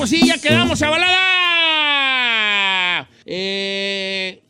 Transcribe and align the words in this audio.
Pues 0.00 0.10
sí, 0.10 0.26
ya 0.26 0.38
quedamos 0.38 0.80
a 0.82 0.90
balada! 0.90 1.20
Eh... 3.26 4.42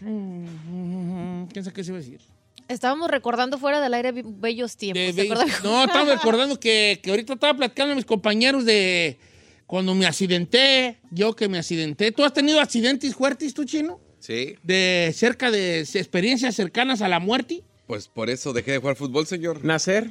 ¿Quién 0.00 1.48
sabe 1.64 1.72
qué 1.74 1.84
se 1.84 1.90
iba 1.90 1.98
a 1.98 2.00
decir? 2.02 2.20
Estábamos 2.68 3.10
recordando 3.10 3.58
fuera 3.58 3.80
del 3.80 3.94
aire 3.94 4.12
be- 4.12 4.22
bellos 4.24 4.76
tiempos. 4.76 5.00
De- 5.02 5.12
¿te 5.12 5.22
de- 5.22 5.32
acuerdas? 5.32 5.62
no, 5.64 5.84
estamos 5.84 6.08
recordando 6.08 6.58
que, 6.58 7.00
que 7.02 7.10
ahorita 7.10 7.34
estaba 7.34 7.54
platicando 7.56 7.92
a 7.92 7.96
mis 7.96 8.04
compañeros 8.04 8.64
de 8.64 9.18
cuando 9.66 9.94
me 9.94 10.06
accidenté, 10.06 10.98
yo 11.10 11.34
que 11.34 11.48
me 11.48 11.58
accidenté. 11.58 12.10
¿Tú 12.12 12.24
has 12.24 12.32
tenido 12.32 12.60
accidentes 12.60 13.14
fuertes, 13.14 13.54
tú, 13.54 13.64
chino? 13.64 14.00
Sí, 14.18 14.56
De 14.62 15.12
cerca 15.14 15.50
de 15.50 15.80
experiencias 15.80 16.54
cercanas 16.54 17.00
a 17.02 17.08
la 17.08 17.18
muerte. 17.20 17.62
pues 17.86 18.08
por 18.08 18.30
eso 18.30 18.52
dejé 18.52 18.72
de 18.72 18.78
jugar 18.78 18.96
fútbol, 18.96 19.26
señor. 19.26 19.64
Nacer. 19.64 20.10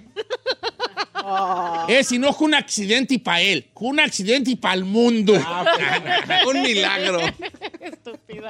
Es 1.87 2.07
si 2.07 2.19
no, 2.19 2.33
fue 2.33 2.47
un 2.47 2.53
accidente 2.55 3.15
y 3.15 3.17
para 3.17 3.41
él, 3.41 3.67
fue 3.75 3.89
un 3.89 3.99
accidente 3.99 4.51
y 4.51 4.55
para 4.55 4.75
el 4.75 4.85
mundo. 4.85 5.33
Un 6.47 6.61
milagro. 6.61 7.19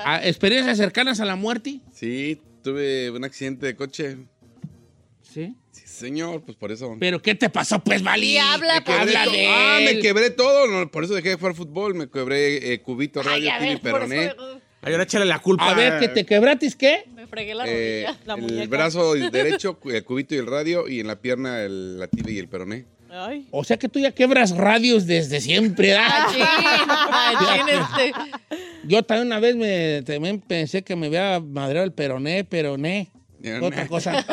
Ah, 0.05 0.19
experiencias 0.23 0.78
cercanas 0.78 1.19
a 1.19 1.25
la 1.25 1.36
muerte. 1.36 1.80
Sí, 1.94 2.39
tuve 2.63 3.09
un 3.11 3.23
accidente 3.23 3.66
de 3.66 3.75
coche. 3.75 4.17
Sí. 5.22 5.55
Sí, 5.72 5.83
señor, 5.86 6.41
pues 6.44 6.58
por 6.58 6.72
eso. 6.72 6.95
¿Pero 7.00 7.22
qué 7.22 7.36
te 7.36 7.50
pasó, 7.50 7.80
pues, 7.83 8.03
Vali? 8.03 8.33
Y 8.33 8.38
habla, 8.38 8.75
Me 8.75 8.81
pues. 8.81 8.97
habla 9.00 9.23
Ah, 9.50 9.80
me 9.83 10.00
quebré 10.00 10.30
todo. 10.30 10.67
no, 10.67 10.89
por 10.91 11.03
eso 11.06 11.13
dejé 11.13 11.30
de 11.30 11.35
jugar 11.35 11.56
fútbol. 11.56 11.95
Me 11.95 12.09
quebré 12.09 12.73
eh, 12.73 12.81
cubito, 12.81 13.22
radio, 13.23 13.44
Ay, 13.44 13.47
a 13.50 13.59
tibia 13.59 13.73
y 13.73 13.78
peroné. 13.78 14.25
eso 14.25 14.61
Ay, 14.81 14.93
ahora 14.93 15.03
échale 15.03 15.25
la 15.25 15.39
culpa. 15.39 15.69
A 15.69 15.73
ver, 15.75 15.99
¿que 15.99 16.07
te 16.07 16.25
quebratis 16.25 16.75
qué? 16.75 17.03
me 17.15 17.27
fregué 17.27 17.53
la 17.53 17.65
Eh, 17.67 18.05
rodilla. 18.07 18.19
La 18.25 18.33
el 18.33 18.41
muñeca. 18.41 18.67
brazo 18.69 19.13
derecho, 19.31 19.77
el 19.85 20.03
cubito 20.03 20.33
y 20.35 20.39
el 20.39 20.47
radio, 20.47 20.88
y 20.88 20.99
en 20.99 21.07
la 21.07 21.17
pierna 21.21 21.61
el, 21.63 21.99
la 21.99 22.07
tibia 22.07 22.33
y 22.33 22.39
el 22.39 22.47
peroné. 22.47 22.85
Ay. 23.13 23.45
O 23.51 23.63
sea 23.63 23.77
que 23.77 23.89
tú 23.89 23.99
ya 23.99 24.11
quebras 24.11 24.55
radios 24.55 25.05
desde 25.05 25.41
siempre, 25.41 25.95
¿ah? 25.95 26.27
Ah, 26.39 27.65
este. 27.69 28.13
Yo 28.83 29.03
también 29.03 29.28
una 29.28 29.39
vez 29.39 29.56
me, 29.56 30.01
también 30.03 30.39
pensé 30.39 30.81
que 30.81 30.95
me 30.95 31.07
había 31.07 31.39
madreado 31.39 31.85
el 31.85 31.91
peroné, 31.94 32.44
peroné. 32.44 33.11
Peroné. 33.41 33.67
Otra 33.67 33.88
cosa. 33.88 34.25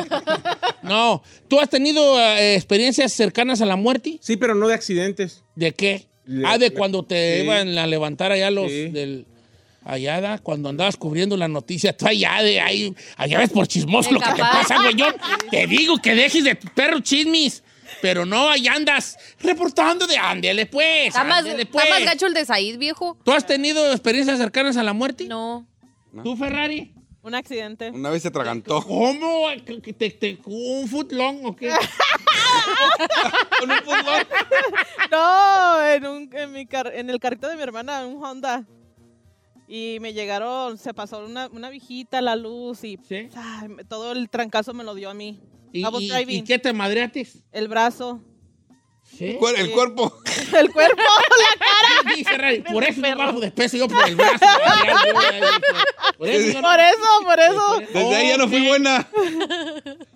No, 0.82 1.22
¿tú 1.48 1.58
has 1.60 1.68
tenido 1.70 2.20
eh, 2.20 2.54
experiencias 2.54 3.12
cercanas 3.12 3.60
a 3.60 3.66
la 3.66 3.76
muerte? 3.76 4.18
Sí, 4.20 4.36
pero 4.36 4.54
no 4.54 4.68
de 4.68 4.74
accidentes. 4.74 5.42
¿De 5.56 5.72
qué? 5.72 6.06
Le- 6.24 6.46
ah, 6.46 6.58
de 6.58 6.68
le- 6.68 6.74
cuando 6.74 7.04
te 7.04 7.38
sí. 7.38 7.44
iban 7.44 7.76
a 7.78 7.86
levantar 7.86 8.32
allá 8.32 8.50
los 8.50 8.70
Sí. 8.70 8.88
del... 8.88 9.26
Allá, 9.90 10.20
da, 10.20 10.36
cuando 10.38 10.68
andabas 10.68 10.98
cubriendo 10.98 11.34
la 11.38 11.48
noticia, 11.48 11.96
tú 11.96 12.06
allá, 12.06 12.42
de 12.42 12.60
ahí, 12.60 12.94
allá 13.16 13.38
ves 13.38 13.48
por 13.48 13.66
chismoso 13.66 14.10
lo 14.12 14.20
que 14.20 14.32
te 14.32 14.40
pasa, 14.42 14.76
güey. 14.82 14.94
Yo 14.94 15.06
te 15.50 15.66
digo 15.66 15.96
que 15.96 16.14
dejes 16.14 16.44
de 16.44 16.54
tu 16.56 16.68
perro 16.74 17.00
chismis, 17.00 17.62
pero 18.02 18.26
no, 18.26 18.50
allá 18.50 18.74
andas 18.74 19.16
reportando 19.40 20.06
de 20.06 20.18
ándele, 20.18 20.66
pues, 20.66 21.06
Está 21.08 21.24
más, 21.24 21.38
ándele, 21.38 21.62
está 21.62 21.72
pues. 21.72 21.88
más 21.88 22.04
gacho 22.04 22.26
el 22.26 22.34
de 22.34 22.44
Said, 22.44 22.76
viejo. 22.76 23.16
¿Tú 23.24 23.32
has 23.32 23.46
tenido 23.46 23.90
experiencias 23.90 24.36
cercanas 24.36 24.76
a 24.76 24.82
la 24.82 24.92
muerte? 24.92 25.24
No. 25.24 25.66
¿Tú, 26.22 26.36
Ferrari? 26.36 26.92
Un 27.22 27.34
accidente. 27.34 27.90
Una 27.90 28.10
vez 28.10 28.20
se 28.22 28.28
atragantó. 28.28 28.82
¿Cómo? 28.82 29.46
¿Que 29.82 29.92
te, 29.94 30.10
te- 30.10 30.38
¿Un 30.44 30.86
footlong 30.86 31.46
o 31.46 31.56
qué? 31.56 31.70
Con 33.60 33.70
un 33.70 33.78
fútbol. 33.78 34.26
No, 35.10 35.82
en, 35.88 36.06
un, 36.06 36.30
en, 36.34 36.52
mi 36.52 36.66
car- 36.66 36.92
en 36.94 37.08
el 37.08 37.18
carrito 37.18 37.48
de 37.48 37.56
mi 37.56 37.62
hermana, 37.62 38.06
un 38.06 38.22
Honda. 38.22 38.66
Y 39.68 39.98
me 40.00 40.14
llegaron, 40.14 40.78
se 40.78 40.94
pasó 40.94 41.24
una, 41.24 41.48
una 41.48 41.68
viejita 41.68 42.22
la 42.22 42.36
luz 42.36 42.84
y 42.84 42.98
¿Sí? 43.06 43.28
ay, 43.36 43.68
me- 43.68 43.84
todo 43.84 44.12
el 44.12 44.30
trancazo 44.30 44.72
me 44.72 44.82
lo 44.82 44.94
dio 44.94 45.10
a 45.10 45.14
mí. 45.14 45.40
¿Y, 45.72 45.80
y- 45.86 46.36
y 46.38 46.42
qué 46.42 46.58
te 46.58 46.72
madreates? 46.72 47.44
El 47.52 47.68
brazo, 47.68 48.22
El 49.20 49.36
cuerpo. 49.38 50.12
el 50.58 50.70
cuerpo. 50.72 51.02
Sí, 52.14 52.24
Ferrari, 52.24 52.60
por 52.62 52.82
eso 52.84 53.00
yo 53.02 53.16
bajo 53.16 53.40
de 53.40 53.50
peso, 53.50 53.76
yo 53.76 53.88
por 53.88 54.06
el 54.08 54.16
brazo. 54.16 54.38
Por 56.16 56.28
eso 56.28 56.60
Por 56.60 56.80
eso, 56.80 57.24
por 57.24 57.38
eso. 57.40 57.80
Desde 57.92 58.14
ahí 58.16 58.28
ya 58.28 58.36
no 58.38 58.48
fui 58.48 58.66
buena. 58.66 59.06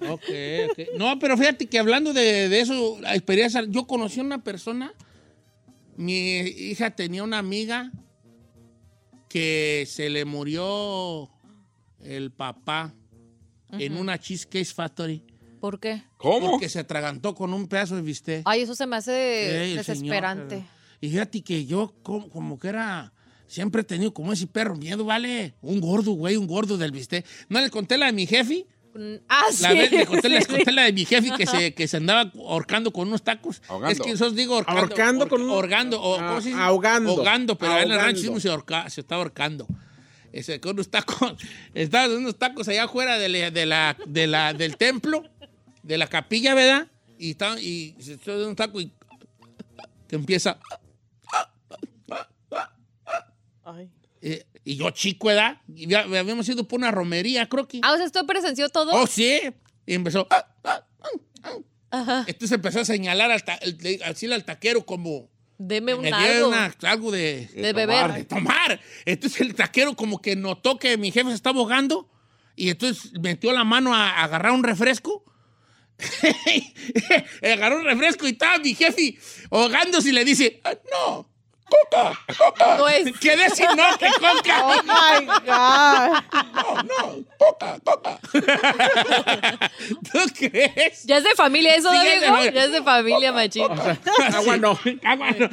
Ok, 0.08 0.24
ok. 0.70 0.78
No, 0.96 1.19
pero 1.19 1.36
fíjate 1.36 1.66
que 1.66 1.78
hablando 1.78 2.12
de, 2.12 2.48
de 2.48 2.60
eso, 2.60 2.98
la 3.00 3.14
experiencia, 3.14 3.62
yo 3.69 3.86
conocí 3.86 4.20
a 4.20 4.22
una 4.24 4.42
persona, 4.42 4.92
mi 5.96 6.38
hija 6.38 6.90
tenía 6.90 7.22
una 7.22 7.38
amiga 7.38 7.90
que 9.32 9.87
se 9.88 10.10
le 10.10 10.26
murió 10.26 11.31
el 12.00 12.31
papá 12.32 12.93
en 13.70 13.97
una 13.97 14.19
Cheesecake 14.19 14.66
Factory 14.66 15.25
¿Por 15.59 15.81
qué? 15.81 16.03
¿Cómo? 16.19 16.50
porque 16.50 16.69
se 16.69 16.81
atragantó 16.81 17.34
con 17.34 17.54
un 17.54 17.66
pedazo 17.66 17.97
de 17.97 18.03
bistec. 18.03 18.43
Ay, 18.44 18.62
eso 18.62 18.75
se 18.75 18.87
me 18.87 18.97
hace 18.97 19.70
el 19.70 19.76
desesperante. 19.76 20.56
señor, 20.56 20.69
y 21.00 21.09
fíjate 21.09 21.41
que 21.43 21.65
yo 21.65 21.94
como, 22.03 22.28
como 22.28 22.59
que 22.59 22.69
era... 22.69 23.12
Siempre 23.47 23.82
he 23.82 23.84
tenido 23.84 24.12
como 24.12 24.32
ese 24.32 24.47
perro 24.47 24.76
miedo, 24.76 25.04
¿vale? 25.04 25.54
Un 25.62 25.81
gordo, 25.81 26.12
güey, 26.12 26.37
un 26.37 26.47
gordo 26.47 26.76
del 26.76 26.91
bistec. 26.91 27.25
¿No 27.49 27.60
le 27.60 27.70
conté 27.70 27.97
la 27.99 28.06
de 28.06 28.12
mi 28.12 28.26
jefe? 28.26 28.66
Ah, 29.28 29.44
sí. 29.50 29.62
La 29.62 29.72
vez 29.72 29.91
le 29.91 30.06
conté, 30.06 30.28
les 30.28 30.44
sí, 30.44 30.50
conté 30.50 30.64
sí. 30.66 30.72
la 30.72 30.82
de 30.82 30.92
mi 30.92 31.04
jefe 31.06 31.30
que 31.36 31.47
se, 31.47 31.72
que 31.75 31.88
se 31.88 31.97
andaba 31.97 32.30
ahorcando 32.34 32.92
con 32.92 33.08
unos 33.08 33.22
tacos. 33.22 33.62
Ahogando. 33.69 33.92
Es 33.92 34.00
que 34.00 34.10
eso 34.12 34.26
os 34.26 34.34
digo 34.34 34.54
ahorcando. 34.54 34.80
Ahorcando 34.80 35.25
ahor- 35.25 35.28
con 35.28 35.42
un- 35.42 35.50
Ahorgando, 35.50 36.03
o, 36.03 36.20
Ah, 36.20 36.28
¿cómo 36.28 36.41
se 36.41 36.48
dice? 36.50 36.60
ahogando. 36.60 37.10
Ahogando, 37.12 37.56
pero 37.58 37.72
en 37.72 37.78
el 37.84 37.92
Ahogando. 37.92 38.20
rancho 38.22 38.41
se, 38.41 38.48
ahorca- 38.50 38.91
se 38.91 39.00
está 39.00 39.14
ahorcando. 39.16 39.66
Ese, 40.32 40.60
con 40.60 40.72
unos 40.72 40.91
tacos, 40.91 41.34
estaba 41.75 42.04
en 42.06 42.19
unos 42.19 42.38
tacos 42.38 42.69
allá 42.69 42.84
afuera 42.84 43.19
de 43.19 43.28
la, 43.28 43.50
de 43.50 43.66
la, 43.66 43.97
de 44.06 44.26
la- 44.26 44.52
del 44.54 44.76
templo, 44.76 45.22
de 45.82 45.98
la 45.98 46.06
capilla, 46.06 46.54
¿verdad? 46.54 46.88
Y, 47.19 47.31
está, 47.31 47.58
y 47.60 47.94
se 47.98 48.14
está 48.14 48.32
un 48.36 48.56
taco 48.56 48.81
y 48.81 48.92
que 50.08 50.16
empieza... 50.16 50.58
Ay. 53.64 53.88
eh, 54.20 54.44
y 54.64 54.76
yo 54.76 54.90
chico, 54.90 55.28
¿verdad? 55.28 55.60
Y 55.74 55.86
ya 55.88 56.00
habíamos 56.00 56.48
ido 56.48 56.66
por 56.68 56.78
una 56.78 56.90
romería, 56.90 57.48
creo 57.48 57.66
que... 57.68 57.80
Ah, 57.82 57.92
o 57.92 57.96
sea, 57.96 58.06
¿esto 58.06 58.24
presenció 58.26 58.68
todo? 58.68 58.92
Oh, 58.94 59.06
sí. 59.06 59.40
Y 59.86 59.94
empezó. 59.94 60.26
ah, 60.30 60.46
ah, 60.64 60.84
ah, 61.02 61.08
ah. 61.44 61.50
Ajá. 61.90 62.25
Entonces 62.26 62.52
empezó 62.54 62.81
a 62.81 62.84
señalar 62.84 63.31
al, 63.31 63.44
ta- 63.44 63.56
el- 63.56 63.76
le- 63.81 64.00
así 64.04 64.31
al 64.32 64.44
taquero 64.44 64.87
como. 64.87 65.28
Deme 65.58 65.94
un 65.94 66.02
me 66.02 66.10
algo. 66.12 66.48
una- 66.48 66.75
algo 66.82 67.10
de, 67.10 67.46
de 67.54 67.72
beber. 67.72 68.12
de 68.14 68.25
tomar. 68.25 68.81
Entonces 69.04 69.40
el 69.42 69.54
taquero 69.54 69.94
como 69.94 70.20
que 70.22 70.34
notó 70.34 70.78
que 70.78 70.96
mi 70.96 71.10
jefe 71.12 71.28
se 71.28 71.34
estaba 71.34 71.58
ahogando 71.60 72.08
y 72.56 72.70
entonces 72.70 73.12
metió 73.20 73.52
la 73.52 73.64
mano 73.64 73.94
a, 73.94 74.08
a 74.10 74.25
agarrar 74.25 74.52
un 74.52 74.64
refresco. 74.64 75.25
Agarró 77.42 77.78
un 77.78 77.84
refresco 77.84 78.26
y 78.26 78.31
estaba 78.31 78.58
mi 78.58 78.75
jefe 78.75 79.16
ahogándose 79.50 80.08
y 80.08 80.12
le 80.12 80.25
dice, 80.25 80.60
"Ah, 80.64 80.75
no, 80.90 81.28
coca, 81.90 82.19
coca. 82.38 82.76
No 82.76 82.88
es- 82.88 83.19
Quedé 83.20 83.50
sin 83.50 83.66
no, 83.76 83.96
que 83.98 84.06
coca. 84.19 84.64
Oh 84.64 84.82
my 84.82 85.26
God. 85.26 86.42
No, 86.54 86.82
no, 86.82 87.24
coca, 87.38 87.78
coca. 87.84 88.19
¿Tú 90.12 90.19
crees? 90.36 91.04
¿Ya 91.04 91.19
es 91.19 91.24
de 91.24 91.34
familia 91.34 91.74
eso, 91.76 91.90
Sí, 91.90 91.96
ya 91.96 92.02
es 92.02 92.10
de 92.14 92.19
Diego? 92.20 92.34
familia. 92.34 92.52
Ya 92.52 92.64
es 92.64 92.72
de 92.72 92.82
familia. 92.82 93.28
Agua 94.34 94.56
no. 94.58 94.78
Agua 95.04 95.30
no. 95.32 95.48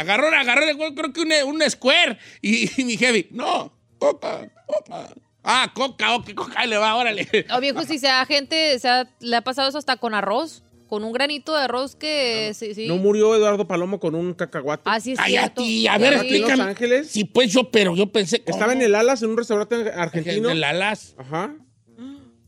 Agarró, 0.00 0.28
agarró, 0.28 0.94
creo 0.94 1.12
que 1.12 1.20
un, 1.20 1.32
un 1.62 1.70
square. 1.70 2.18
Y, 2.40 2.80
y 2.80 2.84
mi 2.84 2.96
jefe, 2.96 3.28
no, 3.30 3.72
coca, 3.98 4.48
coca. 4.66 5.08
Ah, 5.42 5.70
coca, 5.74 6.14
ok, 6.16 6.34
coca, 6.34 6.60
ahí 6.60 6.68
le 6.68 6.76
va, 6.76 6.94
órale. 6.96 7.26
O 7.54 7.60
viejo, 7.60 7.82
si 7.84 7.98
sea 7.98 8.26
gente, 8.26 8.78
se 8.78 8.88
ha- 8.88 9.08
le 9.20 9.36
ha 9.36 9.40
pasado 9.40 9.68
eso 9.68 9.78
hasta 9.78 9.96
con 9.96 10.14
arroz. 10.14 10.62
Con 10.90 11.04
un 11.04 11.12
granito 11.12 11.54
de 11.54 11.62
arroz 11.62 11.94
que 11.94 12.50
sí, 12.52 12.74
sí. 12.74 12.88
¿No 12.88 12.96
murió 12.96 13.32
Eduardo 13.36 13.68
Palomo 13.68 14.00
con 14.00 14.16
un 14.16 14.34
cacahuate? 14.34 14.82
Ah, 14.86 14.98
sí, 14.98 15.12
es 15.12 15.20
cierto. 15.24 15.62
Cállate, 15.62 15.88
a 15.88 15.98
ver, 15.98 16.14
Sí. 16.14 16.18
¿Aquí 16.18 16.34
en 16.34 16.40
Los 16.42 16.50
explícame. 16.50 16.62
Ángeles? 16.70 17.06
Sí, 17.08 17.24
pues 17.24 17.52
yo, 17.52 17.70
pero 17.70 17.94
yo 17.94 18.10
pensé. 18.10 18.42
Estaba 18.44 18.72
en 18.72 18.82
el 18.82 18.96
Alas, 18.96 19.22
en 19.22 19.30
un 19.30 19.36
restaurante 19.36 19.76
argentino. 19.92 20.48
De 20.48 20.56
la 20.56 20.72
Las. 20.72 21.14
Ajá. 21.16 21.54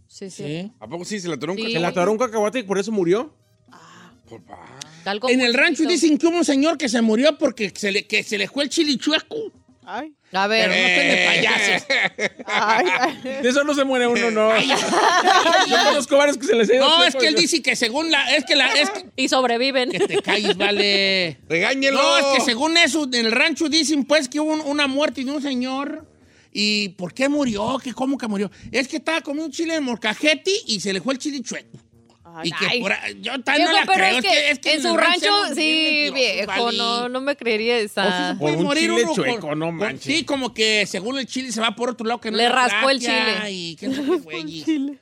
Sí, 0.08 0.28
sí. 0.28 0.42
Sí. 0.42 0.72
¿A 0.80 0.88
poco 0.88 1.04
sí 1.04 1.20
se 1.20 1.28
le 1.28 1.34
atoró 1.34 1.52
un 1.52 1.56
Sí. 1.58 1.62
Se 1.62 1.68
le 1.68 1.74
cacahuate? 1.74 2.00
atoró 2.00 2.12
un 2.12 2.18
cacahuate 2.18 2.58
y 2.58 2.62
por 2.64 2.78
eso 2.80 2.90
murió. 2.90 3.32
Por 4.28 4.42
pa- 4.44 4.58
Algo 5.04 5.28
En 5.28 5.40
el 5.40 5.54
rancho 5.54 5.84
dicen 5.84 6.18
que 6.18 6.26
hubo 6.26 6.36
un 6.38 6.44
señor 6.44 6.76
que 6.78 6.88
se 6.88 7.00
murió 7.00 7.38
porque 7.38 7.72
se 7.74 7.92
le, 7.92 8.06
que 8.08 8.22
se 8.24 8.38
le 8.38 8.48
fue 8.48 8.64
el 8.64 8.70
chili 8.70 8.96
chueco. 8.98 9.36
Ay, 9.84 10.14
A 10.32 10.48
Pero 10.48 10.68
no 10.68 10.72
ver, 10.72 10.72
estén 10.72 11.08
de 11.08 11.26
payasos. 11.26 11.86
ay, 12.46 12.86
ay. 13.00 13.42
De 13.42 13.48
eso 13.48 13.64
no 13.64 13.74
se 13.74 13.84
muere 13.84 14.06
uno, 14.06 14.30
no. 14.30 14.50
Yo 14.60 15.76
conozco 15.88 16.16
varios 16.16 16.38
que 16.38 16.46
se 16.46 16.54
les 16.54 16.70
ha 16.70 16.74
ido 16.74 16.88
No, 16.88 17.04
es 17.04 17.16
que 17.16 17.26
él 17.26 17.34
dice 17.34 17.60
que 17.62 17.74
según 17.76 18.10
la. 18.10 18.34
Es 18.36 18.44
que 18.44 18.54
la. 18.54 18.68
Es 18.74 18.90
que, 18.90 19.06
y 19.16 19.28
sobreviven. 19.28 19.90
que 19.90 20.00
te 20.00 20.22
calles, 20.22 20.56
vale. 20.56 21.38
¡Regáñelo! 21.48 22.00
No, 22.00 22.18
es 22.18 22.24
que 22.38 22.44
según 22.44 22.76
eso, 22.76 23.04
en 23.04 23.26
el 23.26 23.32
rancho 23.32 23.68
dicen 23.68 24.04
pues 24.04 24.28
que 24.28 24.38
hubo 24.40 24.52
un- 24.52 24.60
una 24.60 24.86
muerte 24.86 25.24
de 25.24 25.30
un 25.30 25.42
señor. 25.42 26.06
¿Y 26.52 26.90
por 26.90 27.14
qué 27.14 27.28
murió? 27.28 27.78
¿Qué, 27.82 27.92
¿Cómo 27.94 28.18
que 28.18 28.28
murió? 28.28 28.50
Es 28.70 28.86
que 28.86 28.98
estaba 28.98 29.20
comiendo 29.22 29.46
un 29.46 29.52
chile 29.52 29.74
de 29.74 29.80
morcajete 29.80 30.50
y 30.66 30.80
se 30.80 30.92
le 30.92 31.00
fue 31.00 31.14
el 31.14 31.18
chile 31.18 31.40
chueco. 31.42 31.78
Ay, 32.34 32.48
y 32.48 32.52
que 32.52 32.66
ay. 32.66 32.80
por 32.80 32.92
yo 33.20 33.36
no 33.36 33.72
la 33.72 33.86
creo. 33.86 34.18
es 34.18 34.58
que, 34.58 34.74
en 34.74 34.82
su 34.82 34.96
rancho, 34.96 35.28
sí, 35.54 36.10
viejo, 36.14 36.46
vale. 36.46 36.78
no, 36.78 37.08
no 37.08 37.20
me 37.20 37.36
creería 37.36 37.76
O 37.76 37.78
esa. 37.78 38.32
se 38.32 38.38
puede 38.38 38.54
Por 38.54 38.60
un 38.60 38.66
morir 38.68 38.90
chile 38.90 39.04
uno 39.04 39.14
chueco, 39.14 39.54
no 39.54 39.72
manches. 39.72 40.02
Sí, 40.02 40.24
como 40.24 40.54
que 40.54 40.86
según 40.86 41.18
el 41.18 41.26
chile 41.26 41.52
se 41.52 41.60
va 41.60 41.74
por 41.76 41.90
otro 41.90 42.06
lado 42.06 42.20
que 42.20 42.30
no 42.30 42.36
Le 42.36 42.48
raspó 42.48 42.90
el 42.90 43.00
chile. 43.00 43.50
Y 43.50 43.76
qué 43.80 43.88
güey. 43.88 44.98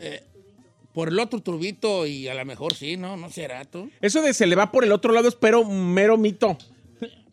Eh, 0.00 0.22
por 0.92 1.08
el 1.08 1.18
otro 1.18 1.40
turbito 1.40 2.06
y 2.06 2.28
a 2.28 2.34
lo 2.34 2.44
mejor 2.44 2.74
sí, 2.74 2.96
¿no? 2.96 3.16
No 3.16 3.30
será 3.30 3.64
tú. 3.64 3.90
Eso 4.00 4.20
de 4.22 4.34
se 4.34 4.46
le 4.46 4.56
va 4.56 4.70
por 4.72 4.84
el 4.84 4.92
otro 4.92 5.12
lado 5.12 5.28
es 5.28 5.34
pero 5.34 5.64
mero 5.64 6.16
mito. 6.16 6.58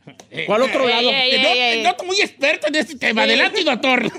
¿Cuál 0.46 0.62
otro 0.63 0.88
Ey, 0.88 0.94
lado? 0.96 1.10
ey, 1.10 1.31
Te 1.31 1.36
ey, 1.52 1.60
ey. 1.60 1.78
te 1.84 1.90
noto 1.90 2.04
muy 2.06 2.22
experto 2.22 2.68
en 2.68 2.75
este 2.75 2.96
tema. 2.96 3.24
Adelante, 3.24 3.63
doctor. 3.63 4.04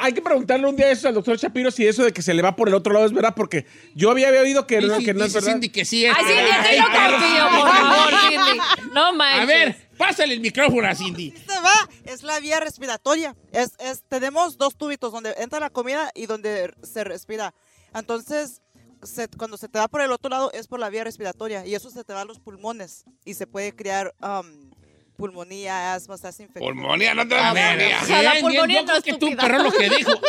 Hay 0.00 0.12
que 0.12 0.22
preguntarle 0.22 0.66
un 0.66 0.76
día 0.76 0.90
eso 0.90 1.08
al 1.08 1.14
doctor 1.14 1.36
Shapiro 1.38 1.70
si 1.70 1.86
eso 1.86 2.04
de 2.04 2.12
que 2.12 2.22
se 2.22 2.34
le 2.34 2.42
va 2.42 2.54
por 2.56 2.68
el 2.68 2.74
otro 2.74 2.92
lado 2.92 3.06
es 3.06 3.12
verdad, 3.12 3.34
porque 3.34 3.66
yo 3.94 4.10
había 4.10 4.28
oído 4.28 4.66
que, 4.66 4.80
no, 4.80 4.94
Dice- 4.98 5.04
que 5.06 5.14
no 5.14 5.24
es 5.24 5.32
verdad. 5.32 5.52
Cindy 5.52 5.68
que 5.68 5.84
sí 5.84 6.04
es. 6.04 6.14
Ay, 6.16 6.24
Cindy, 6.26 6.78
no 6.80 6.92
perro. 6.92 7.18
confío, 7.18 7.60
por 7.60 7.68
favor, 7.76 8.14
Cindy. 8.28 8.60
No 8.92 9.12
manches. 9.14 9.42
A 9.42 9.46
ver, 9.46 9.76
pásale 9.96 10.34
el 10.34 10.40
micrófono 10.40 10.86
a 10.88 10.94
Cindy. 10.94 11.30
se 11.32 11.60
va 11.60 11.72
es 12.04 12.22
la 12.22 12.40
vía 12.40 12.60
respiratoria. 12.60 13.34
Es, 13.52 13.72
es, 13.78 14.02
tenemos 14.08 14.58
dos 14.58 14.76
tubitos 14.76 15.12
donde 15.12 15.34
entra 15.38 15.60
la 15.60 15.70
comida 15.70 16.10
y 16.14 16.26
donde 16.26 16.72
se 16.82 17.04
respira. 17.04 17.54
Entonces, 17.94 18.60
se- 19.04 19.28
cuando 19.28 19.56
se 19.56 19.68
te 19.68 19.78
va 19.78 19.88
por 19.88 20.00
el 20.00 20.10
otro 20.12 20.28
lado 20.30 20.50
es 20.52 20.66
por 20.66 20.78
la 20.80 20.88
vía 20.90 21.04
respiratoria 21.04 21.64
y 21.66 21.74
eso 21.74 21.90
se 21.90 22.04
te 22.04 22.12
va 22.12 22.22
a 22.22 22.24
los 22.24 22.38
pulmones 22.40 23.04
y 23.24 23.34
se 23.34 23.46
puede 23.46 23.74
crear 23.74 24.14
um, 24.22 24.70
pulmonía, 25.16 25.94
asma, 25.94 26.14
estás 26.16 26.38
infectado. 26.40 26.66
Pulmonía, 26.66 27.14
no 27.14 27.26
te 27.28 27.34
A 27.36 27.42
da 27.42 27.52
ver, 27.52 27.70
pulmonía. 27.76 28.00
O 28.02 28.06
sea, 28.06 28.22
la 28.22 28.32
bien, 28.32 28.32
bien, 28.32 28.44
pulmonía 28.46 28.76
yo 28.76 28.82
no 28.82 28.86
creo 28.86 28.98
es 28.98 29.04
que 29.04 29.14
tú, 29.14 29.28
pero 29.40 29.58
lo 29.62 29.70
que 29.72 29.88
dijo. 29.90 30.12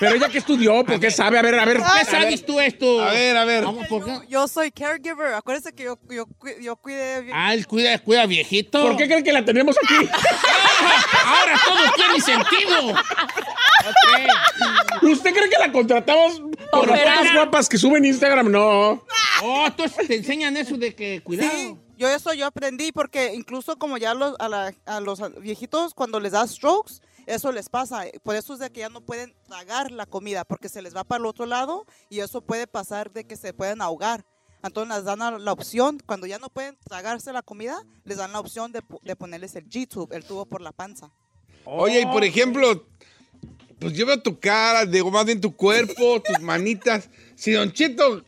Pero 0.00 0.16
ella 0.16 0.28
que 0.28 0.38
estudió, 0.38 0.84
porque 0.84 1.10
sabe, 1.10 1.38
a 1.38 1.42
ver, 1.42 1.58
a 1.58 1.64
ver. 1.64 1.78
¿Qué 1.78 2.04
sabes 2.04 2.44
tú 2.44 2.60
esto? 2.60 3.02
A 3.02 3.12
ver, 3.12 3.36
a 3.36 3.44
ver. 3.44 3.64
Vamos, 3.64 3.86
¿por 3.88 4.04
qué? 4.04 4.10
Yo, 4.12 4.22
yo 4.28 4.48
soy 4.48 4.70
caregiver. 4.72 5.34
Acuérdense 5.34 5.72
que 5.72 5.84
yo, 5.84 5.98
yo, 6.10 6.26
yo 6.60 6.76
cuidé. 6.76 7.30
Ah, 7.32 7.54
él 7.54 7.66
cuida, 7.66 7.96
cuida 7.98 8.26
viejito. 8.26 8.82
¿Por 8.82 8.96
qué 8.96 9.06
creen 9.06 9.24
que 9.24 9.32
la 9.32 9.44
tenemos 9.44 9.76
aquí? 9.82 9.94
Ahora 11.26 11.60
todo 11.64 11.76
tiene 11.96 12.20
sentido. 12.20 12.90
Ok. 12.90 15.02
¿Usted 15.02 15.32
cree 15.32 15.48
que 15.50 15.58
la 15.58 15.72
contratamos 15.72 16.42
por 16.70 16.88
las 16.88 17.00
fotos 17.00 17.32
guapas 17.34 17.68
que 17.68 17.78
sube 17.78 17.98
en 17.98 18.04
Instagram? 18.06 18.50
No. 18.50 19.02
Oh, 19.42 19.64
entonces 19.66 20.06
te 20.08 20.14
enseñan 20.16 20.56
eso 20.56 20.76
de 20.76 20.94
que 20.94 21.20
cuidado. 21.22 21.50
Sí, 21.52 21.76
yo 21.98 22.08
eso 22.08 22.32
yo 22.34 22.46
aprendí 22.46 22.92
porque 22.92 23.32
incluso 23.34 23.76
como 23.78 23.98
ya 23.98 24.14
los, 24.14 24.34
a, 24.38 24.48
la- 24.48 24.74
a 24.86 25.00
los 25.00 25.20
viejitos 25.40 25.94
cuando 25.94 26.20
les 26.20 26.32
da 26.32 26.46
strokes, 26.46 26.94
eso 27.26 27.52
les 27.52 27.68
pasa. 27.68 28.04
Por 28.22 28.36
eso 28.36 28.54
es 28.54 28.60
de 28.60 28.70
que 28.70 28.80
ya 28.80 28.88
no 28.88 29.00
pueden 29.00 29.34
tragar 29.46 29.90
la 29.90 30.06
comida 30.06 30.44
porque 30.44 30.68
se 30.68 30.82
les 30.82 30.94
va 30.94 31.04
para 31.04 31.20
el 31.20 31.26
otro 31.26 31.46
lado 31.46 31.86
y 32.10 32.20
eso 32.20 32.40
puede 32.40 32.66
pasar 32.66 33.12
de 33.12 33.24
que 33.24 33.36
se 33.36 33.52
pueden 33.52 33.80
ahogar. 33.80 34.24
Entonces 34.62 34.96
les 34.96 35.04
dan 35.04 35.44
la, 35.44 35.52
opción, 35.52 36.00
cuando 36.06 36.26
ya 36.26 36.38
no 36.38 36.48
pueden 36.48 36.78
tragarse 36.88 37.32
la 37.34 37.42
comida, 37.42 37.84
les 38.04 38.16
dan 38.16 38.32
la 38.32 38.40
opción 38.40 38.72
de, 38.72 38.82
ponerles 39.14 39.54
el 39.56 39.68
G-tube, 39.68 40.14
el 40.16 40.24
tubo 40.24 40.46
por 40.46 40.62
la 40.62 40.72
panza. 40.72 41.10
Oye, 41.66 42.00
y 42.00 42.06
por 42.06 42.24
ejemplo, 42.24 42.86
pues 43.78 43.92
yo 43.92 44.06
veo 44.06 44.22
tu 44.22 44.40
cara, 44.40 44.86
digo, 44.86 45.10
más 45.10 45.26
bien 45.26 45.40
tu 45.40 45.54
cuerpo, 45.54 46.22
tus 46.22 46.40
manitas. 46.40 47.10
Si 47.34 47.52
Don 47.52 47.72
Cheto 47.72 48.24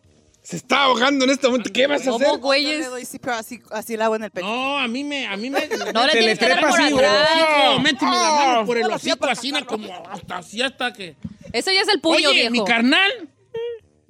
se 0.46 0.54
está 0.54 0.84
ahogando 0.84 1.24
en 1.24 1.32
este 1.32 1.48
momento, 1.48 1.72
¿qué 1.72 1.88
vas 1.88 2.02
a 2.02 2.04
¿Cómo, 2.04 2.16
hacer? 2.18 2.28
Yo 2.28 2.34
le 2.34 2.40
güeyes? 2.40 2.88
doy 2.88 3.04
sí, 3.04 3.18
pero 3.18 3.34
así, 3.34 3.60
así 3.72 3.96
la 3.96 4.04
hago 4.04 4.14
en 4.14 4.22
el 4.22 4.30
pecho. 4.30 4.46
No, 4.46 4.78
a 4.78 4.86
mí 4.86 5.02
me, 5.02 5.26
a 5.26 5.36
mí 5.36 5.50
me. 5.50 5.58
No 5.92 6.06
le 6.06 6.12
tienes 6.12 6.28
le 6.28 6.38
que 6.38 6.48
dar 6.48 6.58
trepa 6.58 6.68
por 6.70 6.80
así, 6.80 6.94
atrás. 6.94 7.28
No, 7.64 7.78
méteme 7.80 8.12
la 8.12 8.30
mano 8.30 8.64
por 8.64 8.78
el 8.78 8.84
hocico, 8.84 9.26
así, 9.26 9.50
como 9.66 9.92
hasta 10.08 10.36
así 10.38 10.62
hasta 10.62 10.92
que. 10.92 11.16
Eso 11.52 11.72
ya 11.72 11.80
es 11.80 11.88
el 11.88 12.00
puño, 12.00 12.28
Oye, 12.28 12.48
viejo. 12.48 12.52
mi 12.52 12.64
carnal, 12.64 13.10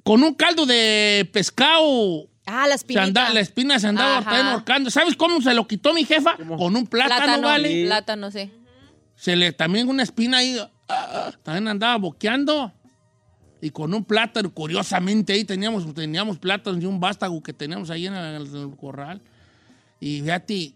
con 0.03 0.21
un 0.21 0.35
caldo 0.35 0.67
de 0.67 1.27
pescado. 1.33 2.29
Ah, 2.45 2.67
la 2.67 3.01
anda, 3.01 3.31
la 3.31 3.39
espina 3.39 3.79
se 3.79 3.87
andaba 3.87 4.17
ahorcando. 4.51 4.91
¿Sabes 4.91 5.15
cómo 5.15 5.41
se 5.41 5.55
lo 5.55 5.67
quitó 5.67 5.91
mi 5.91 6.05
jefa? 6.05 6.37
Con 6.37 6.75
un 6.75 6.85
plátano, 6.85 7.23
Plátano, 7.23 7.47
¿vale? 7.47 7.85
plátano, 7.87 8.29
sí. 8.29 8.51
Se 9.15 9.35
le 9.35 9.53
también 9.53 9.89
una 9.89 10.03
espina 10.03 10.37
ahí, 10.37 10.55
ah, 10.59 10.69
ah, 10.87 11.31
también 11.41 11.67
andaba 11.67 11.97
boqueando. 11.97 12.71
Y 13.61 13.71
con 13.71 13.93
un 13.93 14.03
plátano, 14.03 14.53
curiosamente 14.53 15.33
ahí 15.33 15.43
teníamos, 15.43 15.91
teníamos 15.93 16.37
plátanos 16.37 16.81
y 16.83 16.85
un 16.85 16.99
vástago 16.99 17.41
que 17.41 17.53
teníamos 17.53 17.89
ahí 17.89 18.05
en 18.07 18.13
el, 18.13 18.45
en 18.47 18.55
el 18.55 18.75
corral. 18.75 19.21
Y 19.99 20.21
fíjate, 20.21 20.73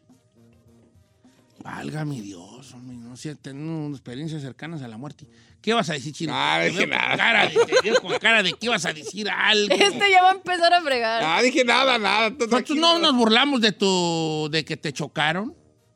valga 1.63 2.05
mi 2.05 2.21
Dios, 2.21 2.73
hombre, 2.73 2.97
no 2.97 3.15
sé, 3.15 3.35
tengo 3.35 3.89
experiencias 3.91 4.41
cercanas 4.41 4.81
a 4.81 4.87
la 4.87 4.97
muerte. 4.97 5.27
¿Qué 5.61 5.73
vas 5.75 5.87
a 5.91 5.93
decir, 5.93 6.11
Chino? 6.11 6.33
Ah, 6.35 6.59
dije 6.63 6.87
nada. 6.87 7.15
cara 7.15 7.47
de- 7.47 7.53
te 7.53 7.81
veo 7.91 8.01
con 8.01 8.17
cara 8.17 8.41
de 8.41 8.53
que 8.53 8.65
ibas 8.65 8.83
a 8.87 8.93
decir 8.93 9.29
algo. 9.29 9.75
Este 9.79 10.09
ya 10.09 10.23
va 10.23 10.31
a 10.31 10.33
empezar 10.33 10.73
a 10.73 10.81
fregar. 10.81 11.21
Ah, 11.23 11.39
dije 11.43 11.63
nada, 11.63 11.99
nada. 11.99 12.31
Nosotros 12.31 12.77
no 12.79 12.97
nos 12.97 13.13
burlamos 13.15 13.61
de 13.61 13.71
tu, 13.71 14.49
de 14.51 14.65
que 14.65 14.75
te 14.75 14.91
chocaron. 14.91 15.53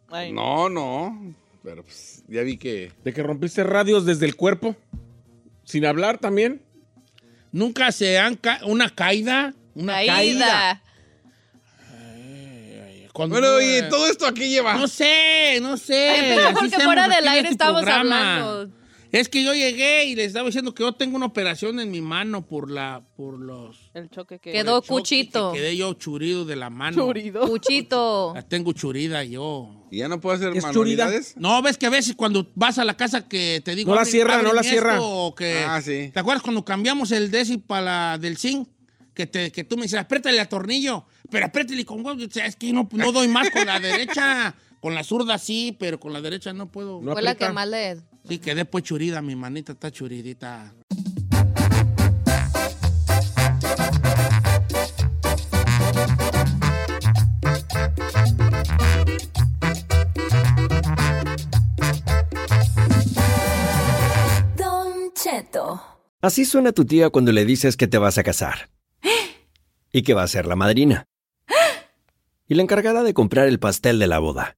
Ay, 0.10 0.32
No, 0.32 0.70
no. 0.70 1.34
Pero 1.64 1.84
pues 1.84 2.24
ya 2.28 2.44
vi 2.44 2.58
que. 2.58 2.92
De 3.04 3.12
que 3.12 3.24
rompiste 3.24 3.64
radios 3.64 4.06
desde 4.06 4.28
el 4.28 4.36
cuerpo. 4.36 4.76
Sin 5.64 5.84
hablar 5.84 6.20
también. 6.20 6.62
Nunca 7.56 7.94
se 7.94 8.20
han 8.20 8.36
ca- 8.36 8.60
una 8.66 8.90
caída, 8.90 9.54
una 9.76 9.94
caída. 9.94 10.14
Caída. 10.16 10.82
Cuando 13.14 13.40
Bueno, 13.40 13.62
y 13.62 13.90
todo 13.90 14.08
esto 14.10 14.28
aquí 14.28 14.50
lleva. 14.50 14.74
No 14.74 14.90
sé, 14.90 15.60
no 15.62 15.78
sé. 15.78 16.10
Ay, 16.10 16.38
porque 16.54 16.68
seamos 16.70 16.84
fuera 16.84 17.08
del 17.08 17.26
aire 17.26 17.40
este 17.40 17.52
estábamos 17.52 17.84
programa. 17.84 18.36
hablando. 18.36 18.76
Es 19.18 19.30
que 19.30 19.44
yo 19.46 19.54
llegué 19.54 20.04
y 20.06 20.16
les 20.16 20.28
estaba 20.28 20.46
diciendo 20.48 20.74
que 20.74 20.84
yo 20.84 20.92
tengo 20.92 21.16
una 21.16 21.26
operación 21.28 21.80
en 21.80 21.90
mi 21.90 22.02
mano 22.02 22.46
por 22.46 22.70
la, 22.70 23.02
por 23.16 23.40
los. 23.40 23.90
el 23.94 24.10
choque 24.10 24.40
que... 24.40 24.52
Quedó 24.52 24.82
choque, 24.82 24.88
cuchito. 24.90 25.54
que 25.54 25.60
Quedé 25.60 25.78
yo 25.78 25.94
churido 25.94 26.44
de 26.44 26.58
la 26.58 26.70
mano. 26.70 26.98
Churido. 26.98 27.48
Cuchito. 27.48 28.34
La 28.36 28.42
tengo 28.42 28.74
churida 28.74 29.24
yo. 29.24 29.88
¿Y 29.90 30.00
ya 30.00 30.10
no 30.10 30.20
puedo 30.20 30.36
hacer 30.36 30.50
¿Es 30.50 30.56
churida? 30.56 30.68
manualidades? 30.68 31.34
No, 31.38 31.62
ves 31.62 31.78
que 31.78 31.86
a 31.86 31.90
veces 31.90 32.14
cuando 32.16 32.52
vas 32.56 32.78
a 32.78 32.84
la 32.84 32.98
casa 32.98 33.26
que 33.28 33.62
te 33.64 33.74
digo. 33.74 33.90
No 33.92 33.96
la 33.96 34.02
"Abre- 34.02 34.12
cierra, 34.12 34.42
no 34.42 34.52
la 34.52 34.64
cierra". 34.64 34.96
esto", 34.96 35.08
o 35.10 35.34
que- 35.34 35.64
Ah, 35.66 35.82
sí. 35.82 36.10
¿Te 36.14 36.20
acuerdas 36.20 36.44
cuando 36.44 36.66
cambiamos 36.66 37.12
el 37.12 37.32
DESI 37.32 37.60
para 37.60 37.82
la 38.12 38.18
del 38.18 38.38
zinc? 38.38 38.68
Que, 39.14 39.26
te, 39.28 39.50
que 39.50 39.64
tú 39.64 39.78
me 39.78 39.84
dices, 39.84 39.98
apriétale 39.98 40.42
el 40.42 40.48
tornillo, 40.50 41.06
pero 41.32 41.46
apriétale 41.46 41.86
con 41.86 42.06
huevo. 42.06 42.22
O 42.22 42.30
sea, 42.30 42.48
es 42.48 42.58
que 42.58 42.74
no, 42.74 42.90
no 42.92 43.14
doy 43.14 43.30
más 43.30 43.50
con 43.50 43.66
la 43.66 43.80
derecha. 43.80 44.54
Con 44.82 44.94
la 44.94 45.04
zurda 45.04 45.40
sí, 45.40 45.76
pero 45.80 46.00
con 46.00 46.14
la 46.14 46.22
derecha 46.22 46.54
no 46.54 46.72
puedo. 46.72 47.02
No 47.02 47.14
Fue 47.14 47.24
la 47.24 47.34
que 47.34 47.50
más 47.50 47.68
le... 47.68 47.98
Sí, 48.28 48.40
quedé 48.40 48.66
pues 48.66 48.84
churida, 48.84 49.22
mi 49.22 49.36
manita 49.36 49.74
está 49.74 49.92
churidita. 49.92 50.74
Don 64.58 65.14
Cheto. 65.14 65.82
Así 66.20 66.46
suena 66.46 66.72
tu 66.72 66.86
tía 66.86 67.12
cuando 67.12 67.32
le 67.32 67.46
dices 67.46 67.78
que 67.78 67.88
te 67.88 68.00
vas 68.00 68.18
a 68.18 68.24
casar. 68.24 68.70
Y 69.92 70.02
que 70.02 70.16
va 70.16 70.24
a 70.24 70.28
ser 70.28 70.48
la 70.48 70.56
madrina. 70.56 71.06
Y 72.48 72.56
la 72.56 72.64
encargada 72.64 73.04
de 73.04 73.14
comprar 73.14 73.48
el 73.48 73.60
pastel 73.60 74.00
de 74.00 74.08
la 74.08 74.18
boda. 74.18 74.58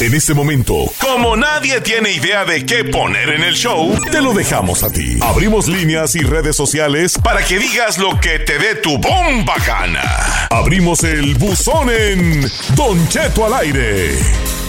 en 0.00 0.12
este 0.12 0.34
momento, 0.34 0.74
como 1.00 1.36
nadie 1.36 1.80
tiene 1.80 2.10
idea 2.10 2.44
de 2.44 2.66
qué 2.66 2.84
poner 2.84 3.30
en 3.30 3.44
el 3.44 3.54
show, 3.54 3.96
te 4.10 4.20
lo 4.20 4.34
dejamos 4.34 4.82
a 4.82 4.90
ti. 4.90 5.18
Abrimos 5.22 5.68
líneas 5.68 6.16
y 6.16 6.20
redes 6.20 6.56
sociales 6.56 7.16
para 7.22 7.44
que 7.44 7.58
digas 7.58 7.98
lo 7.98 8.18
que 8.18 8.40
te 8.40 8.58
dé 8.58 8.74
tu 8.74 8.98
bomba 8.98 9.54
gana. 9.64 10.48
Abrimos 10.50 11.04
el 11.04 11.34
buzón 11.36 11.90
en 11.90 12.50
Don 12.74 13.08
Cheto 13.08 13.46
al 13.46 13.54
aire. 13.54 14.63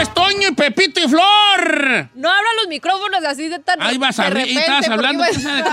Es 0.00 0.14
Toño 0.14 0.48
y 0.48 0.54
Pepito 0.54 1.00
y 1.00 1.08
Flor. 1.08 2.08
No 2.14 2.28
abran 2.28 2.56
los 2.60 2.68
micrófonos 2.68 3.24
así 3.24 3.48
de 3.48 3.58
tan 3.58 3.80
Ahí 3.82 3.98
vas 3.98 4.18
a 4.18 4.30
ver, 4.30 4.48
y 4.48 4.54
porque 4.54 4.92
hablando. 4.92 5.24
iba- 5.24 5.30
¿quién 5.30 5.42
sabe 5.42 5.56
de 5.56 5.62
qué? 5.64 5.70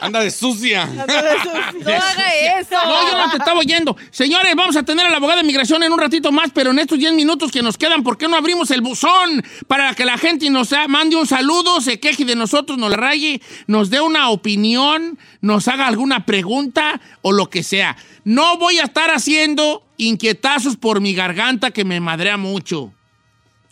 Anda 0.00 0.20
de 0.20 0.30
sucia. 0.30 0.86
No 0.86 1.02
haga 1.02 2.34
eso. 2.60 2.76
No, 2.84 3.10
yo 3.10 3.18
no 3.18 3.30
te 3.30 3.36
estaba 3.38 3.58
oyendo. 3.58 3.96
Señores, 4.10 4.54
vamos 4.54 4.76
a 4.76 4.82
tener 4.82 5.06
a 5.06 5.10
la 5.10 5.16
abogada 5.16 5.40
de 5.40 5.46
migración 5.46 5.82
en 5.82 5.92
un 5.92 5.98
ratito 5.98 6.30
más, 6.32 6.50
pero 6.54 6.70
en 6.70 6.78
estos 6.78 6.98
10 6.98 7.12
minutos 7.14 7.50
que 7.50 7.62
nos 7.62 7.76
quedan, 7.76 8.02
¿por 8.02 8.16
qué 8.18 8.28
no 8.28 8.36
abrimos 8.36 8.70
el 8.70 8.80
buzón? 8.80 9.42
Para 9.66 9.94
que 9.94 10.04
la 10.04 10.16
gente 10.18 10.48
nos 10.50 10.70
mande 10.88 11.16
un 11.16 11.26
saludo, 11.26 11.80
se 11.80 11.98
queje 11.98 12.24
de 12.24 12.36
nosotros, 12.36 12.78
nos 12.78 12.90
la 12.90 12.96
raye, 12.96 13.40
nos 13.66 13.90
dé 13.90 14.00
una 14.00 14.28
opinión, 14.30 15.18
nos 15.40 15.66
haga 15.68 15.86
alguna 15.86 16.24
pregunta 16.26 17.00
o 17.22 17.32
lo 17.32 17.50
que 17.50 17.62
sea. 17.62 17.96
No 18.24 18.56
voy 18.58 18.78
a 18.78 18.84
estar 18.84 19.10
haciendo 19.10 19.82
inquietazos 19.96 20.76
por 20.76 21.00
mi 21.00 21.14
garganta 21.14 21.70
que 21.70 21.84
me 21.84 21.98
madrea 22.00 22.36
mucho. 22.36 22.92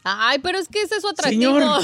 Ay, 0.08 0.38
pero 0.38 0.58
es 0.58 0.68
que 0.68 0.82
ese 0.82 0.96
es 0.96 1.02
su 1.02 1.08
atractivo. 1.08 1.58
Señor. 1.58 1.82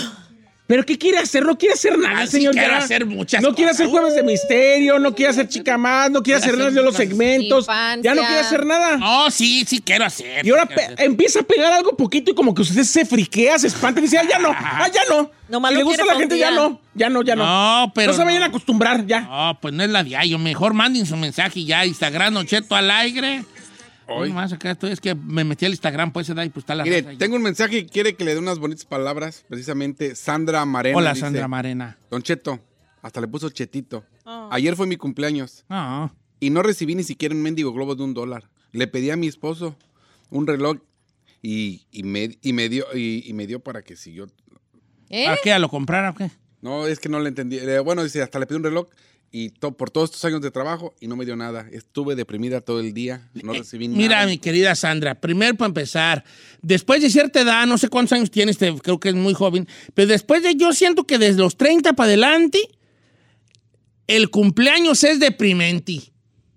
¿Pero 0.65 0.87
qué 0.87 0.97
quiere 0.97 1.19
hacer? 1.19 1.45
No 1.45 1.59
quiere 1.59 1.75
hacer 1.75 1.99
nada, 1.99 2.21
Ay, 2.21 2.27
sí 2.29 2.37
señor. 2.39 2.55
quiero 2.55 2.71
ya. 2.71 2.79
hacer 2.79 3.05
muchas 3.05 3.43
No 3.43 3.55
quiere 3.55 3.73
hacer 3.73 3.89
jueves 3.89 4.15
de 4.15 4.23
misterio, 4.23 4.99
no 4.99 5.15
quiere 5.15 5.31
hacer 5.33 5.47
chica 5.49 5.77
más, 5.77 6.11
no 6.11 6.23
quiere 6.23 6.39
hacer 6.39 6.57
nada 6.57 6.71
de 6.71 6.83
los 6.83 6.95
segmentos. 6.97 7.65
Infancia. 7.65 8.11
Ya 8.11 8.15
no 8.15 8.23
quiere 8.27 8.41
hacer 8.41 8.65
nada. 8.65 8.97
No, 8.97 9.31
sí, 9.31 9.65
sí 9.67 9.83
quiero 9.85 10.07
hacer. 10.07 10.47
Y 10.47 10.51
ahora 10.51 10.65
pe- 10.67 10.83
hacer. 10.85 11.03
empieza 11.03 11.41
a 11.41 11.43
pegar 11.43 11.73
algo 11.73 11.95
poquito 11.95 12.31
y 12.31 12.35
como 12.35 12.55
que 12.55 12.63
usted 12.63 12.85
se 12.85 13.05
friquea, 13.05 13.59
se 13.59 13.67
espanta 13.67 14.01
y 14.01 14.05
dice, 14.05 14.17
ah, 14.17 14.25
ya 14.27 14.39
no, 14.39 14.51
ah, 14.57 14.89
ya 14.91 15.03
no. 15.11 15.31
Nomás 15.49 15.73
si 15.73 15.77
le 15.79 15.83
gusta 15.83 16.03
a 16.03 16.05
quiere 16.05 16.15
la 16.15 16.21
gente, 16.21 16.39
ya 16.39 16.51
no, 16.53 16.81
ya 16.95 17.11
no, 17.11 17.23
ya 17.23 17.37
no. 17.37 17.45
No, 17.45 17.93
pero 17.93 18.13
No 18.13 18.19
se 18.19 18.25
vayan 18.25 18.41
no. 18.41 18.47
a 18.47 18.49
acostumbrar, 18.49 19.05
ya. 19.07 19.21
No, 19.23 19.59
pues 19.61 19.75
no 19.75 19.83
es 19.83 19.91
la 19.91 20.03
diario. 20.03 20.39
Mejor 20.39 20.73
manden 20.73 21.05
su 21.05 21.17
mensaje 21.17 21.65
ya. 21.67 21.85
Instagram, 21.85 22.33
Don 22.33 22.47
Cheto 22.47 22.75
al 22.77 22.91
aire. 22.91 23.45
Hoy 24.17 24.33
más 24.33 24.53
acá 24.53 24.71
estoy, 24.73 24.93
es 24.93 25.01
que 25.01 25.15
me 25.15 25.45
metí 25.45 25.65
al 25.67 25.73
Instagram, 25.73 26.13
pues, 26.13 26.29
y 26.29 26.33
pues 26.35 26.57
está 26.57 26.75
la 26.75 26.85
Mire, 26.85 27.03
tengo 27.17 27.37
un 27.37 27.43
mensaje 27.43 27.85
que 27.85 27.87
quiere 27.91 28.15
que 28.15 28.25
le 28.25 28.35
dé 28.35 28.39
unas 28.41 28.59
bonitas 28.59 28.85
palabras. 28.85 29.45
Precisamente 29.49 30.15
Sandra 30.15 30.65
Marena. 30.65 30.97
Hola, 30.99 31.11
dice, 31.11 31.21
Sandra 31.23 31.49
Marena. 31.49 31.99
Don 32.11 32.23
Cheto, 32.23 32.61
hasta 33.03 33.21
le 33.21 33.29
puso 33.29 33.49
Chetito. 33.51 34.05
Oh. 34.25 34.49
Ayer 34.53 34.77
fue 34.77 34.87
mi 34.87 34.97
cumpleaños 34.97 35.65
No. 35.69 36.15
y 36.41 36.51
no 36.51 36.63
recibí 36.63 36.95
ni 36.95 37.03
siquiera 37.05 37.35
un 37.35 37.43
mendigo 37.43 37.73
globo 37.73 37.95
de 37.95 38.03
un 38.05 38.15
dólar. 38.15 38.49
Le 38.73 38.87
pedí 38.87 39.11
a 39.11 39.17
mi 39.17 39.27
esposo 39.27 39.77
un 40.31 40.47
reloj 40.47 40.79
y, 41.43 41.87
y 41.91 42.05
me, 42.05 42.39
y 42.41 42.53
me 42.53 42.69
dio 42.69 42.87
y, 42.95 43.29
y 43.29 43.33
me 43.33 43.47
dio 43.47 43.61
para 43.61 43.83
que 43.83 43.97
si 43.97 44.13
yo... 44.13 44.27
¿Eh? 45.11 45.25
¿Para 45.27 45.37
qué? 45.43 45.53
¿A 45.53 45.59
lo 45.59 45.69
comprara 45.69 46.11
o 46.11 46.15
qué? 46.15 46.31
No, 46.63 46.87
es 46.87 47.01
que 47.01 47.09
no 47.09 47.19
le 47.21 47.29
entendí. 47.29 47.59
Bueno, 47.85 48.05
dice, 48.05 48.23
hasta 48.23 48.39
le 48.39 48.47
pedí 48.47 48.57
un 48.59 48.63
reloj 48.65 48.87
y 49.35 49.49
to- 49.51 49.73
por 49.77 49.91
todos 49.91 50.11
estos 50.11 50.25
años 50.27 50.43
de 50.43 50.51
trabajo 50.51 50.95
y 51.01 51.09
no 51.09 51.17
me 51.17 51.25
dio 51.25 51.35
nada. 51.37 51.67
Estuve 51.73 52.15
deprimida 52.15 52.61
todo 52.61 52.81
el 52.81 52.93
día, 52.93 53.31
no 53.43 53.55
recibí 53.55 53.89
nada. 53.89 53.99
Eh, 53.99 54.03
Mira, 54.03 54.27
mi 54.27 54.37
querida 54.39 54.75
Sandra, 54.75 55.15
primero 55.21 55.55
para 55.57 55.69
empezar, 55.69 56.23
después 56.61 57.01
de 57.03 57.09
cierta 57.11 57.41
edad, 57.41 57.67
no 57.67 57.79
sé 57.79 57.89
cuántos 57.89 58.13
años 58.13 58.31
tienes, 58.31 58.59
te- 58.59 58.75
creo 58.79 59.01
que 59.01 59.09
es 59.09 59.15
muy 59.15 59.33
joven, 59.35 59.67
pero 59.95 60.09
después 60.09 60.43
de, 60.43 60.55
yo 60.55 60.73
siento 60.75 61.05
que 61.05 61.17
desde 61.19 61.39
los 61.41 61.57
30 61.57 61.95
para 61.95 62.09
adelante, 62.09 62.59
el 64.07 64.31
cumpleaños 64.31 65.03
es 65.05 65.19
deprimente. 65.21 66.01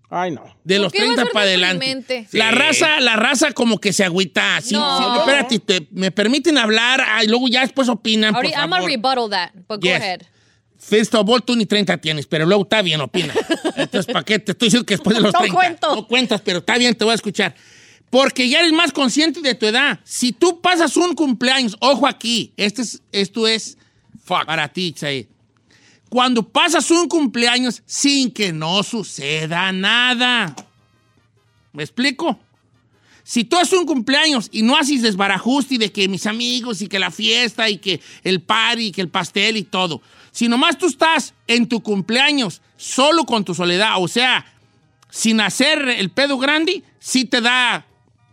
Ay, 0.09 0.31
no. 0.31 0.43
De 0.63 0.75
¿Por 0.75 0.83
los 0.83 0.91
qué 0.93 0.99
va 0.99 1.03
a 1.03 1.07
30 1.07 1.23
ser 1.23 1.31
para 1.33 1.45
adelante. 1.45 2.27
La 2.31 2.51
raza, 2.51 2.99
la 2.99 3.15
raza 3.15 3.51
como 3.53 3.79
que 3.79 3.91
se 3.91 4.03
agüita. 4.03 4.61
Sí, 4.61 4.75
No. 4.75 4.97
sí, 4.97 5.19
espérate, 5.19 5.59
te- 5.59 5.87
me 5.91 6.11
permiten 6.11 6.57
hablar, 6.57 7.01
y 7.23 7.27
luego 7.27 7.47
ya 7.47 7.61
después 7.61 7.89
opinan, 7.89 8.33
por 8.33 8.37
Ahorita, 8.45 8.59
I'm 8.59 8.69
gonna 8.69 8.75
favor. 8.83 8.89
rebuttal 8.91 9.29
that, 9.29 9.51
but 9.67 9.81
go 9.81 9.87
Yes. 9.87 9.95
ahead. 10.01 10.21
First 10.87 11.15
of 11.15 11.27
all, 11.27 11.41
tú 11.41 11.55
ni 11.55 11.65
30 11.65 11.97
tienes, 11.97 12.27
pero 12.27 12.45
luego 12.45 12.63
está 12.63 12.81
bien, 12.81 13.01
opina. 13.01 13.33
Entonces, 13.75 14.11
¿para 14.11 14.23
qué? 14.23 14.37
Te 14.37 14.51
estoy 14.51 14.67
diciendo 14.67 14.85
que 14.85 14.93
después 14.93 15.15
de 15.15 15.21
los 15.23 15.33
No 15.33 15.39
30. 15.39 15.55
cuento. 15.55 15.95
No 15.95 16.07
cuentas, 16.07 16.41
pero 16.41 16.59
está 16.59 16.77
bien, 16.77 16.93
te 16.95 17.03
voy 17.03 17.13
a 17.13 17.15
escuchar. 17.15 17.55
Porque 18.11 18.47
ya 18.47 18.59
eres 18.59 18.71
más 18.71 18.91
consciente 18.91 19.41
de 19.41 19.55
tu 19.55 19.65
edad. 19.65 19.99
Si 20.03 20.31
tú 20.31 20.61
pasas 20.61 20.95
un 20.95 21.15
cumpleaños, 21.15 21.75
ojo 21.79 22.05
aquí, 22.07 22.53
este 22.55 22.83
es, 22.83 23.01
esto 23.11 23.47
es 23.47 23.77
para 24.27 24.67
ti, 24.67 24.93
Chay. 24.93 25.27
Cuando 26.09 26.47
pasas 26.47 26.89
un 26.91 27.07
cumpleaños 27.07 27.81
sin 27.85 28.31
que 28.31 28.53
no 28.53 28.83
suceda 28.83 29.71
nada. 29.71 30.55
¿Me 31.73 31.83
explico? 31.83 32.39
Si 33.23 33.43
tú 33.43 33.57
haces 33.57 33.73
un 33.73 33.87
cumpleaños 33.87 34.49
y 34.51 34.61
no 34.61 34.77
haces 34.77 35.01
desbarajuste 35.01 35.79
de 35.79 35.91
que 35.91 36.07
mis 36.07 36.27
amigos 36.27 36.81
y 36.83 36.87
que 36.87 36.99
la 36.99 37.09
fiesta 37.09 37.67
y 37.69 37.79
que 37.79 37.99
el 38.23 38.41
party 38.43 38.85
y 38.87 38.91
que 38.91 39.01
el 39.01 39.09
pastel 39.09 39.57
y 39.57 39.63
todo, 39.63 40.01
si 40.35 40.49
nomás 40.49 40.77
tú 40.77 40.87
estás 40.87 41.33
en 41.47 41.65
tu 41.65 41.81
cumpleaños 41.81 42.61
solo 42.75 43.23
con 43.23 43.45
tu 43.45 43.55
soledad, 43.55 43.93
o 43.99 44.09
sea, 44.09 44.45
sin 45.09 45.39
hacer 45.39 45.87
el 45.87 46.09
pedo 46.09 46.37
grande, 46.37 46.83
sí 46.99 47.23
te 47.23 47.39
da, 47.39 47.85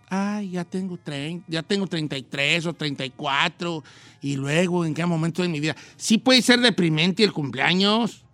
ay, 0.09 0.50
ya 0.50 0.64
tengo, 0.64 0.97
30, 0.97 1.44
ya 1.47 1.62
tengo 1.62 1.87
33 1.87 2.66
o 2.66 2.73
34 2.73 3.85
y 4.21 4.35
luego 4.35 4.85
en 4.85 4.94
qué 4.94 5.06
momento 5.06 5.42
de 5.42 5.49
mi 5.49 5.61
vida. 5.61 5.76
Sí 5.97 6.18
puede 6.18 6.42
ser 6.42 6.59
deprimente 6.59 7.23
el 7.23 7.32
cumpleaños 7.32 8.25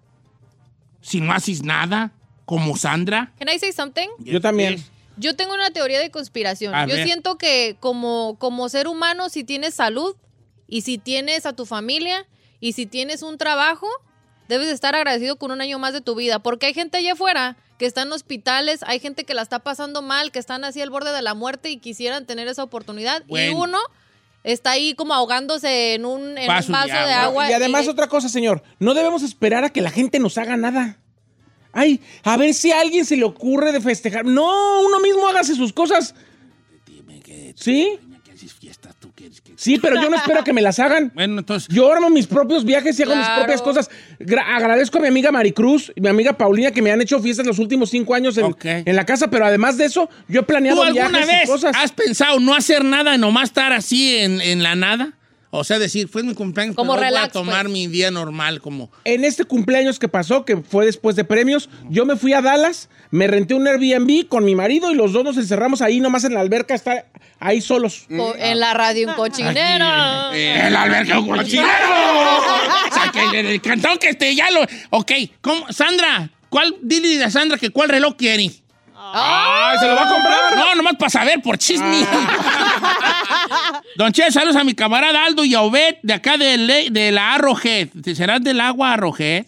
si 1.03 1.21
no 1.21 1.35
haces 1.35 1.63
nada, 1.63 2.13
como 2.47 2.75
Sandra. 2.75 3.35
Can 3.39 3.51
I 3.55 3.59
say 3.59 3.73
something? 3.73 4.09
Yo 4.21 4.41
también. 4.41 4.83
Yo 5.19 5.37
tengo 5.37 5.53
una 5.53 5.71
teoría 5.73 6.01
de 6.01 6.11
conspiración. 6.11 6.75
A 6.75 6.87
Yo 6.87 6.95
ver. 6.95 7.05
siento 7.05 7.37
que 7.37 7.77
como, 7.81 8.37
como 8.39 8.71
ser 8.71 8.89
humano, 8.89 9.29
si 9.29 9.45
tienes 9.45 9.75
salud 9.75 10.17
y 10.67 10.81
si 10.81 10.97
tienes 10.97 11.45
a 11.45 11.53
tu 11.53 11.67
familia 11.67 12.27
y 12.61 12.73
si 12.73 12.87
tienes 12.87 13.23
un 13.23 13.39
trabajo, 13.39 13.89
debes 14.49 14.67
de 14.67 14.73
estar 14.73 14.95
agradecido 14.95 15.37
con 15.37 15.51
un 15.51 15.61
año 15.61 15.79
más 15.79 15.93
de 15.93 16.01
tu 16.01 16.15
vida. 16.15 16.39
Porque 16.39 16.67
hay 16.67 16.75
gente 16.75 16.99
allá 16.99 17.13
afuera 17.13 17.57
que 17.79 17.87
está 17.87 18.03
en 18.03 18.13
hospitales, 18.13 18.81
hay 18.87 18.99
gente 18.99 19.25
que 19.25 19.35
la 19.35 19.43
está 19.43 19.61
pasando 19.61 20.03
mal, 20.03 20.33
que 20.33 20.39
están 20.39 20.65
así 20.65 20.81
al 20.81 20.91
borde 20.91 21.13
de 21.13 21.23
la 21.23 21.35
muerte 21.35 21.71
y 21.71 21.79
quisieran 21.79 22.27
tener 22.27 22.49
esa 22.49 22.65
oportunidad. 22.65 23.23
Y 23.29 23.51
uno 23.51 23.79
está 24.43 24.73
ahí 24.73 24.95
como 24.95 25.15
ahogándose 25.15 25.95
en 25.95 26.05
un, 26.05 26.37
en 26.39 26.43
un 26.43 26.47
Vaso 26.49 26.73
de 26.73 26.93
de 26.93 27.13
agua. 27.13 27.23
agua. 27.23 27.51
y 27.51 27.53
además 27.53 27.87
otra 27.87 28.09
cosa, 28.09 28.29
señor, 28.29 28.63
no 28.79 28.95
debemos 28.95 29.23
esperar 29.23 29.65
a 29.65 29.71
que 29.71 29.81
la 29.81 29.91
gente 29.91 30.19
nos 30.19 30.39
haga 30.39 30.57
nada. 30.57 30.99
Ay, 31.73 32.01
a 32.25 32.37
ver 32.37 32.55
si 32.55 32.73
a 32.73 32.81
alguien 32.81 33.05
se 33.05 33.17
le 33.17 33.25
ocurre 33.25 33.71
de 33.73 33.81
festejar. 33.81 34.25
No, 34.25 34.81
uno 34.81 35.01
mismo 35.01 35.29
hágase 35.29 35.55
sus 35.55 35.73
cosas. 35.73 36.15
¿Sí? 37.55 37.99
Sí, 39.61 39.77
pero 39.83 40.01
yo 40.01 40.09
no 40.09 40.17
espero 40.17 40.45
que 40.45 40.53
me 40.53 40.63
las 40.63 40.79
hagan. 40.79 41.11
Bueno, 41.15 41.41
entonces. 41.41 41.69
Yo 41.69 41.91
armo 41.93 42.09
mis 42.11 42.29
propios 42.29 42.65
viajes 42.65 42.97
y 42.99 43.03
hago 43.03 43.17
mis 43.17 43.25
Claro. 43.27 43.41
propias 43.43 43.61
cosas. 43.61 43.91
Gra- 44.21 44.45
agradezco 44.57 44.99
a 44.99 45.01
mi 45.01 45.09
amiga 45.09 45.33
Maricruz 45.33 45.91
y 45.97 46.01
mi 46.01 46.09
amiga 46.09 46.33
Paulina 46.39 46.71
que 46.71 46.81
me 46.81 46.93
han 46.93 47.01
hecho 47.01 47.19
fiestas 47.21 47.45
los 47.45 47.59
últimos 47.59 47.91
cinco 47.91 48.15
años 48.15 48.39
en, 48.39 48.45
Ok. 48.45 48.65
en 48.65 48.95
la 48.95 49.05
casa, 49.05 49.29
pero 49.31 49.45
además 49.47 49.77
de 49.77 49.87
eso, 49.87 50.09
yo 50.29 50.41
he 50.41 50.43
planeado 50.45 50.77
¿Tú 50.81 50.85
alguna 50.85 51.09
viajes 51.09 51.27
y 51.29 51.37
vez 51.41 51.51
cosas. 51.51 51.75
has 51.77 51.91
pensado 51.91 52.39
no 52.39 52.55
hacer 52.55 52.85
nada 52.85 53.15
y 53.17 53.19
nomás 53.19 53.49
estar 53.49 53.73
así 53.73 54.17
en, 54.17 54.41
en 54.41 54.63
la 54.63 54.77
nada? 54.77 55.13
O 55.51 55.65
sea, 55.65 55.79
decir, 55.79 56.09
fue 56.09 56.23
mi 56.23 56.35
cumpleaños, 56.35 56.77
Como 56.77 56.93
pero 56.93 57.01
hoy 57.01 57.09
voy 57.09 57.15
relax, 57.17 57.29
a 57.31 57.33
tomar 57.33 57.63
pues. 57.63 57.73
mi 57.73 57.87
día 57.87 58.11
normal 58.11 58.61
como... 58.61 58.91
En 59.05 59.25
este 59.25 59.45
cumpleaños 59.45 59.99
que 59.99 60.07
pasó, 60.09 60.45
que 60.45 60.59
fue 60.59 60.85
después 60.85 61.17
de 61.17 61.25
premios, 61.25 61.71
yo 61.89 62.05
me 62.05 62.17
fui 62.17 62.35
a 62.35 62.43
Dallas, 62.43 62.91
me 63.11 63.27
renté 63.27 63.55
un 63.55 63.67
Airbnb 63.67 64.29
con 64.29 64.45
mi 64.45 64.55
marido 64.55 64.91
y 64.91 64.95
los 64.95 65.13
dos 65.13 65.25
nos 65.25 65.39
encerramos 65.39 65.81
ahí 65.81 66.01
nomás 66.01 66.25
en 66.25 66.35
la 66.35 66.41
alberca, 66.41 66.75
estar 66.75 67.07
ahí 67.41 67.63
solos. 67.63 68.07
En 68.11 68.61
la 68.61 68.75
radio 68.75 69.09
un 69.09 69.15
cochinero. 69.15 70.33
¡El 70.33 70.77
albergue 70.77 71.17
un 71.17 71.29
cochinero! 71.29 71.69
Sáquenle 72.93 73.43
del 73.43 73.63
cantón 73.63 73.97
que 73.99 74.11
este 74.11 74.35
ya 74.35 74.51
lo... 74.51 74.61
Ok, 74.91 75.13
¿cómo? 75.41 75.73
Sandra, 75.73 76.31
¿cuál? 76.51 76.77
Dile 76.83 77.25
a 77.25 77.31
Sandra 77.31 77.57
que 77.57 77.71
cuál 77.71 77.89
reloj 77.89 78.17
quiere. 78.17 78.51
¡Ay, 79.15 79.79
se 79.79 79.87
lo 79.89 79.95
va 79.95 80.03
a 80.05 80.09
comprar! 80.09 80.57
No, 80.57 80.75
nomás 80.75 80.95
para 80.97 81.11
saber, 81.11 81.41
por 81.43 81.57
chisme. 81.59 82.07
Don 83.97 84.13
Che, 84.13 84.31
saludos 84.31 84.57
a 84.57 84.65
mi 84.65 84.75
camarada 84.75 85.25
Aldo 85.25 85.45
y 85.45 85.55
a 85.55 85.63
Obed 85.63 85.97
de 86.03 86.13
acá 86.15 86.37
de, 86.37 86.57
Le- 86.57 86.91
de 86.91 87.13
la 87.13 87.35
Arrojed. 87.35 87.89
¿Serás 88.15 88.43
del 88.43 88.61
agua 88.61 88.93
Arrojed? 88.95 89.47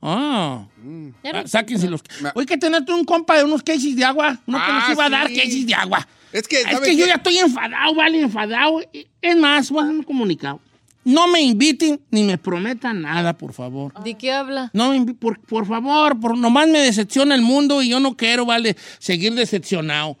Oh. 0.00 0.66
No- 0.82 1.08
Ah, 1.24 1.42
sáquense 1.46 1.88
los... 1.90 2.00
Oye, 2.34 2.46
que 2.46 2.56
tenerte 2.56 2.92
un 2.92 3.04
compa 3.04 3.36
de 3.36 3.44
unos 3.44 3.62
cases 3.62 3.94
de 3.96 4.04
agua. 4.04 4.38
Uno 4.46 4.58
que 4.58 4.64
Ah, 4.66 4.80
nos 4.80 4.90
iba 4.90 5.04
a 5.06 5.10
dar 5.10 5.26
sí. 5.28 5.36
cases 5.36 5.66
de 5.66 5.74
agua. 5.74 6.06
Es 6.32 6.46
que, 6.46 6.60
Es 6.60 6.70
¿sabe 6.70 6.86
que 6.86 6.96
yo 6.96 7.06
ya 7.06 7.14
estoy 7.14 7.38
enfadado, 7.38 7.94
vale, 7.94 8.20
enfadado. 8.20 8.80
Es 9.20 9.36
más, 9.36 9.70
voy 9.70 9.80
a 9.80 9.84
hacer 9.84 9.96
un 9.96 10.02
comunicado. 10.04 10.60
No 11.08 11.26
me 11.26 11.40
inviten 11.40 11.98
ni 12.10 12.22
me 12.22 12.36
prometan 12.36 13.00
nada, 13.00 13.32
por 13.32 13.54
favor. 13.54 13.94
¿De 14.04 14.12
qué 14.18 14.30
habla? 14.30 14.68
No 14.74 14.92
por, 15.18 15.40
por 15.40 15.66
favor, 15.66 16.20
por, 16.20 16.36
nomás 16.36 16.68
me 16.68 16.80
decepciona 16.80 17.34
el 17.34 17.40
mundo 17.40 17.80
y 17.80 17.88
yo 17.88 17.98
no 17.98 18.14
quiero, 18.14 18.44
vale, 18.44 18.76
seguir 18.98 19.32
decepcionado. 19.32 20.18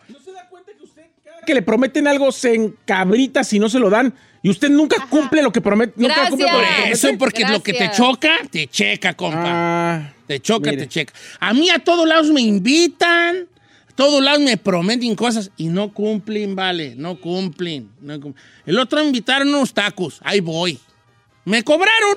Que 1.44 1.52
le 1.52 1.60
prometen 1.60 2.08
algo, 2.08 2.32
se 2.32 2.54
encabrita 2.54 3.44
si 3.44 3.58
no 3.58 3.68
se 3.68 3.78
lo 3.78 3.90
dan. 3.90 4.14
Y 4.42 4.48
usted 4.48 4.70
nunca 4.70 5.06
cumple 5.10 5.42
lo 5.42 5.52
que 5.52 5.60
promete. 5.60 5.92
Nunca 5.96 6.30
cumple 6.30 6.46
lo 6.46 6.52
que 6.52 6.56
Por 6.56 6.64
promete. 6.64 6.92
eso, 6.92 7.08
porque 7.18 7.44
lo 7.44 7.62
que 7.62 7.74
te 7.74 7.90
choca, 7.90 8.30
te 8.50 8.66
checa, 8.68 9.12
compa. 9.12 9.42
Ah, 9.44 10.12
te 10.26 10.40
choca, 10.40 10.70
mire. 10.70 10.84
te 10.84 10.88
checa. 10.88 11.12
A 11.38 11.52
mí 11.52 11.68
a 11.68 11.80
todos 11.80 12.08
lados 12.08 12.30
me 12.30 12.40
invitan, 12.40 13.46
todos 13.98 14.22
lados 14.22 14.38
me 14.42 14.56
prometen 14.56 15.16
cosas 15.16 15.50
y 15.56 15.66
no 15.66 15.92
cumplen, 15.92 16.54
vale, 16.54 16.94
no 16.94 17.20
cumplen. 17.20 17.90
no 18.00 18.32
El 18.64 18.78
otro 18.78 19.00
me 19.00 19.06
invitaron 19.06 19.48
unos 19.48 19.74
tacos, 19.74 20.20
ahí 20.22 20.38
voy. 20.38 20.78
Me 21.44 21.64
cobraron. 21.64 22.16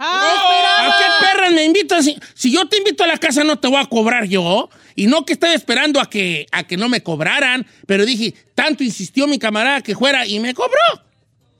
¿A 0.00 0.96
qué 0.98 1.24
perras 1.24 1.52
me 1.52 1.62
invitan? 1.64 2.02
Si, 2.02 2.18
si 2.34 2.50
yo 2.50 2.66
te 2.66 2.78
invito 2.78 3.04
a 3.04 3.06
la 3.06 3.18
casa 3.18 3.44
no 3.44 3.56
te 3.56 3.68
voy 3.68 3.80
a 3.80 3.86
cobrar 3.86 4.24
yo. 4.24 4.68
Y 4.96 5.06
no 5.06 5.24
que 5.24 5.34
estaba 5.34 5.54
esperando 5.54 6.00
a 6.00 6.10
que, 6.10 6.48
a 6.50 6.64
que 6.64 6.76
no 6.76 6.88
me 6.88 7.04
cobraran, 7.04 7.68
pero 7.86 8.04
dije, 8.04 8.34
tanto 8.56 8.82
insistió 8.82 9.28
mi 9.28 9.38
camarada 9.38 9.80
que 9.80 9.94
fuera 9.94 10.26
y 10.26 10.40
me 10.40 10.54
cobró. 10.54 11.04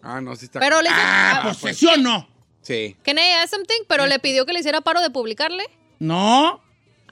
Ah, 0.02 0.20
no, 0.20 0.34
sí 0.34 0.46
está. 0.46 0.58
Pero 0.58 0.82
le 0.82 0.88
Ah, 0.90 1.34
ah, 1.36 1.42
posesión 1.44 2.02
no. 2.02 2.28
Sí. 2.62 2.96
Can 3.04 3.16
I 3.16 3.30
ask 3.44 3.54
something? 3.54 3.84
Pero 3.86 4.06
le 4.06 4.18
pidió 4.18 4.44
que 4.44 4.54
le 4.54 4.58
hiciera 4.58 4.80
paro 4.80 5.00
de 5.02 5.10
publicarle. 5.10 5.62
No. 6.00 6.60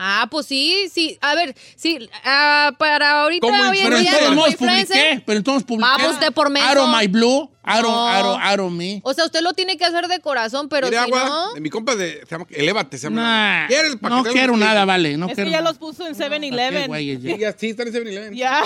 Ah, 0.03 0.27
pues 0.31 0.47
sí, 0.47 0.89
sí. 0.91 1.19
A 1.21 1.35
ver, 1.35 1.55
sí, 1.77 2.09
ah, 2.25 2.73
para 2.79 3.21
ahorita 3.23 3.47
¿Cómo 3.47 3.69
hoy 3.69 3.79
en 3.81 3.85
Pero 3.85 3.99
día 3.99 4.13
entonces 4.13 4.35
boyfriends, 4.37 4.89
publiqué, 4.91 5.23
pero 5.27 5.37
entonces 5.39 5.65
publiqué. 5.65 5.91
Vamos, 5.99 6.21
de 6.21 6.31
por 6.31 6.49
medio. 6.49 6.85
Of 6.85 6.97
my 6.99 7.07
blue, 7.07 7.41
of, 7.43 7.83
No. 7.83 8.09
out 8.41 8.61
of 8.61 8.73
me. 8.73 9.03
O 9.05 9.13
sea, 9.13 9.27
usted 9.27 9.43
lo 9.43 9.53
tiene 9.53 9.77
que 9.77 9.85
hacer 9.85 10.09
de 10.09 10.21
corazón, 10.21 10.71
pero 10.71 10.89
si 10.89 10.95
agua, 10.97 11.25
no... 11.29 11.53
de 11.53 11.61
mi 11.61 11.69
compa 11.69 11.97
de. 11.97 12.21
Se 12.27 12.31
llama, 12.31 12.47
elévate, 12.49 12.97
se 12.97 13.05
llama. 13.09 13.21
Nah, 13.61 13.67
¿Quieres 13.69 14.01
no 14.01 14.25
quiero 14.25 14.57
nada, 14.57 14.87
vale. 14.87 15.19
No 15.19 15.27
Es 15.27 15.35
quiero 15.35 15.49
que 15.49 15.53
ya 15.53 15.59
nada. 15.61 15.71
los 15.71 15.79
puso 15.79 16.07
en 16.07 16.15
¿Qué 16.17 16.25
7-Eleven. 16.25 16.87
güeyes, 16.87 17.23
ya? 17.23 17.31
Sí, 17.35 17.39
ya, 17.39 17.53
sí, 17.53 17.69
están 17.69 17.89
en 17.89 17.95
7-Eleven. 17.95 18.35
Ya. 18.35 18.63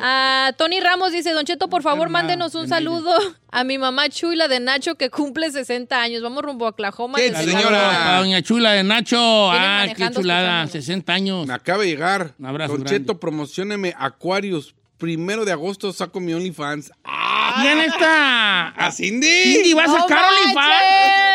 Ah, 0.00 0.52
Tony 0.56 0.80
Ramos 0.80 1.12
dice, 1.12 1.32
Don 1.32 1.44
Cheto, 1.44 1.68
por 1.68 1.82
favor, 1.82 2.06
Hermano, 2.06 2.28
mándenos 2.28 2.54
un 2.54 2.68
saludo 2.68 3.12
a 3.50 3.64
mi 3.64 3.78
mamá 3.78 4.08
Chula 4.08 4.48
de 4.48 4.60
Nacho 4.60 4.96
que 4.96 5.10
cumple 5.10 5.50
60 5.50 6.00
años. 6.00 6.22
Vamos 6.22 6.42
rumbo 6.42 6.66
a 6.66 6.70
Oklahoma. 6.70 7.18
¿Qué, 7.18 7.30
desde 7.30 7.44
señora? 7.52 7.78
Para 7.90 8.18
doña 8.18 8.42
Chula 8.42 8.72
de 8.72 8.84
Nacho. 8.84 9.18
Ah, 9.50 9.86
qué 9.94 10.10
chulada. 10.10 10.64
escuchando. 10.64 10.72
60 10.72 11.12
años. 11.12 11.46
Me 11.46 11.54
acaba 11.54 11.82
de 11.82 11.88
llegar. 11.90 12.34
Un 12.38 12.46
abrazo 12.46 12.72
Don 12.72 12.82
grande. 12.82 13.00
Cheto, 13.00 13.18
promocioneme 13.20 13.94
Aquarius. 13.98 14.74
Primero 14.98 15.44
de 15.44 15.52
agosto 15.52 15.92
saco 15.92 16.18
mi 16.18 16.34
OnlyFans. 16.34 16.90
Ah, 17.04 17.60
¿Quién 17.62 17.78
está? 17.80 18.68
a 18.70 18.90
Cindy. 18.90 19.54
Cindy 19.54 19.72
va 19.74 19.84
a 19.84 19.86
¡No 19.86 19.96
sacar 20.00 20.24
OnlyFans. 20.24 20.84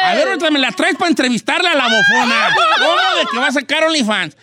A 0.03 0.13
ver, 0.15 0.27
ahorita 0.27 0.51
me 0.51 0.59
la 0.59 0.71
traes 0.73 0.95
para 0.97 1.09
entrevistarla 1.09 1.71
a 1.71 1.75
la 1.75 1.83
bofona. 1.85 2.49
¿Cómo 2.77 3.19
de 3.19 3.25
que 3.31 3.37
va 3.37 3.47
a 3.47 3.51
sacar 3.53 3.85
OnlyFans? 3.85 4.35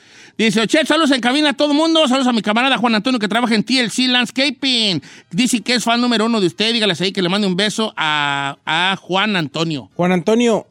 Dice, 0.47 0.63
Oche, 0.63 0.87
saludos 0.87 1.11
en 1.11 1.21
cabina 1.21 1.51
a 1.51 1.53
todo 1.53 1.73
el 1.73 1.77
mundo. 1.77 2.09
Saludos 2.09 2.27
a 2.27 2.33
mi 2.33 2.41
camarada 2.41 2.79
Juan 2.79 2.95
Antonio 2.95 3.21
que 3.21 3.29
trabaja 3.29 3.55
en 3.55 3.63
TLC 3.63 4.09
Landscaping. 4.09 5.03
Dice 5.31 5.61
que 5.61 5.75
es 5.75 5.85
fan 5.85 6.01
número 6.01 6.25
uno 6.25 6.41
de 6.41 6.47
usted. 6.47 6.73
Dígales 6.73 6.99
ahí 7.03 7.13
que 7.13 7.21
le 7.21 7.29
mande 7.29 7.47
un 7.47 7.57
beso 7.57 7.93
a, 7.95 8.57
a 8.65 8.97
Juan 8.97 9.37
Antonio. 9.37 9.91
Juan 9.97 10.13
Antonio, 10.13 10.67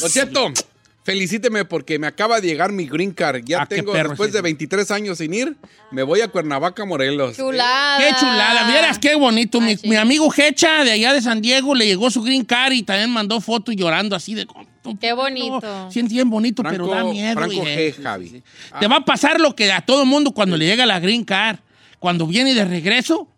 Don 0.00 0.10
Cheto, 0.10 0.50
felicíteme 1.02 1.66
porque 1.66 1.98
me 1.98 2.06
acaba 2.06 2.40
de 2.40 2.48
llegar 2.48 2.72
mi 2.72 2.86
green 2.86 3.12
card. 3.12 3.42
Ya 3.44 3.60
Ah, 3.60 3.66
tengo, 3.66 3.92
perro 3.92 4.08
después 4.08 4.32
de 4.32 4.40
23 4.40 4.90
años 4.90 5.18
sin 5.18 5.34
ir, 5.34 5.54
me 5.90 6.02
voy 6.02 6.22
a 6.22 6.28
Cuernavaca, 6.28 6.86
Morelos. 6.86 7.36
Chulada. 7.36 7.98
Qué 7.98 8.14
chulada. 8.18 8.66
Vieras 8.66 8.98
qué 8.98 9.14
bonito. 9.14 9.60
Mi, 9.60 9.96
amigo 9.96 10.32
Hecha 10.34 10.84
de 10.84 10.92
allá 10.92 11.12
de 11.12 11.20
San 11.20 11.42
Diego 11.42 11.74
le 11.74 11.84
llegó 11.84 12.10
su 12.10 12.22
green 12.22 12.46
card 12.46 12.72
y 12.72 12.82
también 12.82 13.10
mandó 13.10 13.42
fotos 13.42 13.76
llorando 13.76 14.16
así 14.16 14.34
de... 14.34 14.46
Qué 15.00 15.12
bonito. 15.12 15.90
Sí, 15.90 16.00
es 16.00 16.08
bien 16.08 16.28
bonito, 16.30 16.62
pero 16.62 16.86
da 16.88 17.04
miedo. 17.04 17.34
Franco 17.34 17.54
G, 17.64 17.94
Javi. 18.02 18.28
sí, 18.28 18.36
sí. 18.38 18.42
Te 18.78 18.86
va 18.86 18.96
a 18.96 19.04
pasar 19.04 19.40
lo 19.40 19.54
que 19.56 19.70
a 19.72 19.80
todo 19.80 20.04
mundo 20.04 20.32
cuando 20.32 20.56
le 20.56 20.66
llega 20.66 20.84
la 20.86 21.00
green 21.00 21.24
card. 21.24 21.58
Cuando 21.98 22.26
viene 22.26 22.52
de 22.54 22.64
regreso, 22.66 23.28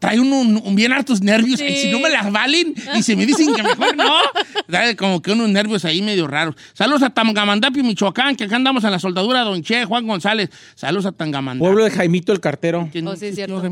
trae 0.00 0.18
un, 0.18 0.32
un- 0.32 0.60
un 0.64 0.74
bien 0.74 0.92
hartos 0.92 1.20
nervios. 1.22 1.60
Sí. 1.60 1.66
Y 1.66 1.76
si 1.76 1.90
no 1.92 2.00
me 2.00 2.08
las 2.10 2.32
valen 2.32 2.74
y 2.96 3.02
se 3.04 3.14
me 3.14 3.26
dicen 3.26 3.54
que 3.54 3.62
mejor 3.62 3.96
no, 3.96 4.12
trae 4.66 4.96
como 4.96 5.22
que 5.22 5.30
unos 5.32 5.48
nervios 5.48 5.84
ahí 5.84 6.02
medio 6.02 6.26
raros. 6.26 6.56
Saludos 6.72 7.02
a 7.04 7.10
Tangamandapio, 7.10 7.84
Michoacán, 7.84 8.34
que 8.34 8.44
acá 8.44 8.56
andamos 8.56 8.82
en 8.82 8.90
la 8.90 8.98
soldadura, 8.98 9.42
Don 9.42 9.62
Che, 9.62 9.84
Juan 9.84 10.04
González. 10.06 10.50
Saludos 10.74 11.06
a 11.06 11.12
Tangamandapio. 11.12 11.64
pueblo 11.68 11.84
de 11.84 11.90
Jaimito 11.92 12.32
el 12.32 12.40
cartero. 12.40 12.88
No 13.02 13.10
Oh, 13.12 13.16
sí, 13.16 13.32
cierto. 13.32 13.62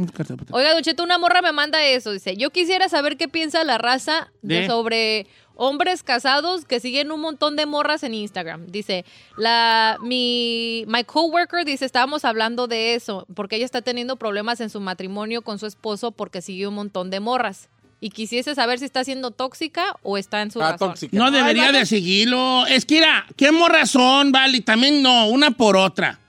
Oiga, 0.53 0.75
Don 0.75 0.83
Cheto, 0.83 1.03
una 1.03 1.19
morra 1.19 1.43
me 1.43 1.51
manda 1.53 1.85
eso. 1.85 2.13
Dice, 2.13 2.37
yo 2.37 2.51
quisiera 2.51 2.89
saber 2.89 3.17
qué 3.17 3.27
piensa 3.29 3.65
la 3.65 3.79
raza 3.79 4.29
de- 4.43 4.61
De. 4.63 4.67
sobre 4.69 5.27
hombres 5.57 6.03
casados 6.03 6.65
que 6.65 6.81
siguen 6.81 7.11
un 7.11 7.21
montón 7.21 7.57
de 7.57 7.67
morras 7.67 8.03
en 8.03 8.15
Instagram. 8.15 8.67
Dice, 8.67 9.05
la, 9.37 9.99
mi, 10.03 10.85
my 10.87 11.05
coworker 11.05 11.65
dice, 11.65 11.85
estábamos 11.85 12.25
hablando 12.25 12.67
de 12.69 12.95
eso, 12.95 13.27
porque 13.35 13.57
ella 13.57 13.65
está 13.65 13.83
teniendo 13.83 14.17
problemas 14.17 14.61
en 14.61 14.71
su 14.71 14.81
matrimonio 14.81 15.43
con 15.43 15.59
su 15.59 15.67
esposo 15.67 16.13
porque 16.13 16.43
sigue 16.43 16.67
un 16.67 16.75
montón 16.75 17.11
de 17.11 17.21
morras. 17.21 17.69
Y 17.99 18.11
quisiese 18.11 18.55
saber 18.55 18.79
si 18.79 18.85
está 18.85 19.03
siendo 19.05 19.31
tóxica 19.31 19.97
o 20.03 20.19
está 20.19 20.43
en 20.43 20.51
su 20.51 20.61
Ah, 20.61 20.73
razón. 20.73 20.91
tóxica. 20.91 21.17
No 21.17 21.31
debería 21.31 21.73
de 21.73 21.87
seguirlo. 21.87 22.67
Es 22.67 22.85
que, 22.85 22.97
mira, 22.97 23.27
qué 23.37 23.51
razón, 23.69 24.33
vale. 24.33 24.61
También 24.61 25.03
no, 25.03 25.29
una 25.29 25.51
por 25.53 25.79
otra. 25.79 26.21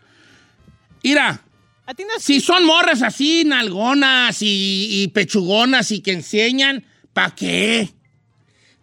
Mira, 1.04 1.42
A 1.86 1.94
ti 1.94 2.04
no 2.04 2.10
si 2.20 2.40
son 2.40 2.66
morras 2.66 3.02
así, 3.02 3.44
nalgonas 3.46 4.42
y, 4.42 4.88
y 5.04 5.08
pechugonas 5.10 5.92
y 5.92 6.00
que 6.02 6.14
enseñan, 6.14 6.86
¿para 7.14 7.36
qué? 7.36 7.90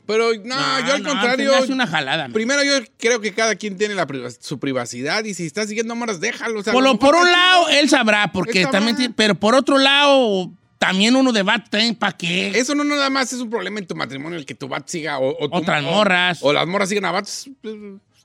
Pero 0.06 0.32
no, 0.44 0.80
yo 0.86 0.94
al 0.94 1.02
no, 1.02 1.08
contrario. 1.10 1.54
hace 1.56 1.72
una 1.72 1.86
jalada. 1.86 2.24
man. 2.24 2.32
Primero, 2.32 2.62
yo 2.62 2.72
creo 2.98 3.20
que 3.20 3.32
cada 3.32 3.54
quien 3.56 3.78
tiene 3.78 3.94
la 3.94 4.06
su 4.40 4.58
privacidad 4.58 5.24
y 5.24 5.32
si 5.34 5.46
está 5.46 5.66
siguiendo 5.66 5.94
moras, 5.96 6.20
déjalo. 6.20 6.60
o 6.60 6.62
sea, 6.62 6.72
Por, 6.72 6.82
lo 6.84 6.98
por 6.98 7.14
un 7.14 7.30
lado, 7.30 7.68
él 7.70 7.88
sabrá, 7.88 8.30
porque 8.32 8.62
Él 8.62 8.70
también 8.70 8.96
tiene- 8.96 9.14
pero 9.16 9.34
por 9.34 9.54
otro 9.54 9.78
lado, 9.78 10.50
también 10.78 11.16
uno 11.16 11.32
debate 11.32 11.64
también, 11.70 11.94
¿para 11.94 12.14
qué? 12.14 12.48
Eso 12.58 12.74
no 12.74 12.84
nada 12.84 13.08
más 13.08 13.32
es 13.32 13.40
un 13.40 13.48
problema 13.48 13.78
en 13.78 13.86
tu 13.86 13.94
matrimonio, 13.94 14.38
el 14.38 14.44
que 14.44 14.54
tu 14.54 14.68
bat 14.68 14.86
siga 14.86 15.18
o, 15.18 15.30
o 15.42 15.48
tu- 15.48 15.56
Otras 15.56 15.82
o- 15.82 15.90
morras. 15.90 16.38
O 16.42 16.52
las 16.52 16.66
morras 16.66 16.90
sigan 16.90 17.06
a 17.06 17.10
bats. 17.12 17.48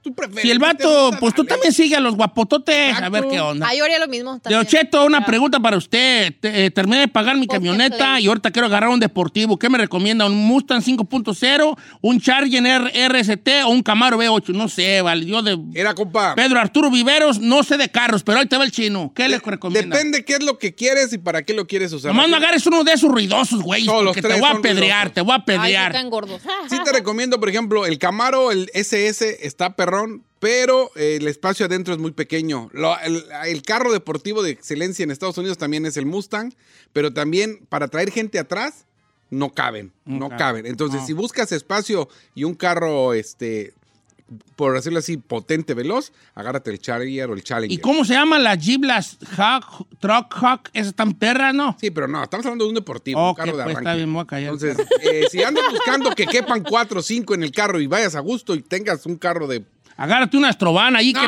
Tú 0.01 0.13
prefieres. 0.13 0.43
Si 0.43 0.51
el 0.51 0.59
vato, 0.59 1.11
pues 1.19 1.33
tú 1.33 1.43
también 1.45 1.73
sigue 1.73 1.95
a 1.95 1.99
los 1.99 2.15
guapototes, 2.15 2.95
a 2.95 3.09
ver 3.09 3.25
qué 3.29 3.39
onda. 3.39 3.67
Ah, 3.69 3.75
yo 3.75 3.83
haría 3.83 3.99
lo 3.99 4.07
mismo. 4.07 4.39
De. 4.43 4.55
Ocheto, 4.55 5.05
una 5.05 5.25
pregunta 5.25 5.59
para 5.59 5.77
usted. 5.77 6.33
Te- 6.39 6.65
eh, 6.65 6.71
terminé 6.71 6.99
de 6.99 7.07
pagar 7.07 7.35
mi 7.37 7.47
camioneta 7.47 8.19
y 8.19 8.27
ahorita 8.27 8.51
quiero 8.51 8.67
agarrar 8.67 8.89
un 8.89 8.99
deportivo. 8.99 9.57
¿Qué 9.59 9.69
me 9.69 9.77
recomienda? 9.77 10.25
¿Un 10.25 10.35
Mustang 10.35 10.81
5.0, 10.81 11.77
un 12.01 12.19
Charger 12.21 12.91
RST 13.09 13.63
o 13.65 13.69
un 13.69 13.83
Camaro 13.83 14.17
V8? 14.17 14.49
No 14.53 14.67
sé, 14.69 15.01
vale. 15.01 15.25
Yo 15.25 15.41
de 15.41 15.57
Era, 15.73 15.93
compa. 15.93 16.35
Pedro 16.35 16.59
Arturo 16.59 16.89
Viveros, 16.91 17.39
no 17.39 17.63
sé 17.63 17.77
de 17.77 17.89
carros, 17.89 18.23
pero 18.23 18.39
ahí 18.39 18.45
te 18.47 18.57
va 18.57 18.63
el 18.63 18.71
chino. 18.71 19.11
¿Qué 19.15 19.27
le 19.27 19.39
recomienda? 19.39 19.95
Depende 19.95 20.23
qué 20.25 20.33
es 20.33 20.43
lo 20.43 20.57
que 20.57 20.73
quieres 20.75 21.13
y 21.13 21.17
para 21.17 21.43
qué 21.43 21.53
lo 21.53 21.67
quieres 21.67 21.91
usar. 21.93 22.11
Nomás 22.11 22.29
no 22.29 22.37
agarres 22.37 22.65
uno 22.67 22.83
de 22.83 22.93
esos 22.93 23.09
ruidosos, 23.11 23.61
güey, 23.61 23.85
No, 23.85 24.01
los 24.01 24.15
te 24.15 24.21
voy 24.21 24.49
a 24.49 24.61
pedrear, 24.61 25.09
te 25.11 25.21
voy 25.21 25.33
a 25.33 25.35
Ay, 25.35 25.41
pedrear. 25.45 25.91
están 25.91 26.09
gordos. 26.09 26.41
Sí 26.69 26.77
te 26.83 26.91
recomiendo, 26.91 27.39
por 27.39 27.49
ejemplo, 27.49 27.85
el 27.85 27.97
Camaro, 27.97 28.51
el 28.51 28.69
SS 28.73 29.45
está 29.45 29.75
pero 30.39 30.91
eh, 30.95 31.17
el 31.19 31.27
espacio 31.27 31.65
adentro 31.65 31.93
es 31.93 31.99
muy 31.99 32.11
pequeño. 32.11 32.69
Lo- 32.73 32.97
el, 32.99 33.23
el 33.45 33.61
carro 33.61 33.91
deportivo 33.91 34.41
de 34.43 34.51
excelencia 34.51 35.03
en 35.03 35.11
Estados 35.11 35.37
Unidos 35.37 35.57
también 35.57 35.85
es 35.85 35.97
el 35.97 36.05
Mustang, 36.05 36.53
pero 36.93 37.13
también 37.13 37.65
para 37.69 37.87
traer 37.87 38.11
gente 38.11 38.39
atrás 38.39 38.85
no 39.29 39.51
caben, 39.53 39.91
no 40.05 40.29
caben. 40.29 40.65
Entonces, 40.65 41.05
si 41.05 41.13
buscas 41.13 41.51
espacio 41.51 42.09
y 42.33 42.45
un 42.45 42.55
carro, 42.55 43.13
este, 43.13 43.73
por 44.55 44.73
decirlo 44.73 44.97
así, 44.99 45.17
potente, 45.17 45.75
veloz, 45.75 46.11
agárrate 46.33 46.71
el 46.71 46.79
Charger 46.79 47.29
o 47.29 47.33
el 47.33 47.43
Challenger. 47.43 47.71
¿Y 47.77 47.79
cómo 47.79 48.05
se 48.05 48.13
llaman 48.13 48.43
las 48.43 48.57
Jeep, 48.57 48.83
las 48.83 49.17
Hawk, 49.37 49.87
Truck 49.99 50.33
Hawk? 50.41 50.69
¿Esas 50.73 50.95
tan 50.95 51.13
perras, 51.13 51.53
no? 51.53 51.77
Sí, 51.79 51.91
pero 51.91 52.07
no, 52.07 52.23
estamos 52.23 52.43
hablando 52.47 52.65
de 52.65 52.69
un 52.69 52.75
deportivo, 52.75 53.21
un 53.23 53.29
Ok, 53.29 53.37
carro 53.37 53.57
de 53.57 53.63
pues 53.65 53.77
está 53.77 53.93
bien, 53.93 54.07
me 54.09 54.13
voy 54.15 54.23
a 54.23 54.25
callar. 54.25 54.53
Entonces, 54.53 54.77
eh, 55.01 55.25
si 55.29 55.43
andas 55.43 55.63
buscando 55.69 56.09
que 56.15 56.25
quepan 56.25 56.63
cuatro 56.63 56.99
o 57.01 57.03
cinco 57.03 57.35
en 57.35 57.43
el 57.43 57.51
carro 57.51 57.79
y 57.79 57.85
vayas 57.85 58.15
a 58.15 58.21
gusto 58.21 58.55
y 58.55 58.61
tengas 58.63 59.05
un 59.05 59.15
carro 59.17 59.45
de 59.45 59.63
Agárrate 59.99 60.37
una 60.37 60.47
Astrovan 60.47 60.95
ahí. 60.95 61.11
No, 61.11 61.21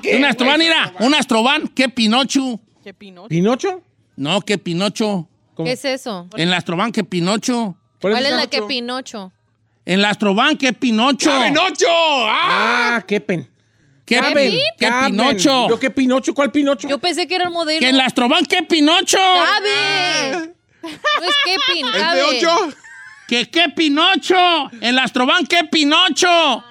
que, 0.00 0.08
¿qué, 0.08 0.16
una 0.16 0.30
Astrovan, 0.30 0.56
güey? 0.56 0.68
mira, 0.68 0.94
una 1.00 1.18
Astrovan, 1.18 1.68
qué 1.68 1.90
Pinocho. 1.90 2.58
¿Qué 2.82 2.94
pinocho? 2.94 3.28
¿Pinocho? 3.28 3.82
No, 4.16 4.40
qué 4.40 4.56
Pinocho. 4.56 5.28
¿Cómo? 5.54 5.66
¿Qué 5.66 5.72
es 5.72 5.84
eso? 5.84 6.26
En 6.34 6.48
la 6.48 6.56
Astrovan, 6.56 6.90
qué 6.90 7.04
Pinocho. 7.04 7.76
¿Cuál 8.00 8.14
¿Cuál 8.14 8.26
es 8.26 8.32
la 8.32 8.46
que 8.46 8.62
Pinocho? 8.62 9.30
En 9.84 10.00
la 10.00 10.08
Astrovan, 10.08 10.56
qué 10.56 10.72
Pinocho. 10.72 11.30
¡Ah, 11.30 11.44
Pinocho! 11.48 11.86
¡Ah! 11.90 12.96
Ah, 12.96 13.04
qué 13.06 13.20
pen. 13.20 13.46
¿Qué, 14.06 14.16
qué 14.78 14.88
caben. 14.88 15.10
Pinocho? 15.10 15.68
¿Yo 15.68 15.78
qué 15.78 15.90
Pinocho? 15.90 16.32
¿Cuál 16.32 16.50
Pinocho? 16.50 16.88
Yo 16.88 16.98
pensé 16.98 17.26
que 17.26 17.34
era 17.34 17.44
el 17.44 17.50
modelo. 17.50 17.80
Que 17.80 17.90
en 17.90 17.98
la 17.98 18.06
Astrovan, 18.06 18.46
qué 18.46 18.62
Pinocho. 18.62 19.18
¡Cabe! 19.18 20.54
No 20.82 20.88
es 20.88 21.36
que 21.44 21.56
pin, 21.72 21.86
¿Es 21.86 21.92
de 21.92 22.00
cabe. 22.00 22.22
ocho? 22.22 22.68
Que 23.28 23.50
qué 23.50 23.68
Pinocho. 23.68 24.70
En 24.80 24.96
la 24.96 25.04
Astrovan, 25.04 25.46
qué 25.46 25.64
Pinocho. 25.70 26.64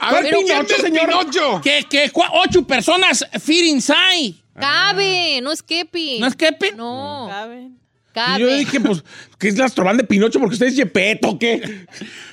A 0.00 0.12
ver, 0.14 0.22
Pero 0.24 0.38
Pinocho, 0.40 0.66
¿qué 0.66 0.82
señor. 0.82 1.06
Pinocho? 1.08 1.60
Que, 1.62 1.84
que 1.88 2.10
cua- 2.12 2.30
ocho 2.32 2.66
personas 2.66 3.24
fit 3.40 3.64
inside. 3.66 4.34
Cabe, 4.58 5.40
no 5.42 5.52
es 5.52 5.62
kepi. 5.62 6.18
¿No 6.18 6.26
es 6.26 6.34
qué 6.36 6.52
pi- 6.52 6.72
No, 6.76 7.26
Caben. 7.28 7.76
Y 8.10 8.12
cabe. 8.12 8.40
yo 8.40 8.48
dije, 8.48 8.80
pues, 8.80 9.04
¿qué 9.38 9.48
es 9.48 9.56
la 9.56 9.66
Astrovan 9.66 9.96
de 9.96 10.04
Pinocho? 10.04 10.40
Porque 10.40 10.54
usted 10.54 10.66
es 10.66 10.76
Yepeto, 10.76 11.38
¿qué? 11.38 11.86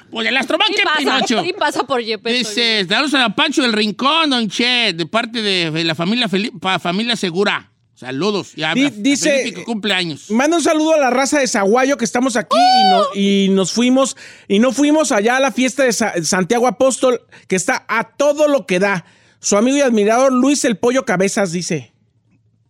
Pues 0.10 0.28
Astrovan, 0.36 0.72
Y 0.72 0.76
qué 0.76 0.84
pasa, 0.84 0.98
Pinocho. 0.98 1.46
y 1.46 1.54
pasa 1.54 1.84
por 1.84 2.02
Yepeto. 2.02 2.36
Dice, 2.36 2.86
saludos 2.90 3.14
a 3.14 3.30
Pancho 3.36 3.62
del 3.62 3.74
Rincón, 3.74 4.30
Don 4.30 4.50
Che, 4.50 4.94
de 4.94 5.06
parte 5.06 5.42
de 5.42 5.84
la 5.84 5.94
familia, 5.94 6.28
Feli- 6.28 6.58
pa- 6.60 6.80
familia 6.80 7.16
Segura. 7.16 7.70
Saludos. 8.00 8.54
Ya, 8.56 8.76
dice- 8.76 9.54
que 9.56 9.64
cumpleaños. 9.64 10.30
Manda 10.30 10.58
un 10.58 10.62
saludo 10.64 10.94
a 10.94 10.98
la 11.00 11.10
raza 11.10 11.40
de 11.40 11.48
Zaguayo 11.48 11.98
que 11.98 12.06
estamos 12.06 12.36
aquí 12.36 12.56
y, 12.56 12.92
no- 12.92 13.04
y 13.16 13.50
nos 13.50 13.72
fuimos 13.72 14.16
y 14.48 14.60
no 14.60 14.72
fuimos 14.72 15.12
allá 15.12 15.38
a 15.38 15.40
la 15.40 15.52
fiesta 15.52 15.84
de 15.84 15.92
Sa- 15.94 16.14
Santiago 16.24 16.68
Apóstol 16.68 17.22
que 17.48 17.56
está 17.56 17.86
a 17.88 18.16
todo 18.16 18.48
lo 18.48 18.68
que 18.68 18.78
da. 18.78 19.06
Su 19.40 19.58
amigo 19.58 19.78
y 19.78 19.82
admirador 19.82 20.32
Luis 20.32 20.64
el 20.66 20.78
Pollo 20.78 21.06
Cabezas 21.06 21.52
dice. 21.52 21.92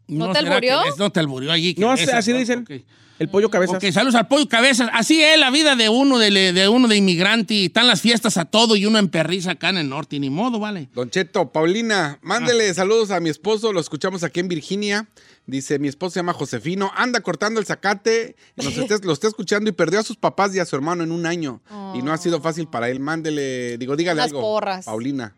¿No 0.07 0.31
te 0.31 0.39
alburió? 0.39 0.79
que 0.83 0.89
No 0.97 1.09
te 1.11 1.19
alburió 1.19 1.51
allí. 1.51 1.75
No, 1.77 1.93
es, 1.93 2.07
así 2.13 2.31
dicen. 2.31 2.59
Ok. 2.61 2.85
El 3.19 3.29
Pollo 3.29 3.49
Cabezas. 3.49 3.77
Ok, 3.83 3.91
saludos 3.91 4.13
al 4.15 4.27
pollo 4.27 4.47
cabezas. 4.47 4.89
Así 4.93 5.23
es 5.23 5.39
la 5.39 5.49
vida 5.49 5.75
de 5.75 5.89
uno 5.89 6.19
de, 6.19 6.29
de 6.53 6.67
uno 6.69 6.87
de 6.87 6.97
inmigrante. 6.97 7.65
Están 7.65 7.87
las 7.87 7.99
fiestas 8.01 8.37
a 8.37 8.45
todo 8.45 8.75
y 8.75 8.85
uno 8.85 8.99
en 8.99 9.09
perriza 9.09 9.51
acá 9.51 9.69
en 9.69 9.77
el 9.77 9.89
norte. 9.89 10.19
Ni 10.19 10.29
modo, 10.29 10.59
vale. 10.59 10.89
Don 10.93 11.09
Cheto, 11.09 11.51
Paulina, 11.51 12.19
mándele 12.21 12.71
saludos 12.75 13.09
a 13.09 13.19
mi 13.19 13.29
esposo, 13.29 13.73
lo 13.73 13.79
escuchamos 13.79 14.23
aquí 14.23 14.39
en 14.39 14.47
Virginia. 14.47 15.07
Dice, 15.47 15.79
mi 15.79 15.87
esposo 15.87 16.15
se 16.15 16.19
llama 16.19 16.33
Josefino, 16.33 16.91
anda 16.95 17.21
cortando 17.21 17.59
el 17.59 17.65
zacate, 17.65 18.35
nos 18.55 18.67
está- 18.77 18.97
lo 19.03 19.13
está 19.13 19.27
escuchando 19.27 19.69
y 19.69 19.73
perdió 19.73 19.99
a 19.99 20.03
sus 20.03 20.17
papás 20.17 20.53
y 20.55 20.59
a 20.59 20.65
su 20.65 20.75
hermano 20.75 21.03
en 21.03 21.11
un 21.11 21.25
año. 21.25 21.61
Y 21.95 22.01
no 22.03 22.11
ha 22.13 22.17
sido 22.17 22.39
fácil 22.41 22.67
para 22.67 22.89
él. 22.89 22.99
Mándele, 22.99 23.77
digo, 23.79 23.95
dígale 23.95 24.19
Unas 24.21 24.27
algo. 24.31 24.41
porras. 24.41 24.85
Paulina. 24.85 25.35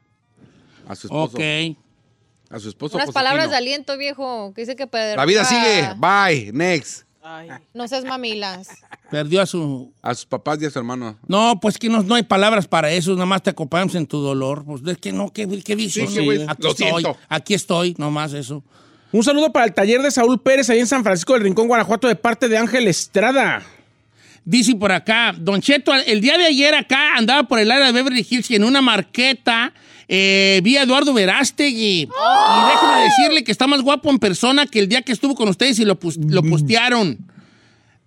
A 0.87 0.95
su 0.95 1.07
esposo. 1.07 1.37
Ok. 1.37 1.77
A 2.49 2.59
su 2.59 2.67
esposo. 2.69 2.97
Unas 2.97 3.05
Josefino. 3.05 3.13
palabras 3.13 3.49
de 3.51 3.55
aliento, 3.55 3.95
viejo, 3.97 4.51
que 4.55 4.61
dice 4.63 4.75
que 4.75 4.87
perder. 4.87 5.15
La 5.15 5.25
vida 5.25 5.45
sigue. 5.45 5.93
Bye. 5.97 6.51
Next. 6.51 7.03
Ay. 7.21 7.49
No 7.73 7.87
seas 7.87 8.05
mamilas. 8.05 8.69
Perdió 9.11 9.41
a 9.41 9.45
su. 9.45 9.91
A 10.01 10.15
sus 10.15 10.25
papás 10.25 10.61
y 10.61 10.65
a 10.65 10.69
su 10.69 10.79
hermano. 10.79 11.17
No, 11.27 11.59
pues 11.61 11.77
que 11.77 11.89
no, 11.89 12.01
no 12.03 12.15
hay 12.15 12.23
palabras 12.23 12.67
para 12.67 12.91
eso. 12.91 13.13
Nada 13.13 13.25
más 13.25 13.43
te 13.43 13.49
acompañamos 13.49 13.95
en 13.95 14.07
tu 14.07 14.19
dolor. 14.19 14.63
Pues 14.65 14.81
es 14.87 14.97
que 14.97 15.11
no, 15.11 15.31
qué, 15.31 15.47
qué 15.63 15.75
visión. 15.75 16.07
Sí, 16.07 16.23
güey, 16.23 16.43
Aquí 16.47 16.63
lo 16.63 16.69
estoy. 16.71 16.87
siento. 16.87 17.17
Aquí 17.27 17.53
estoy, 17.53 17.95
nomás 17.97 18.33
eso. 18.33 18.63
Un 19.11 19.23
saludo 19.23 19.51
para 19.51 19.65
el 19.65 19.73
taller 19.73 20.01
de 20.01 20.11
Saúl 20.11 20.39
Pérez 20.39 20.69
ahí 20.69 20.79
en 20.79 20.87
San 20.87 21.03
Francisco 21.03 21.33
del 21.33 21.43
Rincón, 21.43 21.67
Guanajuato, 21.67 22.07
de 22.07 22.15
parte 22.15 22.47
de 22.47 22.57
Ángel 22.57 22.87
Estrada. 22.87 23.63
Dice 24.45 24.73
por 24.75 24.91
acá, 24.91 25.33
Don 25.37 25.61
Cheto, 25.61 25.93
el 25.93 26.21
día 26.21 26.37
de 26.37 26.45
ayer 26.45 26.73
acá 26.73 27.15
andaba 27.17 27.43
por 27.47 27.59
el 27.59 27.69
área 27.69 27.87
de 27.87 27.91
Beverly 27.91 28.25
Hills 28.27 28.49
y 28.51 28.55
en 28.55 28.63
una 28.63 28.81
marqueta 28.81 29.73
eh, 30.11 30.59
vi 30.63 30.75
a 30.77 30.81
Eduardo 30.83 31.13
Verástegui. 31.13 32.01
Y 32.01 32.07
déjeme 32.07 33.01
decirle 33.03 33.43
que 33.43 33.51
está 33.51 33.67
más 33.67 33.81
guapo 33.81 34.09
en 34.09 34.17
persona 34.19 34.65
que 34.65 34.79
el 34.79 34.89
día 34.89 35.03
que 35.03 35.11
estuvo 35.11 35.35
con 35.35 35.47
ustedes 35.49 35.77
y 35.79 35.85
lo, 35.85 35.99
lo 36.27 36.43
postearon. 36.43 37.17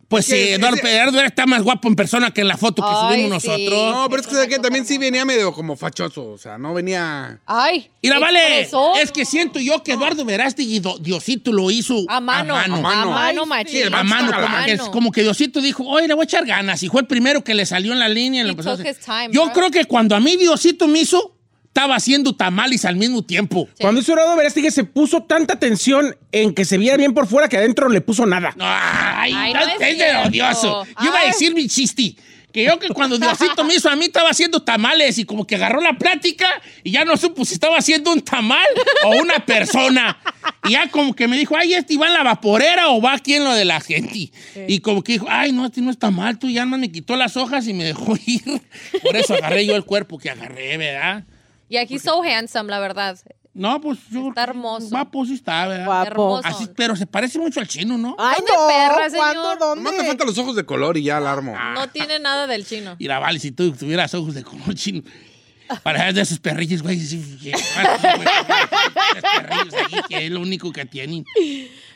Pues 0.09 0.27
sí, 0.27 0.35
Eduardo, 0.35 0.77
Eduardo 0.87 1.21
está 1.23 1.47
más 1.47 1.63
guapo 1.63 1.89
en 1.89 1.97
persona 1.97 2.31
que 2.33 2.43
en 2.43 2.49
la 2.49 2.59
foto 2.59 2.83
que 2.83 2.89
Ay, 2.93 3.23
subimos 3.23 3.43
sí. 3.43 3.49
nosotros. 3.49 3.95
No, 3.95 4.11
pero 4.11 4.21
es 4.43 4.47
que 4.47 4.59
también 4.59 4.85
sí 4.85 4.99
venía 4.99 5.25
medio 5.25 5.55
como 5.55 5.75
fachoso. 5.75 6.33
O 6.33 6.37
sea, 6.37 6.59
no 6.59 6.75
venía. 6.75 7.41
Ay. 7.47 7.89
Mira, 8.03 8.19
vale, 8.19 8.61
expresó 8.61 8.95
es 8.97 9.11
que 9.11 9.25
siento 9.25 9.59
yo 9.59 9.83
que 9.83 9.93
Eduardo 9.93 10.23
Verástegui, 10.27 10.83
Diosito 11.01 11.51
lo 11.51 11.71
hizo 11.71 12.05
A 12.09 12.21
mano. 12.21 12.55
A 12.55 12.67
mano. 12.69 12.77
A 12.77 12.81
mano. 12.83 13.11
mano, 13.11 13.43
Sí, 13.45 13.49
machín. 13.49 13.83
el 13.85 13.95
A 13.95 14.03
mano, 14.03 14.33
como 14.33 14.47
que, 14.67 14.77
mano. 14.77 14.91
como 14.91 15.13
que 15.13 15.23
Diosito 15.23 15.63
dijo, 15.63 15.85
oye, 15.87 16.07
le 16.09 16.13
voy 16.13 16.25
a 16.25 16.25
echar 16.25 16.45
ganas. 16.45 16.83
Y 16.83 16.89
fue 16.91 17.01
el 17.01 17.07
primero 17.07 17.43
que 17.43 17.55
le 17.55 17.65
salió 17.65 17.95
en 17.95 17.99
la 17.99 18.11
línea. 18.11 18.43
y 18.43 18.45
le 18.45 18.49
He 18.49 18.53
empezó 18.53 18.73
a 18.73 18.77
took 18.77 18.85
hacer- 18.87 18.99
his 19.01 19.07
time, 19.07 19.29
Yo 19.33 19.51
creo 19.55 19.71
que 19.71 19.87
cuando 19.87 20.15
a 20.15 20.21
mí 20.21 20.37
Diosito 20.37 20.89
me 20.89 20.99
hizo, 21.01 21.39
estaba 21.73 21.97
haciendo 21.97 22.37
tamales 22.37 22.85
al 22.85 22.97
mismo 22.97 23.23
tiempo. 23.23 23.67
Cuando 23.81 24.03
hizo 24.03 24.13
Eduardo 24.13 24.37
Verástegui 24.37 24.71
se 24.71 24.85
puso 24.85 25.23
tanta 25.23 25.55
atención 25.55 26.15
en 26.31 26.53
que 26.53 26.67
se 26.67 26.77
viera 26.77 26.99
bien 26.99 27.15
por 27.15 27.27
fuera 27.27 27.49
que 27.49 27.57
adentro 27.57 27.89
no 27.89 27.95
le 27.95 28.03
puso 28.03 28.27
nada. 28.27 28.55
Ay, 28.59 29.33
Ay, 29.35 29.55
no 29.55 29.61
no 29.61 29.67
es 29.67 29.81
es 29.81 29.99
de 29.99 30.17
odioso. 30.17 30.85
Yo 31.01 31.07
iba 31.07 31.17
a 31.17 31.23
Ay. 31.23 31.29
decir 31.29 31.55
mi 31.55 31.67
chiste. 31.69 32.15
Que 32.53 32.65
yo 32.67 32.79
que 32.79 32.89
cuando 32.91 33.17
Diosito 33.17 33.65
me 33.65 33.75
hizo 33.75 33.89
a 33.89 33.97
mí 33.97 34.05
estaba 34.05 34.29
haciendo 34.29 34.61
tamales 34.61 35.17
y 35.17 35.25
como 35.25 35.47
que 35.47 35.55
agarró 35.55 35.81
la 35.81 35.95
plática 35.97 36.47
y 36.85 36.91
ya 36.91 37.07
no 37.07 37.17
supo 37.17 37.47
si 37.47 37.55
estaba 37.55 37.79
haciendo 37.79 38.13
un 38.13 38.21
tamal 38.21 38.67
o 39.07 39.17
una 39.23 39.47
persona. 39.47 40.19
Y 40.69 40.73
ya 40.73 40.91
como 40.91 41.15
que 41.15 41.27
me 41.27 41.39
dijo, 41.39 41.57
ay, 41.57 41.73
este 41.73 41.97
va 41.97 42.09
en 42.09 42.13
la 42.13 42.23
vaporera 42.23 42.91
o 42.91 43.01
va 43.01 43.15
aquí 43.15 43.33
en 43.33 43.45
lo 43.45 43.55
de 43.55 43.65
la 43.65 43.81
gente. 43.81 44.31
Y 44.69 44.81
como 44.81 45.03
que 45.03 45.13
dijo, 45.13 45.27
ay, 45.31 45.53
no, 45.53 45.65
este 45.65 45.81
no 45.81 45.91
está 45.91 46.11
mal, 46.11 46.39
tú 46.39 46.51
ya 46.51 46.67
más 46.67 46.79
me 46.79 46.93
quitó 46.93 47.17
las 47.17 47.39
hojas 47.39 47.67
y 47.67 47.73
me 47.73 47.85
dejó 47.85 48.15
ir. 48.27 48.43
Por 49.03 49.17
eso 49.17 49.33
agarré 49.33 49.65
yo 49.65 49.75
el 49.75 49.87
cuerpo 49.87 50.19
que 50.19 50.29
agarré, 50.29 50.77
¿verdad? 50.77 51.25
Y 51.73 51.79
aquí 51.79 51.99
so 51.99 52.23
handsome, 52.23 52.69
la 52.71 52.81
verdad. 52.81 53.19
No, 53.55 53.81
pues 53.81 53.99
yo. 54.11 54.29
Está 54.29 54.43
hermoso. 54.43 54.91
Guapo 54.91 55.25
sí 55.25 55.33
está, 55.33 55.67
¿verdad? 55.67 55.87
Guapo. 55.87 56.41
Así, 56.45 56.69
pero 56.77 56.95
se 56.97 57.07
parece 57.07 57.39
mucho 57.39 57.61
al 57.61 57.67
chino, 57.67 57.97
¿no? 57.97 58.15
Ay, 58.19 58.37
¿Dónde 58.37 58.53
no. 58.55 58.69
perra, 58.69 59.09
señor? 59.09 59.17
¿Cuándo? 59.17 59.57
¿Dónde? 59.57 59.83
Nomás 59.83 59.99
me 59.99 60.07
faltan 60.07 60.27
los 60.27 60.37
ojos 60.37 60.55
de 60.55 60.67
color 60.67 60.99
y 60.99 61.05
ya 61.05 61.17
alarmo. 61.17 61.57
No 61.75 61.89
tiene 61.89 62.19
nada 62.19 62.47
del 62.47 62.67
chino. 62.67 62.97
Mira, 62.99 63.19
vale, 63.21 63.39
si 63.39 63.53
tú 63.53 63.73
tuvieras 63.73 64.13
ojos 64.13 64.35
de 64.35 64.43
color 64.45 64.75
chino. 64.75 65.01
Para 65.83 66.13
de 66.13 66.21
esos 66.21 66.39
perrillos, 66.39 66.83
güey. 66.83 66.99
sí, 67.01 67.39
que- 67.43 67.51
esos 67.51 67.71
perrillos 69.43 70.07
que 70.09 70.27
es 70.27 70.31
lo 70.31 70.41
único 70.41 70.73
que 70.73 70.85
tienen. 70.85 71.25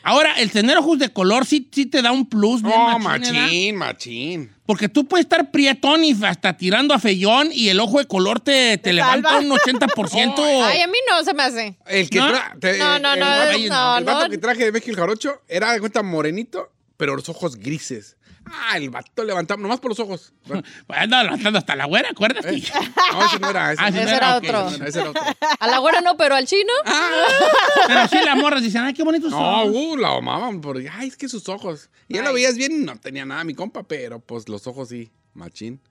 Ahora, 0.03 0.33
el 0.39 0.51
tener 0.51 0.77
ojos 0.77 0.99
de 0.99 1.09
color 1.09 1.45
sí, 1.45 1.67
sí 1.71 1.85
te 1.85 2.01
da 2.01 2.11
un 2.11 2.25
plus. 2.27 2.61
No, 2.61 2.97
machín, 2.99 3.33
¿verdad? 3.33 3.41
machín, 3.43 3.75
machín. 3.75 4.51
Porque 4.65 4.89
tú 4.89 5.05
puedes 5.07 5.25
estar 5.25 5.49
prietón 5.51 6.03
y 6.03 6.11
hasta 6.25 6.55
tirando 6.57 6.93
a 6.93 6.99
feyón 6.99 7.49
y 7.53 7.69
el 7.69 7.79
ojo 7.79 7.99
de 7.99 8.05
color 8.05 8.39
te, 8.39 8.77
te 8.77 8.91
levanta 8.93 9.29
salva. 9.29 9.53
un 9.53 9.59
80%. 9.59 10.33
Ay, 10.65 10.81
a 10.81 10.87
mí 10.87 10.97
no 11.09 11.23
se 11.23 11.33
me 11.33 11.43
hace. 11.43 11.77
El 11.87 12.09
que 12.09 12.19
¿No? 12.19 12.31
te- 12.59 12.77
No, 12.77 12.99
no, 12.99 13.13
el, 13.13 13.19
no, 13.19 13.25
no, 13.69 13.97
el 13.97 14.03
vato 14.03 14.23
no. 14.25 14.29
que 14.29 14.37
traje 14.37 14.65
de 14.65 14.71
México 14.71 14.91
el 14.91 14.97
Jarocho 14.97 15.41
era 15.47 15.71
de 15.73 15.79
cuenta 15.79 16.03
morenito, 16.03 16.71
pero 16.97 17.15
los 17.15 17.29
ojos 17.29 17.55
grises. 17.55 18.17
Ah, 18.49 18.77
el 18.77 18.89
vato 18.89 19.25
levantaba, 19.25 19.61
nomás 19.61 19.79
por 19.81 19.91
los 19.91 19.99
ojos. 19.99 20.33
Bueno, 20.45 20.63
Pues 20.87 20.99
Anda 21.01 21.21
levantando 21.23 21.59
hasta 21.59 21.75
la 21.75 21.85
güera, 21.85 22.09
acuérdate. 22.11 22.63
no, 23.11 23.25
ese 23.25 23.39
no 23.39 23.49
era. 23.49 23.73
Ese, 23.73 23.81
Ah, 23.83 23.91
no 23.91 23.97
ese 23.99 24.01
era. 24.01 24.11
no 24.11 24.15
era 24.17 24.35
otro. 24.37 24.77
No, 24.79 24.85
ese 24.85 24.99
era 25.01 25.09
otro. 25.09 25.21
A 25.59 25.67
la 25.67 25.77
güera 25.79 25.99
no, 26.01 26.15
pero 26.15 26.35
al 26.35 26.45
chino. 26.47 26.71
Pero 27.87 28.07
sí, 28.07 28.17
las 28.23 28.37
morras 28.37 28.61
dicen, 28.61 28.81
ay, 28.83 28.93
qué 28.93 29.03
bonitos 29.03 29.31
No, 29.31 29.37
son. 29.63 29.71
uh, 29.75 29.97
la 29.97 30.15
amaban 30.15 30.61
por, 30.61 30.77
ay, 30.77 31.07
es 31.07 31.15
que 31.17 31.27
sus 31.29 31.47
ojos. 31.49 31.89
Y 32.07 32.15
ya 32.15 32.21
lo 32.23 32.33
veías 32.33 32.55
bien, 32.55 32.85
no 32.85 32.97
tenía 32.99 33.25
nada 33.25 33.43
mi 33.43 33.53
compa, 33.53 33.83
pero 33.83 34.19
pues 34.19 34.47
los 34.49 34.65
ojos 34.67 34.89
sí, 34.89 35.11
machín. 35.33 35.81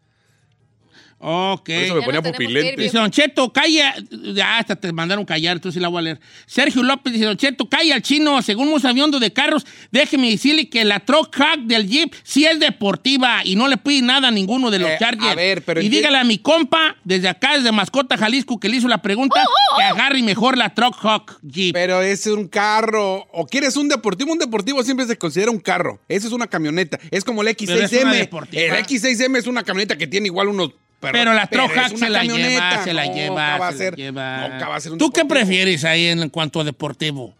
Ok. 1.18 1.68
eso 1.70 1.94
me 1.94 2.00
Ya 2.00 2.04
ponía 2.06 2.20
ir, 2.20 2.32
pupilente. 2.32 2.82
Dice 2.82 2.98
Don 2.98 3.10
Cheto, 3.10 3.52
calla. 3.52 3.94
Ya 4.34 4.58
hasta 4.58 4.76
te 4.76 4.92
mandaron 4.92 5.24
callar, 5.24 5.56
entonces 5.56 5.80
la 5.80 5.88
voy 5.88 5.98
a 5.98 6.02
leer. 6.02 6.20
Sergio 6.46 6.82
López 6.82 7.12
dice: 7.14 7.24
Don 7.24 7.36
Cheto, 7.36 7.68
calla 7.68 7.94
al 7.94 8.02
chino. 8.02 8.40
Según 8.42 8.68
un 8.68 8.80
sabiondo 8.80 9.18
de 9.18 9.32
carros, 9.32 9.64
déjeme 9.90 10.30
decirle 10.30 10.68
que 10.68 10.84
la 10.84 11.00
truck 11.00 11.34
hack 11.34 11.60
del 11.60 11.88
Jeep 11.88 12.14
sí 12.22 12.44
es 12.44 12.60
deportiva 12.60 13.40
y 13.44 13.56
no 13.56 13.66
le 13.66 13.76
pide 13.78 14.02
nada 14.02 14.28
a 14.28 14.30
ninguno 14.30 14.70
de 14.70 14.78
los 14.78 14.90
Eh, 14.90 14.96
Chargers. 14.98 15.32
a 15.32 15.34
ver, 15.34 15.62
pero 15.64 15.80
y 15.80 15.88
dígale 15.88 16.18
a 16.18 16.24
mi 16.24 16.38
compa, 16.38 16.96
desde 17.04 17.28
acá, 17.28 17.56
desde 17.56 17.72
Mascota, 17.72 18.16
Jalisco, 18.18 18.60
que 18.60 18.68
le 18.68 18.76
hizo 18.76 18.88
la 18.88 19.00
pregunta, 19.02 19.42
que 19.78 19.82
agarre 19.82 20.22
mejor 20.22 20.56
la 20.58 20.74
truck 20.74 20.96
hack 21.00 21.38
Jeep. 21.42 21.72
Pero 21.72 22.02
es 22.02 22.26
un 22.26 22.46
carro. 22.46 23.26
¿O 23.32 23.46
quieres 23.46 23.76
un 23.76 23.88
deportivo? 23.88 24.32
Un 24.32 24.38
deportivo 24.38 24.82
siempre 24.84 25.06
se 25.06 25.16
considera 25.16 25.50
un 25.50 25.60
carro. 25.60 25.98
Esa 26.08 26.26
es 26.26 26.32
una 26.32 26.46
camioneta. 26.46 26.98
Es 27.10 27.24
como 27.24 27.42
el 27.42 27.56
Pero 27.56 27.74
es 27.74 27.92
una 27.92 28.12
X6M. 28.12 28.16
deportiva. 28.18 28.62
El 28.62 28.84
X6M 28.84 29.38
es 29.38 29.46
una 29.46 29.62
camioneta 29.62 29.96
que 29.96 30.06
tiene 30.06 30.26
igual 30.26 30.48
unos. 30.48 30.70
Pero 31.00 31.34
la 31.34 31.46
truck 31.46 31.70
es 31.70 31.76
hack 31.76 31.90
una 31.92 31.98
se 31.98 32.10
la 32.10 32.24
lleva, 32.24 32.84
se 32.84 32.92
la 32.94 33.04
Nunca 33.04 33.16
lleva, 33.16 33.58
va 33.58 33.68
a 33.68 33.72
se 33.72 33.78
ser- 33.78 33.90
la 33.92 33.96
lleva. 33.96 34.48
nunca 34.48 34.68
va 34.68 34.76
a 34.76 34.80
ser 34.80 34.92
un 34.92 34.98
¿Tú 34.98 35.10
qué 35.10 35.20
deportivo. 35.22 35.46
prefieres 35.46 35.84
ahí 35.84 36.06
en 36.06 36.28
cuanto 36.30 36.60
a 36.60 36.64
deportivo? 36.64 37.34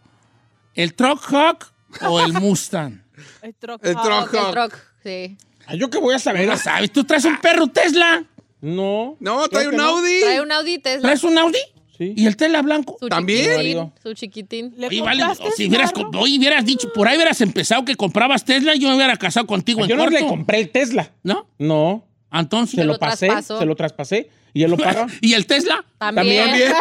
¿El 0.75 0.95
truck 0.95 1.21
hack 1.23 1.73
o 2.03 2.21
el 2.21 2.33
Mustang? 2.35 3.03
El 3.43 3.55
truck 3.55 3.85
El 3.85 3.97
hawk. 3.97 4.05
truck 4.05 4.35
El 4.35 4.41
hawk. 4.41 4.53
truck, 4.53 4.75
sí. 5.03 5.37
Ay, 5.67 5.79
¿Yo 5.79 5.91
qué 5.91 5.99
voy 5.99 6.15
a 6.15 6.19
saber? 6.19 6.47
No 6.47 6.57
sabes, 6.57 6.93
¿tú 6.93 7.03
traes 7.05 7.25
un 7.25 7.39
perro 7.41 7.67
Tesla? 7.69 8.25
No. 8.61 9.17
No, 9.21 9.49
trae 9.49 9.69
un 9.69 9.77
no. 9.77 9.83
Audi. 9.85 10.21
Trae 10.21 10.41
un 10.41 10.53
Audi 10.53 10.79
Tesla. 10.79 11.01
¿Traes 11.03 11.25
un 11.25 11.37
Audi? 11.39 11.59
Sí. 11.97 12.13
¿Y 12.15 12.27
el 12.27 12.37
Tesla 12.37 12.61
blanco? 12.61 12.99
Su 13.01 13.09
¿También? 13.09 13.57
chiquitín, 13.59 13.93
Su 14.03 14.13
chiquitín. 14.15 14.75
¿Le 14.77 14.89
Oye, 14.89 15.01
vale, 15.01 15.25
o 15.25 15.35
si 15.57 15.67
hubieras, 15.67 15.93
oye, 16.19 16.39
hubieras 16.39 16.65
dicho, 16.67 16.93
por 16.93 17.09
ahí 17.09 17.17
hubieras 17.17 17.41
empezado 17.41 17.87
que 17.87 17.97
comprabas 17.97 18.45
Tesla, 18.45 18.75
yo 18.75 18.89
me 18.91 18.97
hubiera 18.97 19.17
casado 19.17 19.47
contigo 19.47 19.81
en 19.83 19.89
Yo 19.89 19.97
no 19.97 20.07
le 20.11 20.27
compré 20.27 20.61
el 20.61 20.71
Tesla. 20.71 21.11
¿No? 21.23 21.47
No. 21.59 22.05
Ah, 22.31 22.41
entonces. 22.41 22.77
Se 22.77 22.85
lo, 22.85 22.95
lo 22.95 22.99
pasé, 22.99 23.27
traspasó. 23.27 23.59
se 23.59 23.67
lo 23.67 23.77
traspasé 23.77 24.31
y 24.53 24.63
él 24.63 24.71
lo 24.71 24.77
paga. 24.77 25.07
¿Y 25.21 25.35
el 25.35 25.47
Tesla? 25.47 25.85
También. 25.99 26.47
También. 26.47 26.73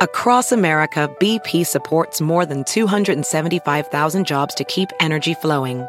Across 0.00 0.52
America, 0.52 1.10
BP 1.18 1.66
supports 1.66 2.20
more 2.20 2.46
than 2.46 2.62
275,000 2.62 4.24
jobs 4.24 4.54
to 4.54 4.62
keep 4.62 4.90
energy 5.00 5.34
flowing. 5.34 5.88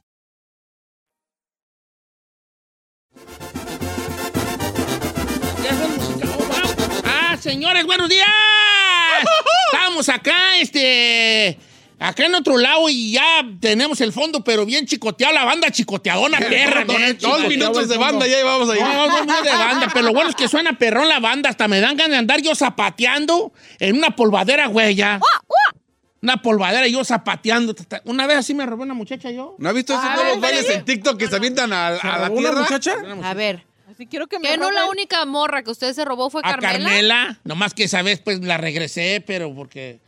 Ya. 5.63 5.71
Ah, 7.05 7.37
señores, 7.39 7.85
buenos 7.85 8.09
días. 8.09 8.25
Estamos 9.71 10.09
acá, 10.09 10.57
este. 10.59 11.57
Acá 11.99 12.25
en 12.25 12.33
otro 12.33 12.57
lado 12.57 12.89
y 12.89 13.11
ya 13.13 13.45
tenemos 13.59 14.01
el 14.01 14.11
fondo, 14.11 14.43
pero 14.43 14.65
bien 14.65 14.87
chicoteado, 14.87 15.33
la 15.35 15.43
banda 15.45 15.69
chicoteadona, 15.69 16.39
perra. 16.49 16.83
Dos- 16.83 16.97
bien 16.97 17.11
dos 17.11 17.19
chicoteado 17.19 17.47
minutos 17.49 17.87
de 17.89 17.97
banda, 17.97 18.25
ya 18.25 18.37
llevamos 18.37 18.69
ahí. 18.71 18.79
No, 18.79 19.07
no, 19.07 19.23
no, 19.25 19.41
de 19.43 19.51
banda, 19.51 19.87
pero 19.93 20.07
lo 20.07 20.13
bueno 20.13 20.29
es 20.31 20.35
que 20.35 20.47
suena 20.47 20.73
perrón 20.79 21.07
la 21.07 21.19
banda, 21.19 21.49
hasta 21.51 21.67
me 21.67 21.79
dan 21.79 21.95
ganas 21.95 22.11
de 22.11 22.17
andar 22.17 22.41
yo 22.41 22.55
zapateando 22.55 23.53
en 23.79 23.97
una 23.97 24.15
polvadera, 24.15 24.65
güey, 24.67 24.95
ya. 24.95 25.19
Una 26.23 26.37
polvadera 26.41 26.87
y 26.87 26.91
yo 26.93 27.03
zapateando. 27.05 27.75
Una 28.05 28.25
vez 28.25 28.37
así 28.37 28.55
me 28.55 28.65
robó 28.65 28.81
una 28.83 28.93
muchacha 28.95 29.29
yo. 29.29 29.55
¿No 29.59 29.69
has 29.69 29.75
visto 29.75 29.93
esos 29.93 30.05
Ah, 30.05 30.15
nuevos 30.15 30.33
¿en 30.35 30.41
bailes 30.41 30.69
en 30.69 30.85
TikTok 30.85 31.17
que 31.17 31.27
se 31.27 31.35
avientan 31.35 31.71
a, 31.71 31.87
a 31.89 31.91
la 32.17 32.27
¿Robó 32.29 32.39
una 32.39 32.49
tierra? 32.49 32.61
muchacha? 32.63 32.93
A 33.23 33.33
ver. 33.35 33.65
Así 34.01 34.07
quiero 34.07 34.25
que 34.25 34.39
me 34.39 34.49
Que 34.49 34.57
no 34.57 34.71
la 34.71 34.87
única 34.87 35.23
morra 35.27 35.61
que 35.61 35.69
usted 35.69 35.93
se 35.93 36.03
robó 36.03 36.31
fue 36.31 36.41
A 36.43 36.49
Carmela. 36.49 36.89
Carmela, 36.89 37.39
nomás 37.43 37.75
que 37.75 37.83
esa 37.83 38.01
vez 38.01 38.19
pues 38.19 38.41
la 38.41 38.57
regresé, 38.57 39.23
pero 39.27 39.53
porque... 39.53 39.99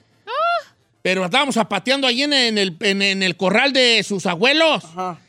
Pero 1.04 1.26
estábamos 1.26 1.54
zapateando 1.54 2.08
ahí 2.08 2.24
en, 2.24 2.34
en 2.34 2.58
el, 2.58 2.76
en, 2.80 3.04
en 3.04 3.22
el 3.22 3.38
corral 3.38 3.72
de 3.72 4.02
sus 4.04 4.26
abuelos. 4.26 4.84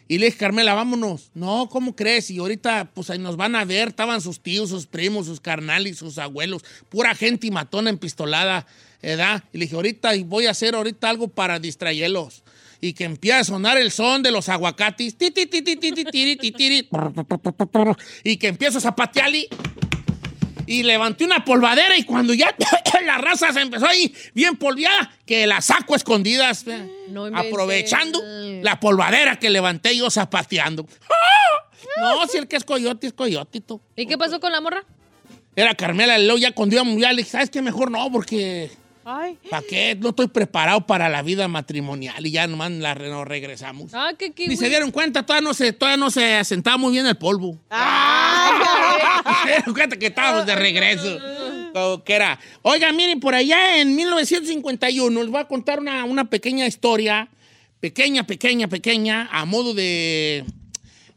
Y 0.08 0.16
le 0.16 0.26
dije, 0.26 0.38
Carmela, 0.38 0.72
vámonos. 0.72 1.30
No, 1.34 1.68
¿cómo 1.68 1.94
crees? 1.94 2.30
Y 2.30 2.38
ahorita, 2.38 2.90
pues 2.94 3.10
ahí 3.10 3.18
nos 3.18 3.36
van 3.36 3.54
a 3.54 3.66
ver. 3.66 3.88
Estaban 3.88 4.22
sus 4.22 4.40
tíos, 4.40 4.70
sus 4.70 4.86
primos, 4.86 5.26
sus 5.26 5.40
carnales, 5.40 5.98
sus 5.98 6.16
abuelos. 6.16 6.64
Pura 6.88 7.14
gente 7.14 7.48
y 7.48 7.50
matona 7.50 7.90
empistolada, 7.90 8.66
¿verdad? 9.02 9.42
Y 9.52 9.58
le 9.58 9.64
dije, 9.64 9.74
ahorita 9.74 10.12
voy 10.24 10.46
a 10.46 10.52
hacer 10.52 10.74
ahorita 10.74 11.10
algo 11.10 11.28
para 11.28 11.58
distraerlos. 11.58 12.43
Y 12.84 12.92
que 12.92 13.04
empiece 13.04 13.38
a 13.38 13.44
sonar 13.44 13.78
el 13.78 13.90
son 13.90 14.22
de 14.22 14.30
los 14.30 14.50
aguacates. 14.50 15.16
Y 18.24 18.36
que 18.36 18.48
empiezo 18.48 18.76
a 18.76 18.80
zapatearle 18.82 19.48
y 20.66 20.82
levanté 20.82 21.24
una 21.24 21.46
polvadera 21.46 21.96
y 21.96 22.04
cuando 22.04 22.34
ya 22.34 22.54
la 23.06 23.16
raza 23.16 23.54
se 23.54 23.60
empezó 23.62 23.86
ahí 23.86 24.14
bien 24.34 24.56
polviada, 24.56 25.10
que 25.24 25.46
la 25.46 25.62
saco 25.62 25.94
a 25.94 25.96
escondidas, 25.96 26.66
eh, 26.66 27.06
No 27.08 27.24
aprovechando 27.26 28.22
la 28.62 28.78
polvadera 28.80 29.38
que 29.38 29.48
levanté 29.48 29.96
yo 29.96 30.10
zapateando. 30.10 30.86
¡Ah! 31.04 31.70
No, 32.02 32.26
si 32.26 32.36
el 32.36 32.48
que 32.48 32.56
es 32.56 32.64
coyote 32.64 33.06
es 33.06 33.14
coyotito. 33.14 33.80
¿Y 33.96 34.04
qué 34.04 34.18
pasó 34.18 34.40
con 34.40 34.52
la 34.52 34.60
morra? 34.60 34.84
Era 35.56 35.74
Carmela, 35.74 36.18
luego 36.18 36.36
ya 36.36 36.52
cuando 36.52 36.74
íbamos 36.74 37.00
ya 37.00 37.12
le 37.12 37.18
dije, 37.18 37.30
¿sabes 37.30 37.48
qué? 37.48 37.62
Mejor 37.62 37.90
no, 37.90 38.12
porque 38.12 38.70
¿para 39.04 39.62
qué? 39.68 39.96
No 40.00 40.08
estoy 40.10 40.28
preparado 40.28 40.86
para 40.86 41.08
la 41.08 41.22
vida 41.22 41.46
matrimonial 41.46 42.26
y 42.26 42.30
ya 42.32 42.46
nomás 42.46 42.72
la, 42.72 42.94
nos 42.94 43.26
regresamos. 43.26 43.92
Ah, 43.94 44.12
qué 44.18 44.32
Ni 44.48 44.56
se 44.56 44.68
dieron 44.68 44.90
cuenta, 44.90 45.24
todavía 45.24 45.46
no 45.46 45.54
se, 45.54 45.72
todavía 45.72 45.96
no 45.98 46.10
se 46.10 46.34
asentaba 46.34 46.76
muy 46.76 46.92
bien 46.92 47.06
el 47.06 47.16
polvo. 47.16 47.58
Se 49.42 49.48
dieron 49.48 49.74
cuenta 49.74 49.96
que 49.96 50.06
estábamos 50.06 50.46
de 50.46 50.54
regreso. 50.54 51.18
Que 52.04 52.14
era. 52.14 52.38
Oiga, 52.62 52.92
miren, 52.92 53.20
por 53.20 53.34
allá 53.34 53.78
en 53.78 53.96
1951 53.96 55.20
les 55.22 55.30
voy 55.30 55.40
a 55.40 55.44
contar 55.46 55.80
una, 55.80 56.04
una 56.04 56.24
pequeña 56.30 56.66
historia, 56.66 57.28
pequeña, 57.80 58.26
pequeña, 58.26 58.68
pequeña, 58.68 59.28
a 59.32 59.44
modo 59.44 59.74
de, 59.74 60.44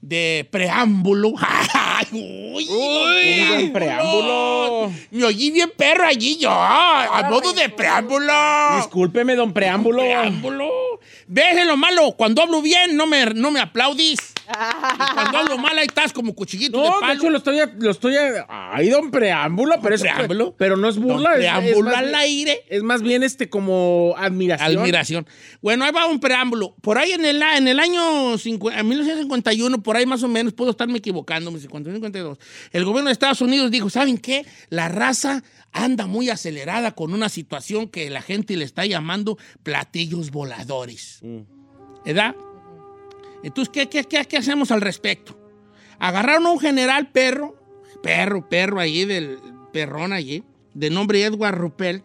de 0.02 0.48
preámbulo. 0.52 1.34
¡Ay, 1.40 2.08
uy, 2.12 3.46
buen 3.50 3.74
preámbulo. 3.74 4.92
Me 5.12 5.24
oí 5.26 5.52
bien 5.52 5.72
perro 5.76 6.06
allí 6.06 6.38
yo, 6.38 6.52
a 6.52 7.28
modo 7.30 7.54
de 7.54 7.70
preámbulo. 7.70 8.34
Discúlpeme, 8.78 9.36
don 9.36 9.54
Preámbulo. 9.54 10.02
Preámbulo. 10.02 10.87
Ves 11.28 11.66
lo 11.66 11.76
malo, 11.78 12.14
cuando 12.18 12.42
hablo 12.42 12.62
bien 12.62 12.96
no 12.96 13.08
me, 13.08 13.26
no 13.28 13.52
me 13.52 13.60
aplaudís. 13.60 14.20
Y 14.48 15.14
cuando 15.14 15.38
hablo 15.40 15.58
mal 15.58 15.78
ahí 15.78 15.88
estás 15.88 16.14
como 16.14 16.34
cuchillito 16.34 16.82
de 16.82 16.88
No, 16.90 17.00
palo. 17.02 17.08
de 17.14 17.18
hecho 17.20 17.30
lo 17.30 17.38
estoy, 17.38 17.58
lo 17.80 17.92
estoy. 17.92 18.16
Ay, 18.48 18.90
don 18.90 19.12
Preámbulo, 19.12 19.76
pero 19.82 19.96
es. 19.96 20.02
Preámbulo. 20.02 20.56
Pero 20.58 20.78
no 20.78 20.88
es 20.88 20.98
burla. 20.98 21.32
Don 21.32 21.40
es- 21.42 21.46
es 21.46 21.52
Preámbulo 21.52 21.90
más 21.90 21.98
al 22.00 22.06
bien- 22.06 22.16
aire. 22.16 22.62
Es 22.70 22.84
más 22.84 23.02
bien 23.02 23.24
este 23.24 23.50
como 23.50 24.16
admiración. 24.18 24.80
Admiración. 24.80 25.28
Bueno, 25.62 25.84
ahí 25.86 25.92
va 25.92 26.06
un 26.06 26.20
preámbulo. 26.20 26.76
Por 26.82 26.98
ahí 26.98 27.12
en 27.12 27.26
el, 27.26 27.42
en 27.42 27.68
el 27.68 27.80
año 27.80 28.38
50 28.38 28.80
en 28.80 28.88
1951, 28.88 29.82
por 29.84 29.98
ahí 29.98 30.06
más 30.06 30.24
o 30.24 30.28
menos, 30.28 30.54
puedo 30.54 30.72
estarme 30.72 30.98
equivocando, 31.00 31.52
51, 31.52 31.96
52, 31.96 32.38
el 32.72 32.86
gobierno 32.86 33.08
de 33.10 33.14
Estados 33.14 33.42
Unidos 33.42 33.70
dijo, 33.72 33.90
¿saben 33.90 34.18
qué? 34.18 34.46
La 34.70 34.88
raza 34.88 35.44
anda 35.78 36.08
muy 36.08 36.30
acelerada 36.30 36.94
con 36.94 37.13
una 37.13 37.30
situación 37.30 37.88
que 37.88 38.10
la 38.10 38.22
gente 38.22 38.58
le 38.58 38.66
está 38.66 38.86
llamando 38.86 39.38
platillos 39.63 40.32
voladores. 40.32 41.22
¿Verdad? 42.06 42.36
Entonces, 43.44 43.72
¿qué, 43.72 43.88
qué, 43.88 44.04
qué, 44.04 44.26
qué 44.26 44.38
hacemos 44.38 44.72
al 44.72 44.82
respecto? 44.82 45.38
Agarraron 46.00 46.46
a 46.48 46.52
un 46.52 46.60
general 46.60 47.12
perro, 47.12 47.56
perro, 48.02 48.48
perro 48.50 48.80
allí, 48.80 49.06
del 49.06 49.40
perrón 49.72 50.13
allí, 50.13 50.44
de 50.74 50.90
nombre 50.90 51.24
Edward 51.24 51.56
Ruppelt, 51.56 52.04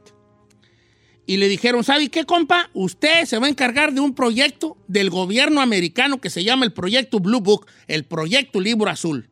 y 1.25 1.37
le 1.37 1.49
dijeron, 1.49 1.85
¿sabe 1.85 2.09
qué, 2.09 2.25
compa? 2.25 2.69
Usted 2.75 3.25
se 3.27 3.39
va 3.39 3.47
a 3.47 3.51
encargar 3.51 3.93
de 3.93 4.01
un 4.01 4.15
proyecto 4.15 4.77
del 4.89 5.09
gobierno 5.09 5.61
americano 5.61 6.21
que 6.21 6.31
se 6.31 6.43
llama 6.43 6.65
el 6.65 6.73
Proyecto 6.73 7.21
Blue 7.21 7.41
Book, 7.41 7.67
el 7.87 8.05
Proyecto 8.05 8.61
Libro 8.61 8.91
Azul. 8.91 9.29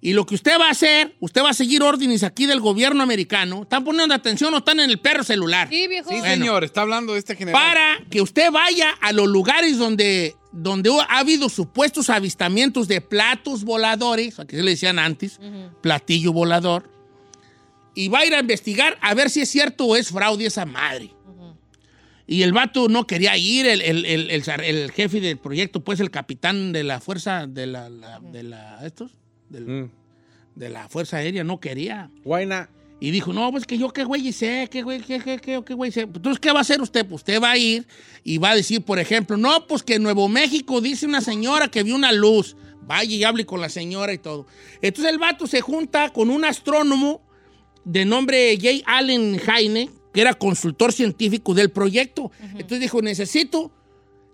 Y 0.00 0.12
lo 0.12 0.24
que 0.26 0.36
usted 0.36 0.58
va 0.60 0.68
a 0.68 0.70
hacer, 0.70 1.16
usted 1.18 1.42
va 1.42 1.50
a 1.50 1.54
seguir 1.54 1.82
órdenes 1.82 2.22
aquí 2.22 2.46
del 2.46 2.60
gobierno 2.60 3.02
americano. 3.02 3.62
¿Están 3.62 3.84
poniendo 3.84 4.14
atención 4.14 4.54
o 4.54 4.58
están 4.58 4.78
en 4.78 4.90
el 4.90 5.00
perro 5.00 5.24
celular? 5.24 5.68
Sí, 5.68 5.88
viejo. 5.88 6.08
Sí, 6.08 6.18
Bueno. 6.20 6.34
señor, 6.34 6.62
está 6.64 6.82
hablando 6.82 7.14
de 7.14 7.18
este 7.18 7.34
general. 7.34 7.60
Para 7.60 7.98
que 8.08 8.22
usted 8.22 8.52
vaya 8.52 8.90
a 9.00 9.12
los 9.12 9.26
lugares 9.26 9.76
donde, 9.76 10.36
donde 10.52 10.90
ha 11.08 11.18
habido 11.18 11.48
supuestos 11.48 12.10
avistamientos 12.10 12.86
de 12.86 13.00
platos 13.00 13.64
voladores, 13.64 14.38
a 14.38 14.46
que 14.46 14.56
se 14.56 14.62
le 14.62 14.70
decían 14.70 15.00
antes, 15.00 15.40
platillo 15.80 16.32
volador, 16.32 16.88
y 17.94 18.06
va 18.06 18.20
a 18.20 18.26
ir 18.26 18.34
a 18.36 18.38
investigar 18.40 18.96
a 19.00 19.14
ver 19.14 19.28
si 19.30 19.40
es 19.40 19.48
cierto 19.50 19.84
o 19.86 19.96
es 19.96 20.10
fraude 20.10 20.46
esa 20.46 20.64
madre. 20.64 21.10
Y 22.30 22.42
el 22.42 22.52
vato 22.52 22.88
no 22.88 23.06
quería 23.06 23.36
ir, 23.36 23.66
el, 23.66 23.80
el- 23.80 24.04
el- 24.04 24.30
el 24.30 24.90
jefe 24.92 25.20
del 25.20 25.38
proyecto, 25.38 25.80
pues 25.82 25.98
el 25.98 26.10
capitán 26.12 26.72
de 26.72 26.84
la 26.84 27.00
fuerza, 27.00 27.46
de 27.48 27.66
la, 27.66 27.88
la- 27.88 28.20
de 28.20 28.42
la, 28.44 28.86
estos, 28.86 29.10
del- 29.50 29.66
Mm. 29.66 29.90
de 30.54 30.68
la 30.68 30.88
fuerza 30.88 31.18
aérea, 31.18 31.44
no 31.44 31.60
quería. 31.60 32.10
Guayna. 32.24 32.68
Y 33.00 33.12
dijo, 33.12 33.32
no, 33.32 33.52
pues 33.52 33.64
que 33.64 33.78
yo 33.78 33.90
qué 33.92 34.02
güey 34.02 34.32
sé, 34.32 34.68
qué 34.72 34.82
güey, 34.82 35.00
qué, 35.00 35.20
qué, 35.20 35.38
qué, 35.38 35.62
qué 35.64 35.74
güey 35.74 35.92
sé. 35.92 36.00
Entonces, 36.00 36.40
¿qué 36.40 36.50
va 36.50 36.58
a 36.58 36.62
hacer 36.62 36.80
usted? 36.82 37.06
Pues 37.06 37.20
usted 37.20 37.40
va 37.40 37.52
a 37.52 37.56
ir 37.56 37.86
y 38.24 38.38
va 38.38 38.50
a 38.50 38.56
decir, 38.56 38.82
por 38.82 38.98
ejemplo, 38.98 39.36
no, 39.36 39.68
pues 39.68 39.84
que 39.84 39.94
en 39.94 40.02
Nuevo 40.02 40.28
México 40.28 40.80
dice 40.80 41.06
una 41.06 41.20
señora 41.20 41.68
que 41.68 41.84
vio 41.84 41.94
una 41.94 42.10
luz. 42.10 42.56
Vaya 42.82 43.14
y 43.14 43.22
hable 43.22 43.46
con 43.46 43.60
la 43.60 43.68
señora 43.68 44.12
y 44.12 44.18
todo. 44.18 44.46
Entonces 44.82 45.12
el 45.12 45.18
vato 45.18 45.46
se 45.46 45.60
junta 45.60 46.10
con 46.12 46.28
un 46.30 46.44
astrónomo 46.44 47.22
de 47.84 48.04
nombre 48.04 48.56
J. 48.56 48.82
Allen 48.86 49.38
Heine, 49.46 49.90
que 50.12 50.20
era 50.22 50.34
consultor 50.34 50.92
científico 50.92 51.54
del 51.54 51.70
proyecto. 51.70 52.32
Entonces 52.52 52.80
dijo, 52.80 53.00
necesito 53.00 53.70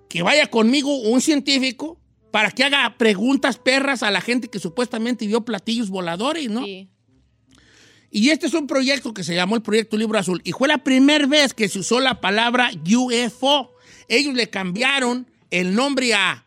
que 0.08 0.22
vaya 0.22 0.46
conmigo 0.46 0.96
un 1.00 1.20
científico 1.20 1.98
para 2.34 2.50
que 2.50 2.64
haga 2.64 2.98
preguntas 2.98 3.58
perras 3.58 4.02
a 4.02 4.10
la 4.10 4.20
gente 4.20 4.50
que 4.50 4.58
supuestamente 4.58 5.24
vio 5.24 5.44
platillos 5.44 5.88
voladores, 5.88 6.50
¿no? 6.50 6.64
Sí. 6.64 6.90
Y 8.10 8.30
este 8.30 8.48
es 8.48 8.54
un 8.54 8.66
proyecto 8.66 9.14
que 9.14 9.22
se 9.22 9.36
llamó 9.36 9.54
el 9.54 9.62
Proyecto 9.62 9.96
Libro 9.96 10.18
Azul. 10.18 10.40
Y 10.42 10.50
fue 10.50 10.66
la 10.66 10.78
primera 10.78 11.28
vez 11.28 11.54
que 11.54 11.68
se 11.68 11.78
usó 11.78 12.00
la 12.00 12.20
palabra 12.20 12.72
UFO. 12.92 13.70
Ellos 14.08 14.34
le 14.34 14.50
cambiaron 14.50 15.30
el 15.50 15.76
nombre 15.76 16.12
a 16.12 16.44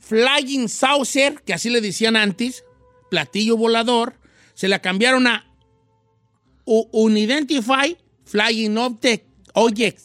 Flying 0.00 0.68
Saucer, 0.68 1.40
que 1.44 1.54
así 1.54 1.70
le 1.70 1.80
decían 1.80 2.16
antes, 2.16 2.64
platillo 3.08 3.56
volador. 3.56 4.18
Se 4.54 4.66
la 4.66 4.82
cambiaron 4.82 5.28
a 5.28 5.48
Unidentified 6.64 7.96
Flying 8.24 8.76
Object, 8.76 9.24
Object 9.54 10.00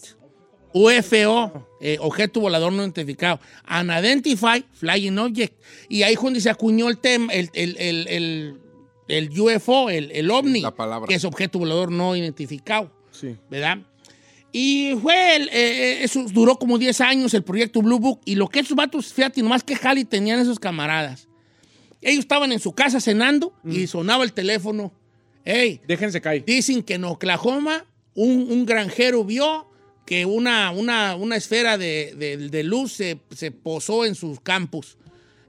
UFO, 0.74 1.68
eh, 1.82 1.98
objeto 2.00 2.40
volador 2.40 2.72
no 2.74 2.82
identificado. 2.84 3.40
Unidentified 3.70 4.64
Flying 4.74 5.18
Object. 5.20 5.54
Y 5.90 6.04
ahí 6.04 6.16
donde 6.16 6.42
se 6.42 6.50
acuñó 6.50 6.90
el 6.90 6.98
tema, 6.98 7.32
el, 7.34 7.50
el- 7.54 7.78
el- 7.78 8.08
el- 8.08 8.58
el 9.08 9.40
UFO, 9.40 9.90
el, 9.90 10.12
el 10.12 10.32
OVNI, 10.32 10.64
que 11.08 11.16
es 11.16 11.26
objeto 11.26 11.60
volador 11.60 11.92
no 11.92 12.16
identificado, 12.16 12.92
Sí. 13.12 13.36
¿verdad? 13.50 13.80
Y 14.54 14.96
fue, 15.02 15.36
eh, 15.38 15.50
eh, 15.52 16.04
eso 16.04 16.26
duró 16.32 16.58
como 16.58 16.78
10 16.78 17.00
años 17.02 17.34
el 17.34 17.44
proyecto 17.44 17.82
Blue 17.82 18.00
Book. 18.00 18.22
Y 18.26 18.36
lo 18.36 18.48
que 18.48 18.60
esos 18.60 18.76
vatos, 18.76 19.12
fíjate, 19.14 19.42
nomás 19.42 19.64
que 19.64 19.76
jali 19.76 20.06
tenían 20.06 20.40
esos 20.40 20.60
camaradas. 20.60 21.28
Ellos 22.02 22.20
estaban 22.20 22.52
en 22.52 22.60
su 22.60 22.74
casa 22.74 23.00
cenando 23.00 23.54
y 23.66 23.88
sonaba 23.88 24.24
el 24.24 24.34
teléfono. 24.34 24.92
Hey, 25.46 25.80
Déjense 25.88 26.20
caer. 26.22 26.44
Dicen 26.46 26.84
que 26.84 26.96
en 26.96 27.04
Oklahoma 27.06 27.86
un, 28.14 28.48
un 28.52 28.66
granjero 28.66 29.24
vio 29.24 29.68
que 30.06 30.26
una, 30.26 30.72
una, 30.72 31.16
una 31.16 31.36
esfera 31.36 31.78
de, 31.78 32.14
de- 32.18 32.38
de 32.50 32.64
luz 32.64 32.92
se, 32.94 33.20
se 33.36 33.52
posó 33.52 34.06
en 34.06 34.16
sus 34.16 34.40
campos. 34.42 34.98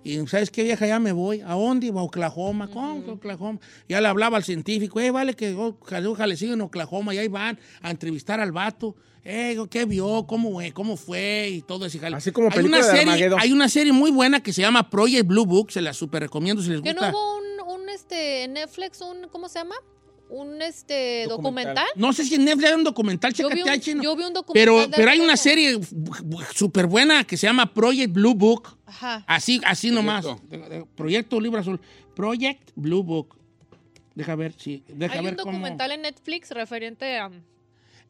Y 0.05 0.17
¿sabes 0.27 0.51
qué, 0.51 0.65
vieja? 0.65 0.85
Ya 0.87 0.99
me 0.99 1.13
voy. 1.13 1.41
¿A 1.43 1.53
dónde? 1.55 1.89
A 1.91 2.03
Oklahoma. 2.03 2.69
¿Cómo 2.69 3.05
que 3.05 3.11
Oklahoma? 3.13 3.61
Ya 3.89 4.01
le 4.01 4.09
hablaba 4.09 4.37
al 4.37 4.43
científico. 4.45 4.99
Eh, 4.99 5.13
vale 5.13 5.35
que 5.35 5.55
ojalá, 5.55 6.09
ojalá 6.11 6.35
siga 6.37 6.55
en 6.55 6.61
Oklahoma. 6.61 7.15
Y 7.15 7.19
ahí 7.19 7.29
van 7.29 7.59
a 7.83 7.91
entrevistar 7.91 8.41
al 8.41 8.51
vato. 8.51 8.97
Eh, 9.25 9.57
¿qué 9.71 9.85
vio? 9.85 10.27
¿Cómo, 10.27 10.51
fue? 10.53 10.73
¿Cómo 10.73 10.97
fue? 10.97 11.49
Y 11.53 11.63
todo 11.63 11.87
ese 11.87 12.01
jale. 12.01 12.17
Así 12.17 12.33
como 12.33 12.49
hay 12.49 12.55
película 12.57 12.79
una, 12.79 12.87
de 12.87 12.93
serie, 12.93 13.03
Armageddon. 13.13 13.41
hay 13.41 13.53
una 13.53 13.69
serie 13.69 13.93
muy 13.93 14.11
buena 14.11 14.43
que 14.43 14.53
se 14.53 14.61
llama 14.63 14.91
Project 14.91 15.25
Blue 15.25 15.47
Book. 15.47 15.71
Se 15.71 15.81
la 15.81 15.93
super 15.93 16.21
recomiendo 16.25 16.61
si 16.63 16.71
les 16.71 16.83
¿Que 16.83 16.91
gusta. 16.93 17.13
no 17.13 17.17
hubo 17.17 17.37
un, 17.73 17.81
un, 17.83 17.89
este, 17.89 18.49
Netflix, 18.49 19.01
un, 19.01 19.29
¿cómo 19.31 19.49
se 19.49 19.61
llama? 19.61 19.77
Un, 20.35 20.63
este, 20.63 21.27
Documental. 21.29 21.75
documental? 21.75 21.87
No 21.97 22.13
sé 22.15 22.25
si 22.25 22.37
en 22.37 22.47
Netflix 22.47 22.71
hay 22.71 22.75
un 22.77 22.85
documental, 22.85 23.35
Yo 23.35 23.51
vi 23.51 23.61
un- 23.61 23.69
ahí, 23.69 23.81
yo 23.81 24.17
vi 24.17 24.25
un 24.25 24.33
documental 24.33 24.53
Pero, 24.55 24.87
pero 24.97 25.11
hay 25.11 25.21
una 25.21 25.37
serie 25.37 25.79
súper 26.55 26.87
buena 26.87 27.25
que 27.25 27.37
se 27.37 27.47
llama 27.47 27.73
Project 27.75 28.13
Blue 28.15 28.35
Book. 28.35 28.79
Ajá. 28.87 29.23
Así, 29.27 29.61
así 29.65 29.91
nomás. 29.91 30.25
Proyecto. 30.97 31.39
Libro 31.39 31.61
Azul. 31.61 31.79
Project 32.17 32.71
Blue 32.75 33.03
Book. 33.03 33.37
Deja 34.15 34.35
ver, 34.35 34.55
sí. 34.57 34.83
Deja 34.89 35.15
Hay 35.19 35.25
ver 35.25 35.35
un 35.35 35.39
cómo. 35.39 35.53
documental 35.53 35.93
en 35.93 36.03
Netflix 36.03 36.51
referente 36.51 37.19
a... 37.19 37.31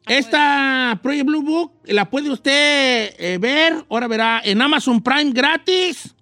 Esta 0.07 0.99
Project 1.01 1.25
Blue 1.25 1.43
Book 1.43 1.71
la 1.85 2.09
puede 2.09 2.29
usted 2.29 3.15
eh, 3.17 3.37
ver, 3.39 3.85
ahora 3.89 4.07
verá, 4.07 4.41
en 4.43 4.61
Amazon 4.61 5.01
Prime 5.01 5.31
gratis. 5.31 6.13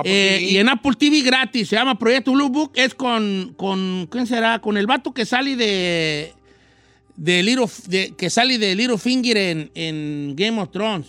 Apple 0.00 0.12
Eh, 0.12 0.38
TV. 0.38 0.50
y 0.52 0.56
en 0.58 0.68
Apple 0.68 0.92
TV 0.98 1.20
gratis. 1.22 1.68
Se 1.68 1.76
llama 1.76 1.98
Proyecto 1.98 2.32
Blue 2.32 2.48
Book. 2.48 2.72
Es 2.74 2.94
con, 2.94 3.54
con 3.56 4.06
¿quién 4.10 4.26
será? 4.26 4.60
Con 4.60 4.76
el 4.76 4.86
vato 4.86 5.12
que 5.14 5.24
sale 5.26 5.56
de, 5.56 6.32
de 7.16 7.42
Little, 7.42 7.66
de- 7.88 8.14
que 8.16 8.30
sale 8.30 8.58
de 8.58 8.74
Little 8.74 8.98
Finger 8.98 9.36
en, 9.36 9.70
en 9.74 10.34
Game 10.36 10.60
of 10.60 10.70
Thrones. 10.70 11.06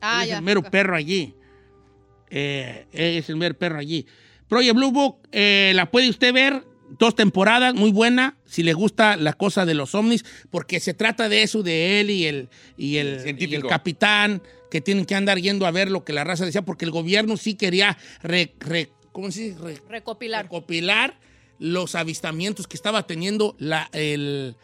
Ah, 0.00 0.22
es 0.24 0.28
ya. 0.30 0.38
el 0.38 0.42
mero 0.44 0.62
perro 0.62 0.94
allí. 0.96 1.34
Eh, 2.30 2.86
es 2.92 3.28
el 3.28 3.36
mero 3.36 3.56
perro 3.56 3.78
allí. 3.78 4.06
Project 4.48 4.74
Blue 4.74 4.90
Book 4.92 5.18
eh, 5.32 5.72
la 5.74 5.90
puede 5.90 6.08
usted 6.10 6.32
ver. 6.32 6.64
Dos 7.00 7.16
temporadas, 7.16 7.74
muy 7.74 7.90
buena, 7.90 8.36
si 8.44 8.62
le 8.62 8.72
gusta 8.72 9.16
la 9.16 9.32
cosa 9.32 9.66
de 9.66 9.74
los 9.74 9.92
ovnis, 9.96 10.24
porque 10.52 10.78
se 10.78 10.94
trata 10.94 11.28
de 11.28 11.42
eso, 11.42 11.64
de 11.64 11.98
él 12.00 12.10
y 12.10 12.26
el, 12.26 12.48
y 12.76 12.98
el, 12.98 13.34
y 13.40 13.52
el 13.56 13.64
capitán, 13.66 14.40
que 14.70 14.80
tienen 14.80 15.04
que 15.06 15.14
andar 15.14 15.38
yendo 15.40 15.66
a 15.66 15.70
ver 15.70 15.90
lo 15.90 16.04
que 16.04 16.12
la 16.12 16.24
raza 16.24 16.44
decía, 16.44 16.62
porque 16.62 16.84
el 16.84 16.90
gobierno 16.90 17.36
sí 17.36 17.54
quería 17.54 17.96
re- 18.22 18.54
re- 18.60 18.90
¿cómo 19.12 19.30
se 19.30 19.42
dice? 19.50 19.58
Re- 19.60 19.80
Recopilar. 19.88 20.44
recopilar 20.44 21.18
los 21.58 21.94
avistamientos 21.94 22.66
que 22.66 22.76
estaba 22.76 23.06
teniendo 23.06 23.54
la, 23.58 23.88
el, 23.92 24.56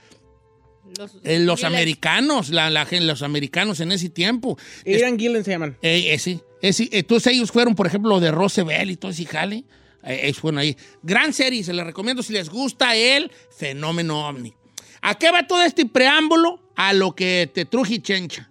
Los, 0.98 1.12
eh, 1.24 1.38
los 1.38 1.64
americanos, 1.64 2.50
la, 2.50 2.68
los 3.00 3.22
americanos 3.22 3.80
en 3.80 3.92
ese 3.92 4.10
tiempo. 4.10 4.58
Ian 4.84 5.18
Gillen 5.18 5.42
se 5.44 5.52
llaman. 5.52 5.78
Eh, 5.80 6.12
ese, 6.12 6.40
ese. 6.60 6.88
Entonces 6.92 7.32
ellos 7.32 7.50
fueron, 7.50 7.74
por 7.74 7.86
ejemplo, 7.86 8.20
de 8.20 8.30
Roosevelt 8.30 8.90
y 8.90 8.96
todo 8.96 9.10
ese 9.10 9.24
jale. 9.24 9.64
Eh, 10.04 10.20
ellos 10.24 10.38
fueron 10.38 10.58
ahí. 10.58 10.76
Gran 11.02 11.32
serie, 11.32 11.64
se 11.64 11.72
les 11.72 11.86
recomiendo 11.86 12.22
si 12.22 12.32
les 12.34 12.50
gusta 12.50 12.94
el 12.96 13.30
fenómeno 13.56 14.28
ovni. 14.28 14.52
¿A 15.00 15.14
qué 15.16 15.30
va 15.30 15.46
todo 15.46 15.62
este 15.62 15.86
preámbulo? 15.86 16.60
A 16.76 16.92
lo 16.92 17.14
que 17.14 17.50
te 17.54 17.64
truje 17.64 18.00
chencha. 18.02 18.50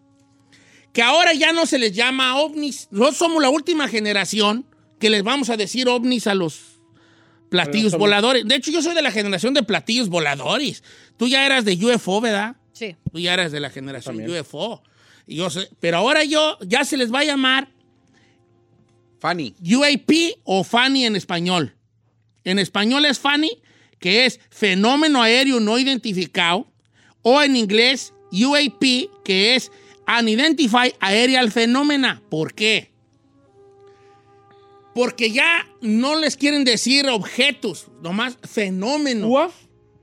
Que 0.93 1.01
ahora 1.01 1.33
ya 1.33 1.53
no 1.53 1.65
se 1.65 1.77
les 1.79 1.93
llama 1.93 2.37
ovnis. 2.37 2.87
Nosotros 2.91 3.17
somos 3.17 3.41
la 3.41 3.49
última 3.49 3.87
generación 3.87 4.65
que 4.99 5.09
les 5.09 5.23
vamos 5.23 5.49
a 5.49 5.57
decir 5.57 5.87
ovnis 5.87 6.27
a 6.27 6.35
los 6.35 6.79
platillos 7.49 7.97
voladores. 7.97 8.45
De 8.47 8.55
hecho, 8.55 8.71
yo 8.71 8.81
soy 8.81 8.93
de 8.95 9.01
la 9.01 9.11
generación 9.11 9.53
de 9.53 9.63
platillos 9.63 10.09
voladores. 10.09 10.83
Tú 11.17 11.27
ya 11.27 11.45
eras 11.45 11.65
de 11.65 11.73
UFO, 11.85 12.21
¿verdad? 12.21 12.55
Sí. 12.73 12.95
Tú 13.11 13.19
ya 13.19 13.33
eres 13.33 13.51
de 13.51 13.59
la 13.59 13.69
generación 13.69 14.17
También. 14.17 14.39
UFO. 14.41 14.83
Y 15.27 15.35
yo 15.37 15.49
sé- 15.49 15.69
pero 15.79 15.97
ahora 15.97 16.23
yo 16.23 16.57
ya 16.61 16.83
se 16.85 16.97
les 16.97 17.13
va 17.13 17.19
a 17.19 17.23
llamar 17.25 17.69
Fanny. 19.19 19.53
UAP 19.61 20.39
o 20.43 20.63
FANI 20.63 21.05
en 21.05 21.15
español. 21.15 21.75
En 22.43 22.57
español 22.57 23.05
es 23.05 23.19
FANI, 23.19 23.51
que 23.99 24.25
es 24.25 24.39
fenómeno 24.49 25.21
aéreo 25.21 25.59
no 25.59 25.77
identificado, 25.77 26.67
o 27.21 27.41
en 27.43 27.55
inglés 27.55 28.13
UAP, 28.31 29.09
que 29.23 29.55
es 29.55 29.71
Unidentified 30.07 30.93
Aerial 30.99 31.51
Phenomena. 31.51 32.21
¿Por 32.29 32.53
qué? 32.53 32.91
Porque 34.93 35.31
ya 35.31 35.67
no 35.81 36.15
les 36.17 36.35
quieren 36.35 36.63
decir 36.65 37.07
objetos, 37.07 37.87
nomás 38.01 38.37
fenómenos. 38.43 39.29
¿Uaf? 39.29 39.53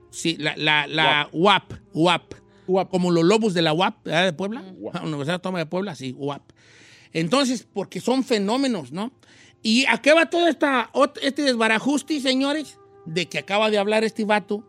Sí, 0.09 0.35
la, 0.39 0.55
la, 0.57 0.87
la 0.87 1.29
UAP, 1.31 1.73
UAP. 1.93 2.33
UAP. 2.67 2.89
Como 2.89 3.11
los 3.11 3.23
lobos 3.23 3.53
de 3.53 3.61
la 3.61 3.73
UAP, 3.73 4.03
¿verdad? 4.03 4.25
de 4.25 4.33
Puebla. 4.33 4.63
La 4.93 5.01
Universidad 5.01 5.35
Autónoma 5.35 5.59
de 5.59 5.65
Puebla, 5.67 5.95
sí, 5.95 6.15
UAP. 6.17 6.41
Entonces, 7.13 7.67
porque 7.71 8.01
son 8.01 8.23
fenómenos, 8.23 8.91
¿no? 8.91 9.11
¿Y 9.61 9.85
a 9.85 10.01
qué 10.01 10.13
va 10.13 10.29
todo 10.29 10.47
esta, 10.47 10.89
este 11.21 11.41
desbarajuste, 11.43 12.19
señores? 12.21 12.77
De 13.05 13.27
que 13.27 13.39
acaba 13.39 13.69
de 13.69 13.77
hablar 13.77 14.03
este 14.03 14.25
vato, 14.25 14.63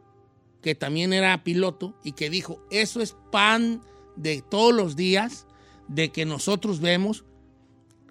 que 0.62 0.74
también 0.74 1.12
era 1.12 1.42
piloto, 1.44 1.94
y 2.04 2.12
que 2.12 2.28
dijo, 2.28 2.62
eso 2.70 3.00
es 3.00 3.16
pan 3.30 3.82
de 4.16 4.42
todos 4.42 4.74
los 4.74 4.96
días, 4.96 5.46
de 5.88 6.10
que 6.10 6.24
nosotros 6.24 6.80
vemos 6.80 7.24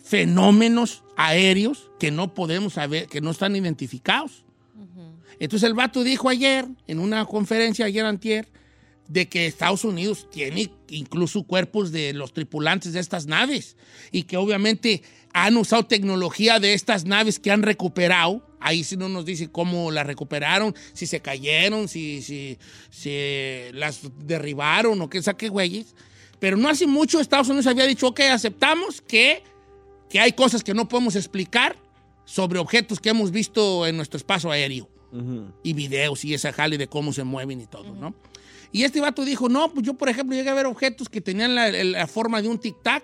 fenómenos 0.03 1.03
aéreos 1.15 1.91
que 1.99 2.11
no 2.11 2.33
podemos 2.33 2.73
saber, 2.73 3.07
que 3.07 3.21
no 3.21 3.31
están 3.31 3.55
identificados. 3.55 4.45
Entonces 5.39 5.67
el 5.67 5.73
vato 5.73 6.03
dijo 6.03 6.29
ayer, 6.29 6.67
en 6.87 6.99
una 6.99 7.25
conferencia, 7.25 7.85
ayer 7.85 8.05
antier, 8.05 8.47
de 9.07 9.27
que 9.27 9.47
Estados 9.47 9.83
Unidos 9.83 10.27
tiene 10.31 10.71
incluso 10.89 11.43
cuerpos 11.43 11.91
de 11.91 12.13
los 12.13 12.33
tripulantes 12.33 12.93
de 12.93 12.99
estas 12.99 13.25
naves 13.25 13.75
y 14.11 14.23
que 14.23 14.37
obviamente 14.37 15.01
han 15.33 15.57
usado 15.57 15.85
tecnología 15.85 16.59
de 16.59 16.73
estas 16.73 17.05
naves 17.05 17.39
que 17.39 17.51
han 17.51 17.63
recuperado. 17.63 18.45
Ahí 18.59 18.83
sí 18.83 18.97
no 18.97 19.09
nos 19.09 19.25
dice 19.25 19.49
cómo 19.49 19.91
las 19.91 20.05
recuperaron, 20.05 20.75
si 20.93 21.07
se 21.07 21.21
cayeron, 21.21 21.87
si, 21.87 22.21
si, 22.21 22.57
si 22.89 23.71
las 23.73 24.01
derribaron 24.25 25.01
o 25.01 25.09
qué 25.09 25.21
saque 25.21 25.49
güeyes. 25.49 25.95
Pero 26.39 26.57
no 26.57 26.69
hace 26.69 26.87
mucho 26.87 27.19
Estados 27.19 27.49
Unidos 27.49 27.67
había 27.67 27.85
dicho, 27.85 28.07
ok, 28.07 28.21
aceptamos 28.31 29.01
que, 29.01 29.43
que 30.09 30.19
hay 30.19 30.33
cosas 30.33 30.63
que 30.63 30.73
no 30.73 30.87
podemos 30.87 31.15
explicar 31.15 31.75
sobre 32.25 32.59
objetos 32.59 32.99
que 32.99 33.09
hemos 33.09 33.31
visto 33.31 33.87
en 33.87 33.97
nuestro 33.97 34.17
espacio 34.17 34.51
aéreo 34.51 34.87
y 35.63 35.73
videos 35.73 36.23
y 36.23 36.35
esa 36.35 36.53
jale 36.53 36.77
de 36.77 36.87
cómo 36.87 37.11
se 37.13 37.23
mueven 37.23 37.61
y 37.61 37.65
todo, 37.65 37.95
¿no? 37.95 38.13
Y 38.71 38.83
este 38.83 39.01
vato 39.01 39.25
dijo, 39.25 39.49
no, 39.49 39.73
pues 39.73 39.83
yo, 39.85 39.95
por 39.95 40.09
ejemplo, 40.09 40.35
llegué 40.35 40.49
a 40.49 40.53
ver 40.53 40.67
objetos 40.67 41.09
que 41.09 41.21
tenían 41.21 41.55
la, 41.55 41.71
la 41.71 42.05
forma 42.05 42.41
de 42.41 42.47
un 42.47 42.59
tic-tac, 42.59 43.01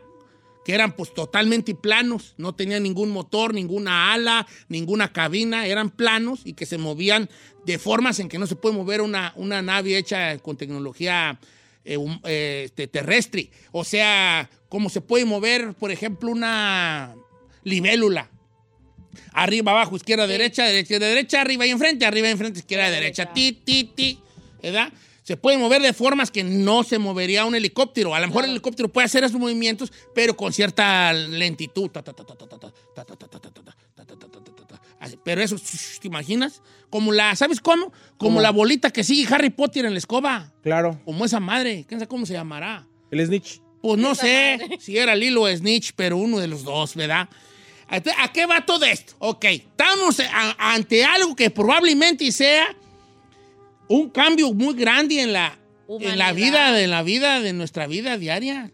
que 0.65 0.73
eran 0.73 0.93
pues 0.93 1.13
totalmente 1.13 1.75
planos, 1.75 2.33
no 2.37 2.55
tenían 2.55 2.81
ningún 2.81 3.11
motor, 3.11 3.53
ninguna 3.53 4.13
ala, 4.13 4.47
ninguna 4.67 5.13
cabina, 5.13 5.67
eran 5.67 5.91
planos 5.91 6.41
y 6.43 6.53
que 6.53 6.65
se 6.65 6.79
movían 6.79 7.29
de 7.65 7.77
formas 7.77 8.19
en 8.19 8.27
que 8.29 8.39
no 8.39 8.47
se 8.47 8.55
puede 8.55 8.75
mover 8.75 9.01
una, 9.01 9.31
una 9.35 9.61
nave 9.61 9.95
hecha 9.95 10.39
con 10.39 10.57
tecnología 10.57 11.39
eh, 11.85 11.99
eh, 12.23 12.63
este, 12.65 12.87
terrestre. 12.87 13.51
O 13.71 13.83
sea, 13.83 14.49
como 14.67 14.89
se 14.89 15.01
puede 15.01 15.23
mover, 15.25 15.75
por 15.75 15.91
ejemplo, 15.91 16.31
una 16.31 17.15
libélula. 17.63 18.31
Arriba, 19.33 19.71
abajo, 19.71 19.95
izquierda, 19.95 20.25
derecha, 20.25 20.65
derecha, 20.65 20.97
derecha, 20.97 21.41
arriba 21.41 21.67
y 21.67 21.69
enfrente, 21.69 22.07
arriba 22.07 22.27
y 22.27 22.31
enfrente, 22.31 22.59
izquierda, 22.59 22.89
derecha, 22.89 23.31
ti, 23.31 23.53
ti, 23.53 23.91
ti, 23.95 24.19
¿verdad? 24.63 24.91
se 25.25 25.37
pueden 25.37 25.59
mover 25.59 25.81
de 25.81 25.91
formas 25.91 26.29
que 26.29 26.43
no 26.43 26.83
se 26.83 26.99
movería 26.99 27.45
un 27.45 27.55
helicóptero. 27.55 28.13
A 28.13 28.19
lo 28.19 28.27
mejor 28.27 28.43
el 28.43 28.51
helicóptero 28.51 28.89
puede 28.89 29.05
hacer 29.05 29.23
esos 29.23 29.39
movimientos, 29.39 29.91
pero 30.13 30.37
con 30.37 30.53
cierta 30.53 31.11
lentitud. 31.13 31.89
Pero 35.23 35.41
eso, 35.41 35.55
¿te 35.99 36.07
imaginas? 36.07 36.61
Como 36.91 37.11
la, 37.11 37.35
¿sabes 37.35 37.59
cómo? 37.59 37.91
Como 38.17 38.39
la 38.39 38.51
bolita 38.51 38.91
que 38.91 39.03
sigue 39.03 39.33
Harry 39.33 39.49
Potter 39.49 39.85
en 39.85 39.93
la 39.93 39.97
escoba. 39.97 40.53
Claro. 40.61 41.01
Como 41.03 41.25
esa 41.25 41.39
madre, 41.39 41.85
quién 41.87 41.99
sabe 41.99 42.07
cómo 42.07 42.27
se 42.27 42.33
llamará. 42.33 42.87
El 43.09 43.25
snitch. 43.25 43.61
Pues 43.81 43.99
no 43.99 44.13
sé 44.13 44.59
si 44.79 44.95
era 44.95 45.15
Lilo 45.15 45.41
o 45.41 45.49
snitch, 45.49 45.93
pero 45.95 46.17
uno 46.17 46.37
de 46.37 46.47
los 46.47 46.63
dos, 46.63 46.93
¿verdad? 46.93 47.27
¿A 47.87 48.31
qué 48.31 48.45
va 48.45 48.63
todo 48.63 48.85
esto? 48.85 49.15
Ok, 49.17 49.45
estamos 49.45 50.21
ante 50.59 51.03
algo 51.03 51.35
que 51.35 51.49
probablemente 51.49 52.31
sea 52.31 52.75
un 53.87 54.09
cambio 54.09 54.53
muy 54.53 54.73
grande 54.75 55.21
en 55.21 55.33
la, 55.33 55.57
en 55.87 56.17
la 56.17 56.33
vida, 56.33 56.81
en 56.81 56.89
la 56.91 57.03
vida 57.03 57.39
de 57.41 57.53
nuestra 57.53 57.87
vida 57.87 58.17
diaria. 58.17 58.71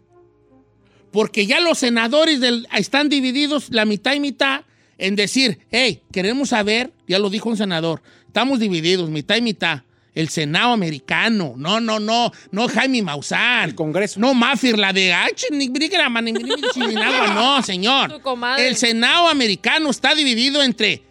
Porque 1.10 1.46
ya 1.46 1.60
los 1.60 1.78
senadores 1.78 2.40
del- 2.40 2.66
están 2.76 3.08
divididos 3.08 3.68
la 3.70 3.84
mitad 3.84 4.14
y 4.14 4.20
mitad 4.20 4.62
en 4.98 5.16
decir, 5.16 5.58
hey, 5.70 6.00
queremos 6.12 6.50
saber, 6.50 6.92
ya 7.06 7.18
lo 7.18 7.28
dijo 7.28 7.48
un 7.50 7.56
senador, 7.56 8.02
estamos 8.26 8.60
divididos, 8.60 9.10
mitad 9.10 9.36
y 9.36 9.42
mitad. 9.42 9.82
El 10.14 10.28
Senado 10.28 10.72
americano, 10.72 11.54
no, 11.56 11.80
no, 11.80 11.98
no, 11.98 12.32
no 12.50 12.68
Jaime 12.68 13.00
Maussan. 13.02 13.70
El 13.70 13.74
Congreso. 13.74 14.20
No 14.20 14.34
Mafir, 14.34 14.78
la 14.78 14.92
de 14.92 15.10
chininagua, 16.74 17.28
no, 17.34 17.62
señor. 17.62 18.20
El 18.58 18.76
Senado 18.76 19.28
americano 19.28 19.88
está 19.88 20.14
dividido 20.14 20.62
entre 20.62 21.02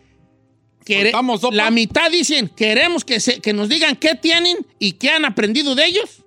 quere- 0.97 1.11
la 1.51 1.71
mitad 1.71 2.09
dicen 2.11 2.47
queremos 2.49 3.03
que, 3.05 3.19
se- 3.19 3.39
que 3.41 3.53
nos 3.53 3.69
digan 3.69 3.95
qué 3.95 4.15
tienen 4.15 4.57
y 4.79 4.93
qué 4.93 5.09
han 5.11 5.25
aprendido 5.25 5.75
de 5.75 5.85
ellos. 5.85 6.23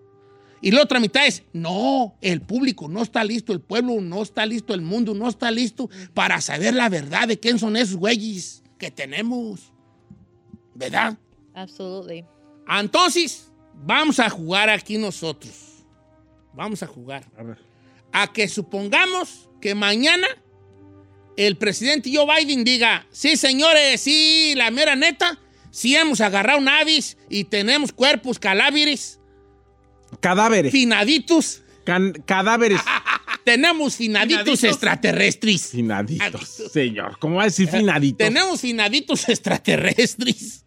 Y 0.61 0.71
la 0.71 0.83
otra 0.83 0.99
mitad 0.99 1.27
es, 1.27 1.43
no, 1.53 2.17
el 2.23 2.41
público 2.41 2.89
no 2.89 3.03
está 3.03 3.23
listo, 3.23 3.53
el 3.53 3.61
pueblo 3.61 4.01
no 4.01 4.23
está 4.23 4.47
listo, 4.47 4.73
el 4.73 4.81
mundo 4.81 5.12
no 5.15 5.29
está 5.29 5.51
listo 5.51 5.91
para 6.15 6.41
saber 6.41 6.73
la 6.75 6.89
verdad 6.89 7.29
de 7.29 7.39
quién 7.39 7.59
son 7.59 7.77
esos 7.77 7.97
güeyes 7.97 8.62
que 8.79 8.91
tenemos. 8.91 9.73
¿Verdad? 10.75 11.19
Absolutely. 11.55 12.25
Entonces, 12.69 13.51
vamos 13.75 14.19
a 14.19 14.31
jugar 14.31 14.71
aquí 14.71 14.97
nosotros. 14.99 15.53
Vamos 16.55 16.83
a 16.83 16.87
jugar. 16.87 17.25
A 18.12 18.33
que 18.33 18.49
supongamos 18.49 19.49
que 19.61 19.75
mañana 19.75 20.27
el 21.37 21.57
presidente 21.57 22.11
Joe 22.14 22.26
Biden 22.26 22.64
diga, 22.64 23.07
sí, 23.11 23.37
señores, 23.37 24.01
sí, 24.01 24.55
la 24.57 24.70
mera 24.70 24.97
neta, 24.97 25.39
sí 25.70 25.97
hemos 25.97 26.20
agarrado 26.20 26.61
navis 26.61 27.16
y 27.28 27.45
tenemos 27.45 27.93
cuerpos 27.93 28.39
cadáveres. 28.39 29.18
Cadáveres. 30.20 30.72
Finaditos. 30.72 31.62
cadáveres. 32.26 32.80
tenemos 33.45 33.97
finaditos, 33.97 34.43
Finaditos. 34.45 34.64
extraterrestres. 34.64 35.70
Finaditos. 35.70 36.49
Señor, 36.72 37.18
¿cómo 37.18 37.37
va 37.37 37.43
a 37.43 37.47
decir 37.47 37.68
finaditos? 37.68 38.18
Tenemos 38.18 38.61
finaditos 38.61 39.28
extraterrestres. 39.28 40.64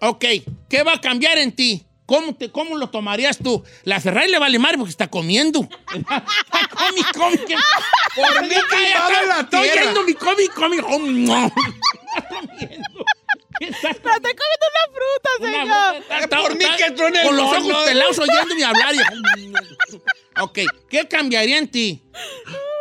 Ok, 0.00 0.24
¿qué 0.68 0.82
va 0.82 0.94
a 0.94 1.00
cambiar 1.00 1.38
en 1.38 1.52
ti? 1.52 1.84
¿Cómo, 2.10 2.34
te, 2.34 2.50
¿Cómo 2.50 2.76
lo 2.76 2.90
tomarías 2.90 3.38
tú? 3.38 3.62
La 3.84 4.00
Ferrari 4.00 4.28
le 4.32 4.40
vale 4.40 4.58
madre 4.58 4.78
porque 4.78 4.90
está 4.90 5.06
comiendo. 5.08 5.60
Está 5.94 6.24
comi, 6.76 7.02
comi, 7.16 7.38
que- 7.46 7.56
Por 8.16 8.42
mí 8.48 8.48
en 8.54 9.28
la 9.28 9.40
Estoy 9.42 9.60
tierra. 9.62 9.80
oyendo 9.82 10.02
mi 10.02 10.14
comi, 10.14 10.48
comi. 10.48 10.78
Oh, 10.84 10.98
no. 10.98 11.52
¡Me 13.60 13.66
estoy 13.68 13.92
comiendo 13.94 14.66
una 14.66 14.84
fruta, 14.92 15.30
señor! 15.40 16.20
Está- 16.20 16.38
Por 16.42 16.56
mí 16.56 16.64
que 16.76 16.90
truene 16.90 17.20
el 17.20 17.26
Con 17.28 17.36
los 17.36 17.46
ojos 17.46 17.84
pelados 17.84 18.18
oyéndome 18.18 18.64
hablar. 18.64 18.94
y- 18.96 20.40
ok, 20.40 20.58
¿qué 20.88 21.06
cambiaría 21.06 21.58
en 21.58 21.68
ti? 21.68 22.02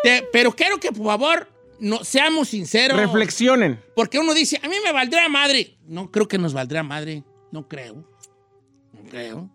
Te- 0.02 0.28
pero 0.34 0.56
quiero 0.56 0.80
que, 0.80 0.92
por 0.92 1.06
favor, 1.06 1.48
no, 1.80 2.04
seamos 2.04 2.50
sinceros. 2.50 2.98
Reflexionen. 2.98 3.80
Porque 3.96 4.18
uno 4.18 4.34
dice, 4.34 4.60
a 4.64 4.68
mí 4.68 4.76
me 4.84 4.92
valdría 4.92 5.30
madre. 5.30 5.78
No 5.86 6.10
creo 6.10 6.28
que 6.28 6.40
nos 6.40 6.54
valdría 6.54 6.82
madre. 6.82 7.24
No 7.52 7.68
creo. 7.68 8.09
Creo. 9.10 9.50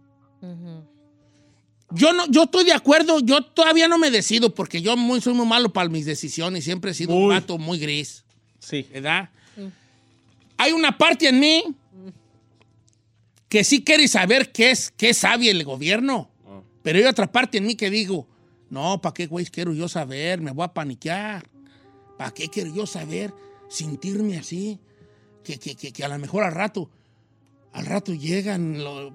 Yo 1.90 2.12
no, 2.12 2.26
yo 2.28 2.44
estoy 2.44 2.64
de 2.64 2.72
acuerdo, 2.72 3.20
yo 3.20 3.42
todavía 3.42 3.86
no 3.88 3.98
me 3.98 4.10
decido 4.10 4.54
porque 4.54 4.82
yo 4.82 4.96
muy, 4.96 5.20
soy 5.20 5.34
muy 5.34 5.46
malo 5.46 5.72
para 5.72 5.88
mis 5.88 6.04
decisiones, 6.06 6.64
siempre 6.64 6.90
he 6.90 6.94
sido 6.94 7.14
un 7.14 7.24
Uy. 7.28 7.34
vato 7.34 7.56
muy 7.58 7.78
gris, 7.78 8.24
Sí. 8.58 8.86
¿verdad? 8.92 9.30
Hay 10.56 10.72
una 10.72 10.96
parte 10.96 11.28
en 11.28 11.38
mí 11.40 11.62
que 13.48 13.62
sí 13.64 13.84
quiere 13.84 14.08
saber 14.08 14.50
qué 14.52 14.70
es, 14.70 14.90
qué 14.96 15.14
sabe 15.14 15.50
el 15.50 15.62
gobierno, 15.64 16.30
pero 16.82 16.98
hay 16.98 17.04
otra 17.04 17.30
parte 17.30 17.58
en 17.58 17.66
mí 17.66 17.74
que 17.76 17.90
digo, 17.90 18.26
no, 18.70 19.00
¿para 19.00 19.14
qué, 19.14 19.26
güey, 19.26 19.46
quiero 19.46 19.72
yo 19.72 19.88
saber? 19.88 20.40
Me 20.40 20.50
voy 20.50 20.64
a 20.64 20.68
paniquear. 20.74 21.48
¿Para 22.18 22.32
qué 22.32 22.48
quiero 22.48 22.74
yo 22.74 22.86
saber? 22.86 23.32
Sentirme 23.68 24.36
así, 24.38 24.78
que, 25.44 25.58
que, 25.58 25.74
que, 25.76 25.92
que 25.92 26.04
a 26.04 26.08
lo 26.08 26.18
mejor 26.18 26.42
al 26.44 26.52
rato 26.52 26.90
al 27.74 27.86
rato 27.86 28.14
llegan, 28.14 28.82
lo- 28.82 29.12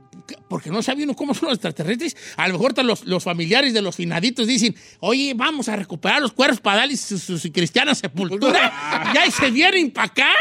porque 0.49 0.70
no 0.70 0.84
sabe 0.84 1.03
uno 1.03 1.16
cómo 1.16 1.34
son 1.34 1.47
los 1.49 1.55
extraterrestres. 1.55 2.16
A 2.36 2.47
lo 2.47 2.53
mejor 2.55 2.84
los, 2.84 3.05
los 3.05 3.24
familiares 3.24 3.74
de 3.74 3.82
los 3.82 3.95
finaditos 3.95 4.47
dicen, 4.47 4.76
oye, 4.99 5.34
vamos 5.34 5.70
a 5.70 5.76
recuperar 5.78 6.22
los 6.22 6.34
cuerpos 6.34 6.60
para 6.60 6.80
darles 6.80 6.99
su, 6.99 7.18
su- 7.18 7.39
su 7.39 7.51
cristiana 7.51 7.95
sepultura. 7.95 9.12
y 9.16 9.18
ahí 9.18 9.32
se 9.32 9.49
vienen 9.49 9.91
para 9.91 10.07
acá. 10.07 10.32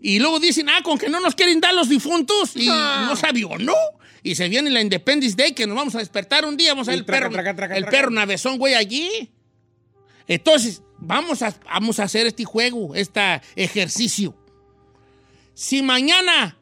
Y 0.00 0.18
luego 0.18 0.40
dicen, 0.40 0.68
ah, 0.70 0.80
con 0.82 0.98
que 0.98 1.08
no 1.08 1.20
nos 1.20 1.34
quieren 1.34 1.60
dar 1.60 1.74
los 1.74 1.88
difuntos. 1.88 2.56
Y 2.56 2.66
no 2.66 3.14
sabe 3.14 3.44
o 3.44 3.56
no. 3.58 3.74
Y 4.22 4.34
se 4.34 4.48
viene 4.48 4.70
la 4.70 4.80
Independence 4.80 5.36
Day, 5.36 5.52
que 5.52 5.66
nos 5.66 5.76
vamos 5.76 5.94
a 5.94 5.98
despertar 5.98 6.44
un 6.46 6.56
día, 6.56 6.72
vamos 6.72 6.88
a 6.88 6.92
ver 6.92 6.98
Y 6.98 7.00
el 7.00 7.06
traca, 7.06 7.20
perro, 7.24 7.32
traca, 7.32 7.54
traca, 7.56 7.76
el 7.76 7.84
perro 7.86 8.10
navezón, 8.10 8.56
güey, 8.56 8.74
allí. 8.74 9.30
Entonces, 10.26 10.82
vamos 10.98 11.42
a, 11.42 11.54
vamos 11.66 12.00
a 12.00 12.04
hacer 12.04 12.26
este 12.26 12.44
juego, 12.44 12.94
este 12.94 13.42
ejercicio. 13.56 14.34
Si 15.54 15.82
mañana 15.82 16.56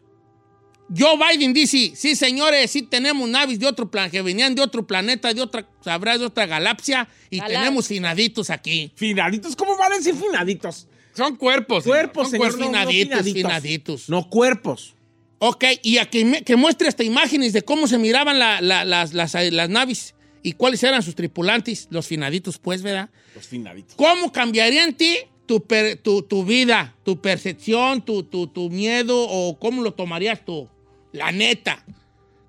Joe 0.97 1.17
Biden 1.17 1.53
dice, 1.53 1.93
sí, 1.95 2.17
señores, 2.17 2.71
sí 2.71 2.83
tenemos 2.83 3.29
naves 3.29 3.59
de 3.61 3.67
otro 3.67 3.91
plan, 3.91 4.11
que 4.11 4.23
venían 4.23 4.55
de 4.55 4.63
otro 4.63 4.87
planeta, 4.87 5.33
de 5.33 5.41
otra, 5.41 5.67
sabrá, 5.85 6.19
de 6.19 6.25
otra 6.25 6.47
galaxia, 6.47 7.09
y 7.31 7.41
tenemos 7.41 7.87
finaditos 7.87 8.51
aquí. 8.51 8.91
Finaditos, 8.97 9.55
¿cómo 9.55 9.77
van 9.77 9.93
a 9.93 9.97
decir 9.99 10.15
finaditos? 10.17 10.89
Son 11.15 11.37
cuerpos. 11.37 11.85
Cuerpos, 11.85 12.25
Son 12.31 12.33
señor, 12.33 12.53
no, 12.59 12.59
no 12.59 12.65
finaditos, 12.91 13.33
finaditos. 13.33 14.09
No 14.09 14.29
cuerpos. 14.29 14.95
Ok, 15.39 15.65
y 15.83 15.99
a 15.99 16.11
que, 16.11 16.25
me- 16.25 16.43
que 16.43 16.57
muestre 16.57 16.89
hasta 16.89 17.05
imágenes 17.05 17.53
de 17.53 17.63
cómo 17.63 17.87
se 17.87 17.97
miraban 17.99 18.39
la- 18.39 18.61
la- 18.61 18.85
las, 18.85 19.13
las- 19.15 19.35
las 19.35 19.69
naves 19.71 20.15
y 20.43 20.53
cuáles 20.53 20.83
eran 20.83 21.03
sus 21.03 21.15
tripulantes, 21.15 21.87
los 21.91 22.07
finaditos, 22.07 22.59
pues, 22.59 22.83
¿verdad? 22.83 23.11
Los 23.35 23.47
finaditos. 23.47 23.95
¿Cómo 23.97 24.33
cambiaría 24.33 24.85
en 24.85 24.95
ti 24.95 25.17
tu, 25.47 25.63
per- 25.65 25.97
tu, 25.99 26.23
tu 26.23 26.45
vida, 26.45 26.95
tu 27.05 27.21
percepción, 27.21 28.05
tu, 28.05 28.23
tu, 28.25 28.49
tu 28.49 28.71
miedo 28.71 29.17
o 29.29 29.59
cómo 29.59 29.83
lo 29.83 29.93
tomarías 29.95 30.45
tú? 30.45 30.69
La 31.13 31.33
neta. 31.33 31.85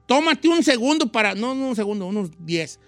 Tómate 0.06 0.48
un 0.48 0.64
segundo 0.64 1.12
para, 1.12 1.36
no, 1.36 1.56
no 1.56 1.70
un 1.70 1.76
segundo, 1.76 2.06
unos 2.06 2.30
10, 2.40 2.80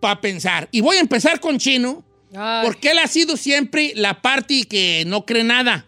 para 0.00 0.20
pensar. 0.20 0.68
Y 0.70 0.80
voy 0.80 0.96
a 0.96 1.00
empezar 1.00 1.40
con 1.40 1.58
Chino, 1.58 2.04
Ay. 2.34 2.64
porque 2.64 2.90
él 2.90 2.98
ha 2.98 3.06
sido 3.06 3.36
siempre 3.36 3.92
la 3.96 4.22
parte 4.22 4.64
que 4.64 5.04
no 5.06 5.26
cree 5.26 5.44
nada. 5.44 5.86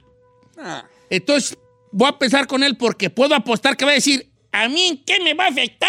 Ah. 0.59 0.84
Entonces, 1.09 1.57
voy 1.92 2.07
a 2.07 2.11
empezar 2.11 2.46
con 2.46 2.62
él 2.62 2.76
porque 2.76 3.11
puedo 3.11 3.34
apostar 3.34 3.76
que 3.76 3.84
va 3.84 3.92
a 3.92 3.94
decir, 3.94 4.32
¿A 4.53 4.68
mí 4.68 4.84
en 4.86 4.98
qué 5.03 5.18
me 5.20 5.32
va 5.32 5.46
a 5.46 5.48
afectar? 5.48 5.88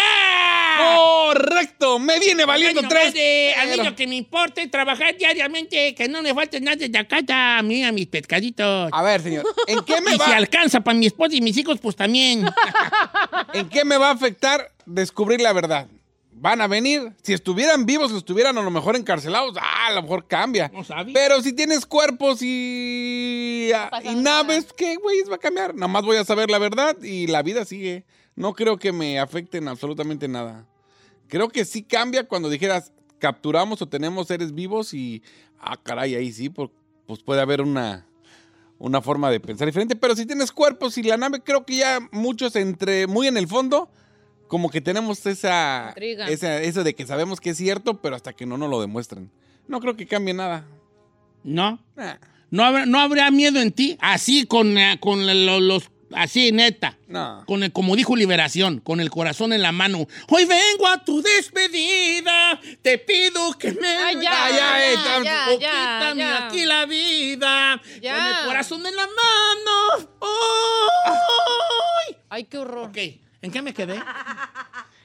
Correcto, 0.76 1.98
me 1.98 2.18
viene 2.18 2.44
valiendo 2.44 2.80
Ay, 2.82 2.88
tres. 2.88 3.14
de- 3.14 3.54
a 3.56 3.66
mí 3.66 3.76
lo 3.84 3.94
que 3.96 4.06
me 4.06 4.16
importa 4.16 4.62
es 4.62 4.70
trabajar 4.70 5.16
diariamente, 5.16 5.94
que 5.94 6.08
no 6.08 6.22
me 6.22 6.34
falte 6.34 6.60
nada 6.60 6.76
de 6.76 6.98
acá, 6.98 7.58
a 7.58 7.62
mí, 7.62 7.82
a 7.84 7.92
mis 7.92 8.06
pescaditos. 8.06 8.90
A 8.92 9.02
ver, 9.02 9.22
señor, 9.22 9.44
¿en 9.66 9.80
qué 9.84 10.00
me 10.00 10.12
y 10.14 10.18
va? 10.18 10.24
si 10.26 10.32
alcanza 10.32 10.80
para 10.80 10.96
mi 10.98 11.06
esposa 11.06 11.34
y 11.34 11.40
mis 11.40 11.56
hijos, 11.56 11.78
pues 11.80 11.96
también. 11.96 12.46
¿En 13.54 13.68
qué 13.68 13.84
me 13.84 13.96
va 13.96 14.08
a 14.08 14.12
afectar 14.12 14.72
descubrir 14.86 15.40
la 15.40 15.52
verdad? 15.52 15.88
Van 16.36 16.60
a 16.60 16.66
venir. 16.66 17.12
Si 17.22 17.32
estuvieran 17.32 17.86
vivos, 17.86 18.10
si 18.10 18.16
estuvieran 18.18 18.58
a 18.58 18.62
lo 18.62 18.70
mejor 18.70 18.96
encarcelados, 18.96 19.56
ah, 19.60 19.86
a 19.86 19.92
lo 19.92 20.02
mejor 20.02 20.26
cambia. 20.26 20.68
No 20.74 20.82
sabe. 20.82 21.12
Pero 21.12 21.40
si 21.40 21.52
tienes 21.52 21.86
cuerpos 21.86 22.42
y, 22.42 23.70
y 24.02 24.14
naves, 24.16 24.66
¿qué, 24.76 24.96
güey? 24.96 25.22
Va 25.30 25.36
a 25.36 25.38
cambiar. 25.38 25.74
Nada 25.74 25.86
más 25.88 26.02
voy 26.02 26.16
a 26.16 26.24
saber 26.24 26.50
la 26.50 26.58
verdad 26.58 26.96
y 27.02 27.28
la 27.28 27.42
vida 27.42 27.64
sigue. 27.64 28.04
No 28.36 28.54
creo 28.54 28.78
que 28.78 28.92
me 28.92 29.18
afecten 29.18 29.68
absolutamente 29.68 30.28
nada. 30.28 30.66
Creo 31.28 31.48
que 31.48 31.64
sí 31.64 31.82
cambia 31.82 32.26
cuando 32.26 32.48
dijeras, 32.50 32.92
capturamos 33.18 33.80
o 33.82 33.88
tenemos 33.88 34.26
seres 34.28 34.52
vivos 34.54 34.92
y, 34.94 35.22
ah, 35.58 35.76
caray, 35.82 36.14
ahí 36.14 36.32
sí, 36.32 36.48
pues 36.48 36.70
puede 37.24 37.40
haber 37.40 37.60
una, 37.62 38.06
una 38.78 39.00
forma 39.00 39.30
de 39.30 39.40
pensar 39.40 39.66
diferente. 39.66 39.96
Pero 39.96 40.16
si 40.16 40.26
tienes 40.26 40.52
cuerpos 40.52 40.98
y 40.98 41.02
la 41.02 41.16
nave, 41.16 41.40
creo 41.42 41.64
que 41.64 41.76
ya 41.76 42.00
muchos 42.12 42.56
entre, 42.56 43.06
muy 43.06 43.26
en 43.28 43.36
el 43.36 43.46
fondo, 43.48 43.88
como 44.48 44.68
que 44.70 44.80
tenemos 44.80 45.24
esa, 45.26 45.86
Intriga. 45.90 46.28
esa- 46.28 46.60
eso 46.60 46.84
de 46.84 46.94
que 46.94 47.06
sabemos 47.06 47.40
que 47.40 47.50
es 47.50 47.56
cierto, 47.56 48.00
pero 48.02 48.16
hasta 48.16 48.32
que 48.34 48.46
no 48.46 48.58
nos 48.58 48.68
lo 48.68 48.80
demuestren. 48.80 49.30
No 49.68 49.80
creo 49.80 49.96
que 49.96 50.06
cambie 50.06 50.34
nada. 50.34 50.66
¿No? 51.42 51.78
Nah, 51.96 52.16
¿No 52.50 52.62
habrá, 52.64 52.86
no 52.86 53.00
habría 53.00 53.30
miedo 53.30 53.60
en 53.60 53.72
ti? 53.72 53.96
Así, 54.00 54.46
con, 54.46 54.76
eh, 54.78 54.98
con 55.00 55.26
lo- 55.26 55.60
los... 55.60 55.90
Así, 56.16 56.52
neta. 56.52 56.96
no. 57.08 57.44
Con 57.46 57.62
el, 57.62 57.72
como 57.72 57.96
dijo 57.96 58.16
Liberación, 58.16 58.80
con 58.80 59.00
el 59.00 59.10
corazón 59.10 59.52
en 59.52 59.62
la 59.62 59.72
mano. 59.72 60.06
Hoy 60.28 60.44
vengo 60.44 60.86
a 60.88 61.04
tu 61.04 61.20
despedida, 61.22 62.60
te 62.82 62.98
pido 62.98 63.52
que 63.58 63.72
me... 63.72 63.86
Ay, 63.88 64.16
ya, 64.22 64.30
Ah, 64.32 64.50
ya, 64.50 64.84
eh, 64.92 64.94
ya, 64.94 65.46
o 65.50 65.58
ya, 65.58 65.70
quítame 65.70 66.20
ya. 66.20 66.46
aquí 66.46 66.64
la 66.64 66.86
vida, 66.86 67.80
Ya. 68.00 68.16
con 68.16 68.26
el 68.26 68.46
corazón 68.46 68.86
en 68.86 68.96
la 68.96 69.06
mano. 69.06 70.08
¡Ay! 70.22 72.16
Ay, 72.30 72.44
qué 72.44 72.58
horror. 72.58 72.88
Ok, 72.90 72.96
¿en 73.42 73.50
qué 73.50 73.62
me 73.62 73.72
quedé? 73.74 74.00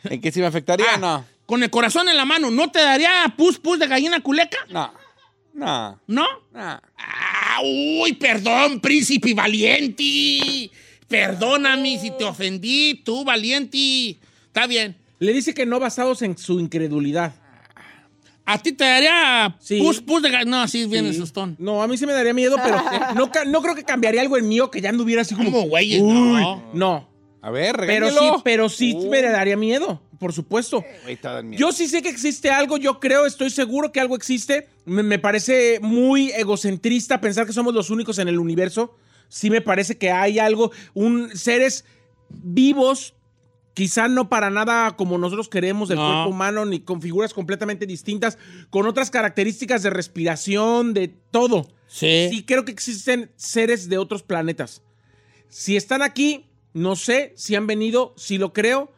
¿En 0.03 0.21
qué 0.21 0.31
sí 0.31 0.39
me 0.39 0.47
afectaría? 0.47 0.85
Ah, 0.93 0.97
No. 0.97 1.25
Con 1.45 1.63
el 1.63 1.71
corazón 1.71 2.07
en 2.07 2.15
la 2.15 2.25
mano, 2.25 2.51
¿no 2.51 2.69
te 2.69 2.79
daría 2.79 3.33
pus 3.35 3.57
pus 3.57 3.79
de 3.79 3.87
gallina 3.87 4.21
culeca? 4.21 4.57
No. 4.69 4.93
No. 5.53 5.99
¿No? 6.05 6.27
No. 6.53 6.81
Ah, 6.95 7.59
uy, 7.63 8.13
perdón, 8.13 8.79
príncipe 8.79 9.33
valiente. 9.33 10.69
Perdóname 11.09 11.99
si 11.99 12.11
te 12.11 12.23
ofendí, 12.23 13.01
tú, 13.03 13.25
valiente. 13.25 14.17
Está 14.47 14.67
bien. 14.67 14.95
Le 15.19 15.33
dice 15.33 15.53
que 15.53 15.65
no 15.65 15.79
basados 15.79 16.21
en 16.21 16.37
su 16.37 16.59
incredulidad. 16.59 17.33
¿A 18.45 18.57
ti 18.57 18.71
te 18.73 18.83
daría 18.83 19.55
Sí. 19.59 19.79
pus 19.79 20.01
pus 20.01 20.21
de? 20.23 20.45
No, 20.45 20.61
así 20.61 20.85
viene 20.85 21.11
Sí. 21.11 21.19
sustón. 21.19 21.55
No, 21.59 21.83
a 21.83 21.87
mí 21.87 21.97
sí 21.97 22.05
me 22.05 22.13
daría 22.13 22.33
miedo, 22.33 22.55
pero 22.63 22.77
no, 23.15 23.29
no 23.47 23.61
creo 23.61 23.75
que 23.75 23.83
cambiaría 23.83 24.21
algo 24.21 24.37
en 24.37 24.47
mí 24.47 24.59
o 24.59 24.71
que 24.71 24.81
ya 24.81 24.89
anduviera 24.89 25.21
así 25.23 25.35
como. 25.35 25.51
Como 25.51 25.67
güeyes, 25.67 26.01
Uy, 26.01 26.13
no. 26.13 26.63
no. 26.73 27.09
A 27.41 27.51
ver, 27.51 27.75
Pero 27.87 28.09
sí, 28.11 28.29
pero 28.43 28.69
sí 28.69 28.93
Uh. 28.95 29.09
me 29.09 29.21
daría 29.21 29.55
miedo, 29.55 30.01
por 30.19 30.33
supuesto. 30.33 30.83
Güey, 31.03 31.15
te 31.15 31.27
dan 31.27 31.47
miedo. 31.49 31.59
Yo 31.59 31.71
sí 31.71 31.87
sé 31.87 32.01
que 32.01 32.09
existe 32.09 32.49
algo, 32.49 32.77
yo 32.77 32.99
creo, 32.99 33.25
estoy 33.25 33.49
seguro 33.49 33.91
que 33.91 33.99
algo 34.01 34.15
existe. 34.15 34.67
Me, 34.85 35.03
me 35.03 35.19
parece 35.19 35.79
muy 35.81 36.31
egocentrista 36.31 37.21
pensar 37.21 37.45
que 37.45 37.53
somos 37.53 37.73
los 37.73 37.89
únicos 37.91 38.17
en 38.19 38.27
el 38.27 38.39
universo. 38.39 38.95
Sí 39.29 39.49
me 39.49 39.61
parece 39.61 39.97
que 39.97 40.11
hay 40.11 40.39
algo, 40.39 40.71
un 40.93 41.29
seres 41.35 41.85
vivos, 42.29 43.13
quizá 43.73 44.07
no 44.07 44.27
para 44.27 44.49
nada 44.49 44.95
como 44.97 45.17
nosotros 45.17 45.47
queremos 45.47 45.87
del 45.87 45.97
No. 45.99 46.05
cuerpo 46.05 46.29
humano, 46.31 46.65
ni 46.65 46.81
con 46.81 47.01
figuras 47.01 47.33
completamente 47.33 47.85
distintas, 47.85 48.37
con 48.69 48.85
otras 48.87 49.09
características 49.09 49.83
de 49.83 49.89
respiración, 49.91 50.93
de 50.93 51.07
todo. 51.07 51.67
Sí. 51.87 52.27
Sí 52.29 52.43
creo 52.43 52.65
que 52.65 52.71
existen 52.71 53.31
seres 53.35 53.87
de 53.87 53.97
otros 53.97 54.21
planetas. 54.23 54.81
Si 55.47 55.77
están 55.77 56.01
aquí, 56.01 56.45
no 56.73 56.95
sé 56.95 57.33
si 57.35 57.55
han 57.55 57.65
venido, 57.67 58.13
si 58.17 58.37
lo 58.37 58.51
creo, 58.53 58.91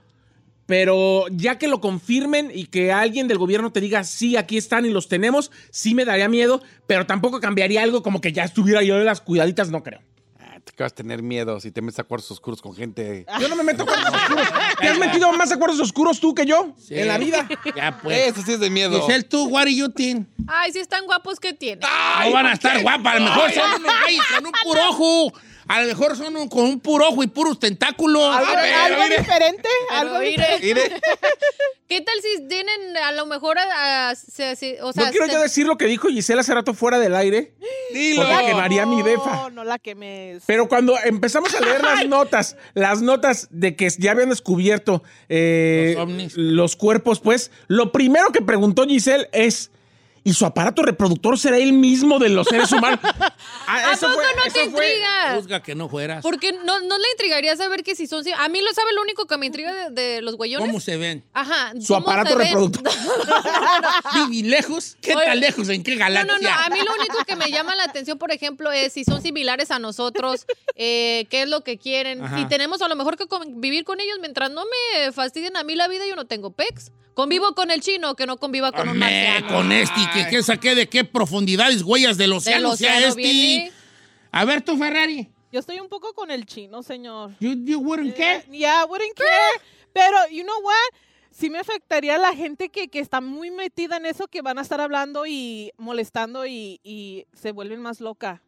pero 0.66 1.26
ya 1.32 1.58
que 1.58 1.68
lo 1.68 1.82
confirmen 1.82 2.52
y 2.54 2.66
que 2.66 2.92
alguien 2.92 3.28
del 3.28 3.38
gobierno 3.38 3.72
te 3.72 3.82
diga, 3.82 4.04
sí, 4.04 4.38
aquí 4.38 4.58
están 4.58 4.86
y 4.86 4.90
los 4.90 5.08
tenemos, 5.10 5.52
sí 5.70 5.94
me 5.96 6.06
daría 6.06 6.30
miedo, 6.30 6.62
pero 6.88 7.06
tampoco 7.06 7.40
cambiaría 7.40 7.84
algo 7.84 8.04
como 8.04 8.22
que 8.22 8.32
ya 8.32 8.44
estuviera 8.46 8.82
yo 8.82 8.98
de 8.98 9.04
las 9.04 9.22
cuidaditas, 9.22 9.70
no 9.70 9.84
creo. 9.84 10.02
Te 10.64 10.84
vas 10.84 10.92
a 10.92 10.96
tener 10.96 11.22
miedo 11.24 11.60
si 11.60 11.72
te 11.72 11.82
metes 11.82 12.00
a 12.00 12.04
cuartos 12.04 12.30
oscuros 12.32 12.62
con 12.62 12.76
gente. 12.76 13.26
Yo 13.40 13.48
no 13.48 13.56
me 13.56 13.64
meto 13.64 13.84
a 13.84 13.86
cuartos 13.86 14.14
oscuros. 14.14 14.48
¿Te 14.80 14.88
has 14.90 14.98
metido 14.98 15.32
más 15.34 15.52
a 15.52 15.58
cuartos 15.58 15.80
oscuros 15.80 16.20
tú 16.20 16.34
que 16.36 16.46
yo 16.46 16.74
Sí. 16.78 17.00
en 17.00 17.08
la 17.08 17.18
vida? 17.18 17.48
Ya, 17.76 18.00
pues. 18.02 18.28
Eso 18.30 18.42
sí 18.46 18.54
es 18.54 18.60
de 18.60 18.70
miedo. 18.70 19.00
Giselle, 19.02 19.24
tú, 19.24 19.48
what 19.48 19.64
do 19.64 19.70
you 19.70 19.90
think? 19.90 20.28
Ay, 20.48 20.72
si 20.72 20.80
están 20.80 21.06
guapos, 21.06 21.40
¿qué 21.40 21.54
tiene? 21.54 21.82
No 21.82 22.32
van 22.32 22.46
a 22.48 22.54
estar 22.54 22.82
guapas. 22.82 23.16
A 23.16 23.20
lo 23.20 23.26
mejor 23.26 23.52
son 23.52 23.72
unos 23.82 23.94
güeyes 24.02 24.22
con 24.36 24.46
un 24.46 24.52
puro 24.64 24.90
ojo. 24.90 25.34
A 25.72 25.82
lo 25.82 25.88
mejor 25.88 26.18
son 26.18 26.36
un- 26.36 26.50
con 26.50 26.66
un 26.66 26.80
puro 26.80 27.08
ojo 27.08 27.24
y 27.24 27.28
puros 27.28 27.60
tentáculos. 27.60 28.24
¿Algo, 28.36 28.52
A 28.52 28.62
ver, 28.62 28.74
algo 28.74 29.04
mire. 29.04 29.18
diferente? 29.20 29.70
¿Algo 29.92 30.20
mire, 30.20 30.32
diferente? 30.32 30.66
Mire, 30.66 31.02
¿Qué 31.88 32.00
tal 32.02 32.16
si 32.22 32.48
tienen 32.48 32.96
a 32.98 33.12
lo 33.14 33.26
mejor 33.26 33.58
a- 33.58 34.10
a- 34.12 34.16
se- 34.16 34.56
se- 34.56 34.82
o 34.82 34.94
sea, 34.94 35.06
No 35.06 35.12
quiero 35.12 35.26
se- 35.28 35.32
yo 35.34 35.40
decir 35.42 35.66
lo 35.68 35.78
que 35.78 35.86
dijo 35.88 36.08
Gisela 36.08 36.42
hace 36.42 36.54
rato 36.54 36.74
fuera 36.74 37.00
del 37.00 37.16
aire, 37.16 37.54
dilo. 37.94 38.22
porque 38.26 38.46
quemaría 38.48 38.86
mi 38.86 39.02
befa. 39.02 39.32
No, 39.36 39.50
no 39.50 39.64
la 39.66 39.78
quemes. 39.80 40.44
Pero 40.46 40.68
cuando 40.70 40.98
empezamos 41.04 41.54
a 41.56 41.60
leer 41.62 41.82
las 41.84 42.06
notas, 42.08 42.56
las 42.74 43.02
notas 43.02 43.48
de 43.52 43.76
que 43.76 43.90
ya 43.98 44.12
habían 44.12 44.30
descubierto 44.30 45.04
eh, 45.30 45.98
los 46.36 46.76
cuerpos, 46.78 47.20
pues, 47.20 47.52
lo 47.68 47.92
primero 47.92 48.28
que 48.34 48.42
preguntó 48.42 48.86
Giselle 48.86 49.28
es, 49.34 49.72
¿y 50.24 50.34
su 50.34 50.46
aparato 50.46 50.82
reproductor 50.84 51.38
será 51.38 51.58
el 51.58 51.74
mismo 51.74 52.20
de 52.20 52.30
los 52.30 52.48
seres 52.48 52.72
humanos? 52.72 53.00
Ah, 53.68 53.90
¿A 53.90 53.94
eso 53.94 54.08
poco 54.08 54.16
fue- 54.22 54.24
no 54.36 54.44
eso 54.44 54.54
te 54.54 54.70
fue- 54.70 54.86
intriga? 54.90 55.36
Juzga 55.36 55.64
que 55.64 55.76
no 55.76 55.88
fueras. 55.88 56.22
Porque 56.24 56.52
no, 56.52 56.80
no 56.82 56.98
le 56.98 57.04
intrigaría 57.14 57.56
saber 57.56 57.84
que 57.84 57.96
si 57.96 58.06
son... 58.06 58.24
A 58.38 58.50
mí 58.50 58.60
lo 58.62 58.74
sabe 58.74 58.92
lo 58.94 59.02
único 59.02 59.28
que 59.28 59.38
me 59.38 59.46
intriga 59.46 59.72
de, 59.72 59.90
de 59.92 60.22
los 60.22 60.36
güeyones. 60.36 60.68
¿Cómo 60.68 60.80
se 60.82 60.98
ven? 60.98 61.24
Ajá. 61.34 61.72
Su 61.80 61.94
¿cómo 61.94 62.08
aparato 62.10 62.36
reproductor. 62.38 62.84
¿Vivi 64.16 64.44
lejos? 64.44 64.98
¿Qué 65.02 65.16
Oye, 65.16 65.26
tan 65.26 65.40
lejos? 65.40 65.70
¿En 65.70 65.84
qué 65.84 65.94
No, 65.94 66.00
galaxia? 66.00 66.34
no, 66.34 66.40
no. 66.42 66.50
A 66.50 66.70
mí 66.70 66.80
lo 66.86 66.94
único 66.94 67.24
que 67.26 67.36
me 67.36 67.50
llama 67.52 67.76
la 67.76 67.84
atención, 67.84 68.18
por 68.18 68.32
ejemplo, 68.32 68.72
es 68.72 68.94
si 68.94 69.04
son 69.06 69.22
similares 69.22 69.72
a 69.72 69.80
nosotros, 69.80 70.46
eh, 70.76 71.26
qué 71.30 71.44
es 71.44 71.50
lo 71.50 71.62
que 71.64 71.78
quieren. 71.78 72.24
Ajá. 72.24 72.38
Si 72.40 72.46
tenemos 72.46 72.82
a 72.82 72.88
lo 72.88 72.96
mejor 72.96 73.16
que 73.18 73.28
convivir 73.28 73.86
con 73.86 74.00
ellos 74.02 74.18
mientras 74.20 74.52
no 74.52 74.64
me 74.66 75.12
fastidien 75.12 75.56
a 75.56 75.64
mí 75.64 75.76
la 75.76 75.88
vida, 75.88 76.06
yo 76.08 76.16
no 76.16 76.26
tengo 76.26 76.52
pex. 76.52 76.92
Convivo 77.14 77.54
con 77.54 77.72
el 77.72 77.82
chino, 77.82 78.16
que 78.16 78.26
no 78.26 78.38
conviva 78.38 78.72
con 78.72 78.84
un 78.84 78.90
Hombre, 78.96 79.28
marciano. 79.28 79.48
con 79.56 79.72
este, 79.72 80.00
que, 80.14 80.28
que 80.30 80.44
saqué 80.44 80.76
de 80.76 80.88
qué 80.88 81.04
profundidades, 81.04 81.84
huellas 81.84 82.18
del 82.18 82.34
océano, 82.34 82.70
Del 82.70 82.78
sea 82.78 83.00
este. 83.08 83.22
viene. 83.22 83.72
A 84.32 84.46
ver, 84.46 84.62
tú, 84.62 84.78
Ferrari. 84.78 85.30
Yo 85.52 85.60
estoy 85.60 85.80
un 85.82 85.90
poco 85.90 86.14
con 86.14 86.32
el 86.32 86.46
chino, 86.46 86.82
señor. 86.84 87.32
You, 87.42 87.54
you 87.66 87.80
wouldn't 87.80 88.16
care? 88.16 88.46
Yeah, 88.50 88.84
I 88.84 88.90
wouldn't 88.90 89.14
care. 89.16 89.62
Pero, 89.94 90.16
you 90.32 90.44
know 90.44 90.60
what? 90.62 91.00
Sí 91.32 91.50
me 91.50 91.60
afectaría 91.60 92.16
a 92.16 92.18
la 92.18 92.34
gente 92.34 92.70
que, 92.70 92.88
que 92.90 93.00
está 93.00 93.20
muy 93.20 93.52
metida 93.52 93.98
en 93.98 94.06
eso, 94.06 94.28
que 94.28 94.42
van 94.42 94.58
a 94.58 94.62
estar 94.62 94.80
hablando 94.80 95.26
y 95.26 95.72
molestando 95.78 96.46
y, 96.46 96.80
y 96.84 97.26
se 97.34 97.52
vuelven 97.52 97.82
más 97.82 98.00
loca. 98.00 98.42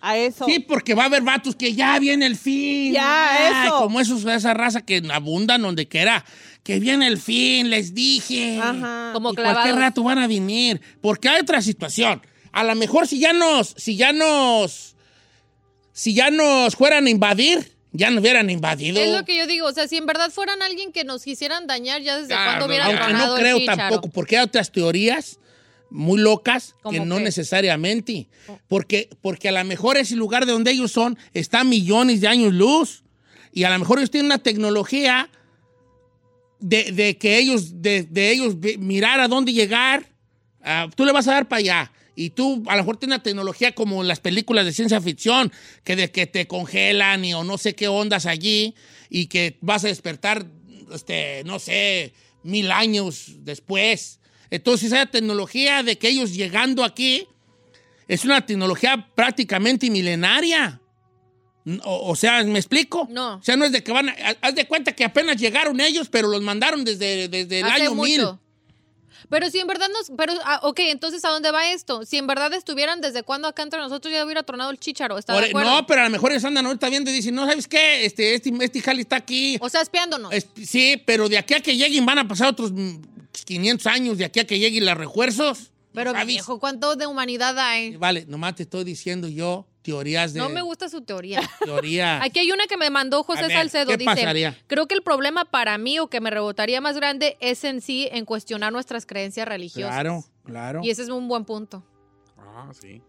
A 0.00 0.16
eso. 0.16 0.44
Sí, 0.44 0.60
porque 0.60 0.94
va 0.94 1.04
a 1.04 1.06
haber 1.06 1.22
vatos 1.22 1.56
que 1.56 1.74
ya 1.74 1.98
viene 1.98 2.26
el 2.26 2.36
fin. 2.36 2.92
Ya, 2.92 3.62
Ay, 3.62 3.66
eso. 3.66 3.78
Como 3.78 4.00
esos, 4.00 4.24
esa 4.24 4.54
raza 4.54 4.82
que 4.82 5.02
abundan 5.12 5.62
donde 5.62 5.88
quiera. 5.88 6.24
Que 6.62 6.78
viene 6.78 7.06
el 7.06 7.18
fin, 7.18 7.70
les 7.70 7.94
dije. 7.94 8.60
Ajá. 8.62 9.10
Como 9.12 9.32
y 9.32 9.36
cualquier 9.36 9.76
rato 9.76 10.02
van 10.02 10.18
a 10.18 10.26
venir. 10.26 10.80
Porque 11.00 11.28
hay 11.28 11.40
otra 11.40 11.62
situación. 11.62 12.22
A 12.52 12.64
lo 12.64 12.74
mejor 12.74 13.06
si 13.06 13.18
ya 13.18 13.32
nos, 13.32 13.74
si 13.76 13.96
ya 13.96 14.12
nos, 14.12 14.96
si 15.92 16.14
ya 16.14 16.30
nos 16.30 16.76
fueran 16.76 17.06
a 17.06 17.10
invadir, 17.10 17.72
ya 17.92 18.10
nos 18.10 18.20
hubieran 18.20 18.50
invadido. 18.50 19.00
Es 19.00 19.12
lo 19.12 19.24
que 19.24 19.36
yo 19.36 19.46
digo, 19.46 19.66
o 19.66 19.72
sea, 19.72 19.88
si 19.88 19.96
en 19.96 20.06
verdad 20.06 20.30
fueran 20.30 20.62
alguien 20.62 20.92
que 20.92 21.04
nos 21.04 21.24
quisieran 21.24 21.66
dañar, 21.66 22.02
ya 22.02 22.18
desde 22.18 22.34
cuándo 22.34 22.60
no, 22.60 22.66
hubieran 22.66 22.96
Aunque 22.96 23.12
no 23.12 23.34
creo 23.36 23.64
tampoco, 23.64 24.10
porque 24.10 24.38
hay 24.38 24.44
otras 24.44 24.70
teorías 24.70 25.38
muy 25.90 26.20
locas 26.20 26.74
que 26.90 26.98
¿Cómo 26.98 27.06
no 27.06 27.16
qué? 27.16 27.22
necesariamente. 27.22 28.28
Porque, 28.68 29.08
porque 29.20 29.48
a 29.48 29.52
lo 29.52 29.64
mejor 29.64 29.96
ese 29.96 30.16
lugar 30.16 30.46
de 30.46 30.52
donde 30.52 30.70
ellos 30.70 30.92
son 30.92 31.18
está 31.34 31.60
a 31.60 31.64
millones 31.64 32.20
de 32.20 32.28
años 32.28 32.52
luz. 32.52 33.04
Y 33.52 33.64
a 33.64 33.70
lo 33.70 33.78
mejor 33.78 33.98
ellos 33.98 34.10
tienen 34.10 34.26
una 34.26 34.38
tecnología 34.38 35.30
de, 36.60 36.92
de 36.92 37.16
que 37.16 37.38
ellos, 37.38 37.82
de, 37.82 38.02
de 38.02 38.30
ellos 38.32 38.56
mirar 38.78 39.20
a 39.20 39.28
dónde 39.28 39.52
llegar. 39.52 40.06
Ah, 40.62 40.88
tú 40.94 41.04
le 41.04 41.12
vas 41.12 41.28
a 41.28 41.32
dar 41.32 41.48
para 41.48 41.60
allá. 41.60 41.92
Y 42.14 42.30
tú 42.30 42.64
a 42.66 42.74
lo 42.74 42.82
mejor 42.82 42.96
tienes 42.96 43.16
una 43.16 43.22
tecnología 43.22 43.74
como 43.76 44.02
las 44.02 44.18
películas 44.18 44.64
de 44.64 44.72
ciencia 44.72 45.00
ficción, 45.00 45.52
que 45.84 45.94
de 45.94 46.10
que 46.10 46.26
te 46.26 46.48
congelan 46.48 47.24
y 47.24 47.32
o 47.32 47.44
no 47.44 47.58
sé 47.58 47.76
qué 47.76 47.86
ondas 47.86 48.26
allí, 48.26 48.74
y 49.08 49.26
que 49.26 49.56
vas 49.60 49.84
a 49.84 49.88
despertar, 49.88 50.44
este, 50.92 51.44
no 51.44 51.60
sé, 51.60 52.12
mil 52.42 52.72
años 52.72 53.36
después. 53.44 54.18
Entonces 54.50 54.92
esa 54.92 55.06
tecnología 55.06 55.82
de 55.82 55.98
que 55.98 56.08
ellos 56.08 56.32
llegando 56.34 56.84
aquí 56.84 57.26
es 58.06 58.24
una 58.24 58.44
tecnología 58.44 59.08
prácticamente 59.14 59.90
milenaria. 59.90 60.80
O, 61.84 62.10
o 62.12 62.16
sea, 62.16 62.42
¿me 62.44 62.58
explico? 62.58 63.06
No. 63.10 63.34
O 63.36 63.42
sea, 63.42 63.56
no 63.56 63.66
es 63.66 63.72
de 63.72 63.84
que 63.84 63.92
van 63.92 64.08
a... 64.08 64.14
Haz 64.40 64.54
de 64.54 64.66
cuenta 64.66 64.92
que 64.92 65.04
apenas 65.04 65.36
llegaron 65.36 65.78
ellos, 65.80 66.08
pero 66.10 66.28
los 66.28 66.40
mandaron 66.40 66.82
desde, 66.84 67.28
desde 67.28 67.60
el 67.60 67.66
Hace 67.66 67.82
año 67.82 67.94
1000. 67.94 68.20
mucho. 68.20 68.40
Pero 69.28 69.50
si 69.50 69.58
en 69.58 69.66
verdad 69.66 69.88
nos... 69.92 70.10
Pero, 70.16 70.32
ah, 70.46 70.60
ok, 70.62 70.78
entonces, 70.84 71.22
¿a 71.26 71.28
dónde 71.28 71.50
va 71.50 71.70
esto? 71.70 72.06
Si 72.06 72.16
en 72.16 72.26
verdad 72.26 72.50
estuvieran 72.54 73.02
desde 73.02 73.22
cuando 73.22 73.48
acá 73.48 73.62
entre 73.64 73.78
nosotros 73.80 74.10
ya 74.10 74.24
hubiera 74.24 74.42
tronado 74.44 74.70
el 74.70 74.78
chícharo, 74.78 75.18
¿está 75.18 75.34
Por- 75.34 75.42
de 75.42 75.50
acuerdo? 75.50 75.70
no, 75.70 75.86
pero 75.86 76.00
a 76.00 76.04
lo 76.04 76.10
mejor 76.10 76.30
ellos 76.32 76.44
andan 76.46 76.64
ahorita 76.64 76.88
viendo 76.88 77.10
y 77.10 77.12
dicen, 77.14 77.34
no, 77.34 77.44
¿sabes 77.46 77.68
qué? 77.68 78.06
Este, 78.06 78.32
este, 78.34 78.50
este 78.62 78.80
jali 78.80 79.02
está 79.02 79.16
aquí. 79.16 79.58
O 79.60 79.68
sea, 79.68 79.82
espiándonos. 79.82 80.32
Es- 80.32 80.46
sí, 80.64 81.02
pero 81.04 81.28
de 81.28 81.36
aquí 81.36 81.52
a 81.52 81.60
que 81.60 81.76
lleguen 81.76 82.06
van 82.06 82.18
a 82.20 82.26
pasar 82.26 82.48
otros 82.48 82.72
500 83.44 83.86
años, 83.86 84.18
de 84.18 84.24
aquí 84.24 84.40
a 84.40 84.46
que 84.46 84.58
lleguen 84.58 84.84
los 84.86 84.96
refuerzos. 84.96 85.70
Pero, 85.92 86.12
¿sabes? 86.12 86.26
viejo, 86.26 86.60
¿cuánto 86.60 86.96
de 86.96 87.06
humanidad 87.06 87.58
hay? 87.58 87.96
Vale, 87.96 88.24
nomás 88.26 88.54
te 88.54 88.64
estoy 88.64 88.84
diciendo 88.84 89.26
yo 89.28 89.66
teorías 89.82 90.34
de... 90.34 90.40
No 90.40 90.50
me 90.50 90.60
gusta 90.60 90.88
su 90.88 91.00
teoría. 91.00 91.40
Teoría. 91.64 92.22
Aquí 92.22 92.40
hay 92.40 92.52
una 92.52 92.66
que 92.66 92.76
me 92.76 92.90
mandó 92.90 93.22
José 93.22 93.42
ver, 93.42 93.52
Salcedo. 93.52 93.86
¿qué 93.90 93.96
dice, 93.96 94.04
pasaría? 94.14 94.56
creo 94.66 94.86
que 94.86 94.94
el 94.94 95.02
problema 95.02 95.46
para 95.46 95.78
mí 95.78 95.98
o 95.98 96.08
que 96.08 96.20
me 96.20 96.30
rebotaría 96.30 96.80
más 96.82 96.96
grande 96.96 97.36
es 97.40 97.64
en 97.64 97.80
sí 97.80 98.06
en 98.12 98.26
cuestionar 98.26 98.70
nuestras 98.70 99.06
creencias 99.06 99.48
religiosas. 99.48 99.94
Claro, 99.94 100.24
claro. 100.44 100.80
Y 100.84 100.90
ese 100.90 101.02
es 101.02 101.08
un 101.08 101.26
buen 101.26 101.46
punto. 101.46 101.82
Ah, 102.36 102.70
sí. 102.78 103.00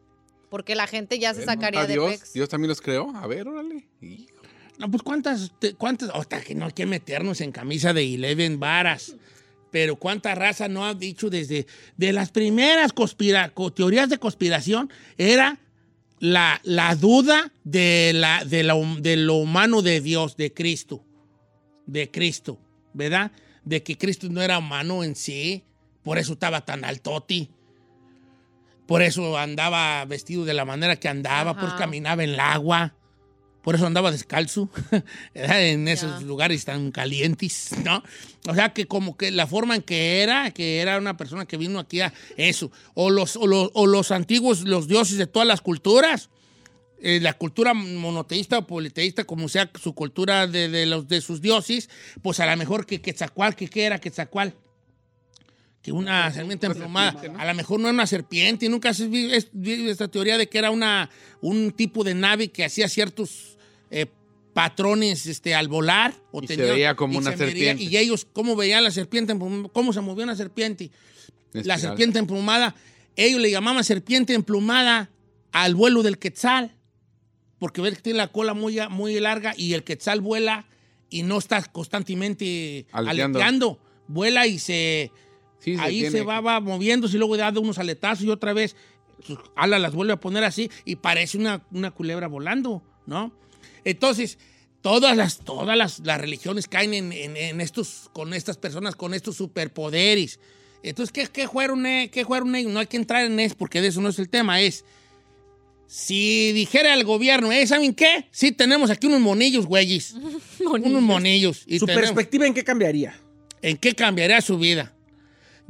Porque 0.50 0.74
la 0.74 0.88
gente 0.88 1.20
ya 1.20 1.34
se 1.34 1.44
sacaría 1.44 1.86
de 1.86 1.94
Dios, 1.94 2.12
pex. 2.12 2.34
Dios 2.34 2.50
también 2.50 2.70
los 2.70 2.82
creó. 2.82 3.14
A 3.16 3.28
ver, 3.28 3.48
órale. 3.48 3.88
Hijo. 4.02 4.40
No, 4.78 4.90
pues 4.90 5.04
cuántas, 5.04 5.52
te- 5.60 5.74
cuántas, 5.76 6.10
hasta 6.12 6.42
que 6.42 6.56
no 6.56 6.66
hay 6.66 6.72
que 6.72 6.86
meternos 6.86 7.42
en 7.42 7.52
camisa 7.52 7.92
de 7.94 8.16
Eleven 8.16 8.60
varas. 8.60 9.16
Pero 9.72 9.98
cuánta 9.98 10.34
raza 10.36 10.68
no 10.68 10.86
ha 10.86 10.94
dicho 10.94 11.30
desde 11.30 11.68
de 11.98 12.14
las 12.14 12.32
primeras 12.32 12.94
conspira- 12.94 13.54
teorías 13.76 14.10
de 14.10 14.18
conspiración 14.18 14.92
era 15.18 15.60
la, 16.20 16.60
la 16.64 16.96
duda 16.96 17.54
de, 17.64 18.12
la, 18.14 18.44
de, 18.46 18.64
la 18.64 18.76
de 19.00 19.16
lo 19.16 19.36
humano 19.36 19.82
de 19.82 20.02
Dios, 20.02 20.36
de 20.38 20.54
Cristo, 20.54 21.04
de 21.86 22.10
Cristo, 22.12 22.60
¿verdad? 22.94 23.32
De 23.64 23.84
que 23.84 23.98
Cristo 23.98 24.28
no 24.30 24.42
era 24.42 24.58
humano 24.58 25.04
en 25.04 25.16
sí, 25.16 25.64
por 26.04 26.18
eso 26.18 26.34
estaba 26.34 26.66
tan 26.66 26.84
altoti, 26.84 27.52
por 28.88 29.04
eso 29.04 29.38
andaba 29.38 30.04
vestido 30.06 30.46
de 30.46 30.56
la 30.56 30.66
manera 30.66 30.96
que 30.96 31.08
andaba, 31.08 31.54
por 31.54 31.70
eso 31.70 31.78
caminaba 31.78 32.24
en 32.24 32.32
el 32.32 32.40
agua, 32.40 32.96
por 33.70 33.76
eso 33.76 33.86
andaba 33.86 34.10
descalzo 34.12 34.68
en 35.36 35.88
esos 35.88 36.24
lugares 36.24 36.66
tan 36.66 36.90
calientes, 36.90 37.70
¿no? 37.86 38.02
O 38.48 38.56
sea, 38.56 38.74
que 38.74 38.88
como 38.88 39.16
que 39.16 39.30
la 39.30 39.46
forma 39.46 39.76
en 39.76 39.84
que 39.84 40.24
era, 40.24 40.50
que 40.50 40.80
era 40.80 40.98
una 40.98 41.16
persona 41.18 41.46
que 41.46 41.56
vino 41.56 41.78
aquí 41.78 42.02
a 42.02 42.12
eso, 42.36 42.72
o 42.96 43.12
los, 43.12 43.36
o 43.36 43.46
los, 43.46 43.70
o 43.76 43.86
los 43.86 44.10
antiguos, 44.10 44.62
los 44.62 44.88
dioses 44.88 45.18
de 45.20 45.28
todas 45.28 45.48
las 45.48 45.62
culturas, 45.62 46.32
eh, 47.00 47.20
la 47.22 47.34
cultura 47.34 47.76
monoteísta 47.76 48.58
o 48.58 48.66
politeísta, 48.66 49.26
como 49.26 49.48
sea 49.50 49.70
su 49.80 49.94
cultura 49.94 50.48
de, 50.48 50.68
de 50.68 50.88
los, 50.88 51.08
de 51.08 51.22
sus 51.22 51.40
dioses, 51.40 51.92
pues 52.24 52.40
a 52.40 52.48
lo 52.50 52.58
mejor 52.58 52.88
que 52.88 53.02
Quetzalcoatl, 53.02 53.56
que 53.56 53.68
qué 53.68 53.84
era 53.84 54.00
Quetzalcoatl, 54.02 54.56
que 55.84 55.92
una 55.92 56.34
serpiente 56.34 56.66
emplumada, 56.66 57.12
a 57.38 57.46
lo 57.46 57.54
mejor 57.54 57.80
no 57.80 57.86
era 57.88 57.94
una 57.94 58.08
serpiente, 58.08 58.68
nunca 58.68 58.90
has 58.90 59.08
vi- 59.08 59.32
es- 59.32 59.50
vi 59.54 59.88
esta 59.90 60.08
teoría 60.08 60.40
de 60.40 60.50
que 60.50 60.58
era 60.58 60.72
una, 60.72 61.12
un 61.40 61.72
tipo 61.72 62.04
de 62.04 62.16
nave 62.16 62.50
que 62.52 62.66
hacía 62.66 62.90
ciertos 62.90 63.59
eh, 63.92 64.08
patrones 64.54 65.26
este, 65.26 65.56
al 65.56 65.68
volar. 65.68 66.14
O 66.32 66.42
Y 66.44 66.48
se 66.48 66.56
veía 66.58 66.96
como 66.96 67.18
una 67.18 67.32
se 67.32 67.38
veía- 67.38 67.48
serpiente. 67.48 67.84
y 67.84 67.98
ellos, 67.98 68.28
¿cómo 68.34 68.56
veían 68.56 68.84
la 68.84 68.92
serpiente, 68.92 69.36
cómo 69.74 69.94
se 69.94 70.02
movía 70.02 70.24
una 70.26 70.36
serpiente? 70.36 70.92
La 71.54 71.60
Espiral. 71.60 71.80
serpiente 71.80 72.20
emplumada, 72.20 72.76
ellos 73.16 73.42
le 73.42 73.50
llamaban 73.52 73.84
serpiente 73.84 74.34
emplumada 74.34 75.10
al 75.52 75.74
vuelo 75.76 76.04
del 76.04 76.20
quetzal, 76.20 76.76
porque 77.58 77.82
ves 77.82 77.96
que 77.96 78.02
tiene 78.02 78.18
la 78.18 78.28
cola 78.28 78.54
muy, 78.54 78.78
muy 78.90 79.20
larga 79.20 79.54
y 79.58 79.74
el 79.74 79.84
quetzal 79.84 80.22
vuela 80.22 80.68
y 81.10 81.24
no 81.24 81.38
está 81.40 81.64
constantemente 81.64 82.86
Aleteando. 82.92 83.40
aleteando. 83.40 83.80
Vuela 84.08 84.48
y 84.48 84.60
se... 84.60 85.12
Sí, 85.60 85.76
se 85.76 85.82
ahí 85.82 86.00
tiene 86.02 86.12
se 86.20 86.24
va, 86.24 86.40
va 86.40 86.60
moviéndose 86.62 87.16
y 87.18 87.20
luego 87.20 87.36
da 87.36 87.50
unos 87.60 87.80
aletazos 87.80 88.24
y 88.24 88.30
otra 88.30 88.54
vez 88.54 88.76
sus 89.22 89.38
alas 89.58 89.82
las 89.82 89.94
vuelve 89.94 90.14
a 90.14 90.20
poner 90.20 90.44
así 90.46 90.70
y 90.86 90.96
parece 90.96 91.38
una, 91.38 91.66
una 91.72 91.92
culebra 91.92 92.28
volando, 92.28 92.82
¿no? 93.06 93.34
Entonces, 93.90 94.38
todas 94.82 95.16
las, 95.18 95.40
todas 95.40 95.78
las, 95.78 96.00
las 96.00 96.20
religiones 96.22 96.68
caen 96.68 96.94
en, 96.94 97.12
en- 97.12 97.36
en 97.38 97.62
estos, 97.62 98.10
con 98.14 98.34
estas 98.34 98.58
personas, 98.58 98.96
con 98.96 99.14
estos 99.14 99.36
superpoderes. 99.38 100.40
Entonces, 100.84 101.12
¿qué, 101.12 101.28
qué 101.28 101.48
fueron, 101.48 101.86
eh? 101.86 102.10
¿qué 102.12 102.24
fueron 102.26 102.56
ellos? 102.56 102.72
No 102.72 102.80
hay 102.80 102.88
que 102.88 102.98
entrar 102.98 103.26
en 103.26 103.40
eso 103.40 103.56
porque 103.58 103.82
de 103.82 103.88
eso 103.90 104.00
no 104.02 104.10
es 104.10 104.20
el 104.20 104.30
tema, 104.30 104.62
es... 104.62 104.86
Si 105.88 106.52
dijera 106.52 106.94
el 106.94 107.04
gobierno, 107.04 107.52
¿eh? 107.52 107.66
¿saben 107.66 107.96
qué? 107.96 108.28
Sí, 108.32 108.52
tenemos 108.52 108.92
aquí 108.92 109.08
unos 109.08 109.22
monillos, 109.22 109.66
güeyes. 109.66 110.14
Unos 110.60 111.02
monillos. 111.02 111.64
Y 111.66 111.80
Su 111.80 111.88
tenemos- 111.88 112.10
perspectiva, 112.12 112.46
¿en 112.46 112.54
qué 112.54 112.64
cambiaría? 112.64 113.20
¿En 113.64 113.76
qué 113.76 113.96
cambiaría 113.96 114.40
su 114.42 114.60
vida? 114.60 114.94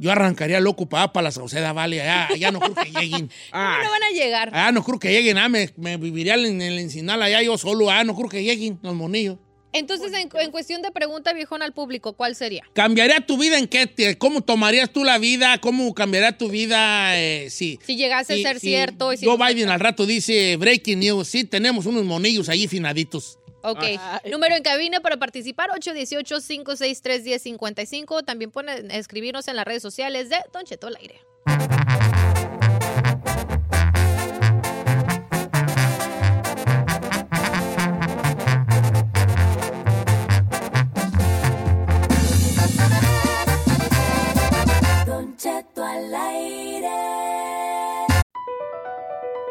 Yo 0.00 0.10
arrancaría 0.10 0.58
loco 0.60 0.88
para, 0.88 1.12
para 1.12 1.24
la 1.24 1.30
Sauceda 1.30 1.72
Valley. 1.74 2.00
Allá, 2.00 2.26
allá 2.28 2.50
no 2.50 2.58
creo 2.58 2.74
que 2.74 2.90
lleguen. 3.00 3.30
¿Cómo 3.52 3.62
no 3.84 3.90
van 3.90 4.02
a 4.02 4.10
llegar? 4.14 4.50
Ah, 4.54 4.72
no 4.72 4.82
creo 4.82 4.98
que 4.98 5.12
lleguen. 5.12 5.36
Ah, 5.38 5.48
me, 5.50 5.68
me 5.76 5.98
viviría 5.98 6.34
en 6.34 6.60
el 6.62 6.78
Encinal 6.78 7.22
allá 7.22 7.42
yo 7.42 7.56
solo. 7.58 7.90
Ah, 7.90 8.02
no 8.02 8.16
creo 8.16 8.28
que 8.30 8.42
lleguen 8.42 8.78
los 8.82 8.94
monillos. 8.94 9.36
Entonces, 9.72 10.12
en, 10.14 10.28
en 10.40 10.50
cuestión 10.50 10.82
de 10.82 10.90
pregunta 10.90 11.32
viejona 11.32 11.64
al 11.64 11.72
público, 11.72 12.14
¿cuál 12.14 12.34
sería? 12.34 12.64
¿Cambiaría 12.72 13.20
tu 13.20 13.38
vida 13.38 13.56
en 13.56 13.68
qué? 13.68 13.86
te- 13.86 14.18
¿Cómo 14.18 14.40
tomarías 14.40 14.90
tú 14.90 15.04
la 15.04 15.18
vida? 15.18 15.58
¿Cómo 15.60 15.94
cambiaría 15.94 16.36
tu 16.36 16.48
vida? 16.48 17.16
eh, 17.20 17.48
sí. 17.50 17.78
Si 17.86 17.94
llegase 17.94 18.34
a 18.34 18.36
ser 18.38 18.58
cierto. 18.58 19.12
Y 19.12 19.18
si 19.18 19.26
Joe 19.26 19.38
no- 19.38 19.46
Biden 19.46 19.68
al 19.68 19.78
rato 19.78 20.06
dice, 20.06 20.56
breaking 20.56 20.98
news, 20.98 21.28
sí, 21.28 21.44
tenemos 21.44 21.86
unos 21.86 22.04
monillos 22.04 22.48
ahí 22.48 22.66
finaditos. 22.66 23.38
Ok. 23.62 23.82
Número 24.30 24.56
en 24.56 24.62
cabina 24.62 25.00
para 25.00 25.16
participar, 25.16 25.70
818-563-1055. 25.70 28.22
También 28.24 28.50
pueden 28.50 28.90
escribirnos 28.90 29.48
en 29.48 29.56
las 29.56 29.64
redes 29.64 29.82
sociales 29.82 30.28
de 30.28 30.36
Don 30.52 30.64
Cheto 30.64 30.86
al 30.86 30.96
aire. 30.96 31.20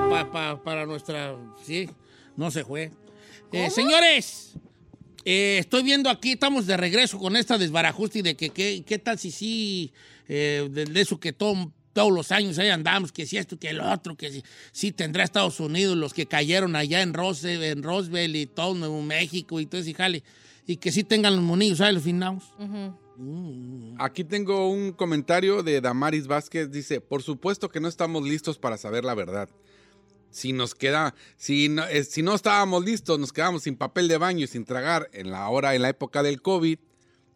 Pa- 0.00 0.08
pa- 0.08 0.30
pa- 0.32 0.62
para 0.62 0.86
nuestra... 0.86 1.36
Sí, 1.64 1.88
no 2.36 2.50
se 2.50 2.64
fue. 2.64 2.90
Eh, 3.52 3.70
señores, 3.70 4.54
eh, 5.24 5.58
estoy 5.60 5.82
viendo 5.84 6.10
aquí, 6.10 6.32
estamos 6.32 6.66
de 6.66 6.76
regreso 6.76 7.18
con 7.18 7.36
esta 7.36 7.56
desbarajuste 7.58 8.22
de 8.22 8.36
que 8.36 8.50
qué 8.50 8.82
qué 8.84 8.98
tal 8.98 9.18
si 9.18 9.30
sí, 9.30 9.92
eh, 10.28 10.68
de, 10.70 10.84
de 10.86 11.00
eso 11.00 11.20
que 11.20 11.32
todo- 11.32 11.72
todos 11.92 12.10
los 12.12 12.32
años 12.32 12.58
ahí 12.58 12.70
andamos, 12.70 13.12
que 13.12 13.24
si 13.24 13.36
esto, 13.36 13.56
que 13.56 13.68
el 13.70 13.80
otro, 13.80 14.16
que 14.16 14.32
si, 14.32 14.42
sí 14.72 14.90
tendrá 14.90 15.22
Estados 15.22 15.60
Unidos, 15.60 15.96
los 15.96 16.12
que 16.12 16.26
cayeron 16.26 16.74
allá 16.74 17.02
en, 17.02 17.14
Rose, 17.14 17.70
en 17.70 17.84
Roswell 17.84 18.34
y 18.34 18.46
todo 18.46 18.74
Nuevo 18.74 19.00
México 19.02 19.60
y 19.60 19.66
todo 19.66 19.80
ese 19.80 19.94
jale, 19.94 20.24
y 20.66 20.76
que 20.78 20.90
sí 20.90 21.04
tengan 21.04 21.36
los 21.36 21.44
monillos, 21.44 21.78
¿sabes? 21.78 21.94
Los 21.94 22.02
finados. 22.02 22.42
Aquí 23.98 24.24
tengo 24.24 24.68
un 24.68 24.90
comentario 24.92 25.62
de 25.62 25.80
Damaris 25.80 26.26
Vázquez. 26.26 26.70
Dice, 26.72 27.00
por 27.00 27.22
supuesto 27.22 27.68
que 27.68 27.78
no 27.78 27.86
estamos 27.86 28.24
listos 28.24 28.58
para 28.58 28.76
saber 28.76 29.04
la 29.04 29.14
verdad. 29.14 29.48
Si 30.34 30.52
nos 30.52 30.74
queda, 30.74 31.14
si 31.36 31.68
no, 31.68 31.86
eh, 31.86 32.02
si 32.02 32.22
no 32.22 32.34
estábamos 32.34 32.84
listos, 32.84 33.20
nos 33.20 33.32
quedamos 33.32 33.62
sin 33.62 33.76
papel 33.76 34.08
de 34.08 34.18
baño 34.18 34.44
y 34.44 34.48
sin 34.48 34.64
tragar 34.64 35.08
en 35.12 35.30
la 35.30 35.48
hora, 35.48 35.76
en 35.76 35.82
la 35.82 35.90
época 35.90 36.24
del 36.24 36.42
COVID. 36.42 36.76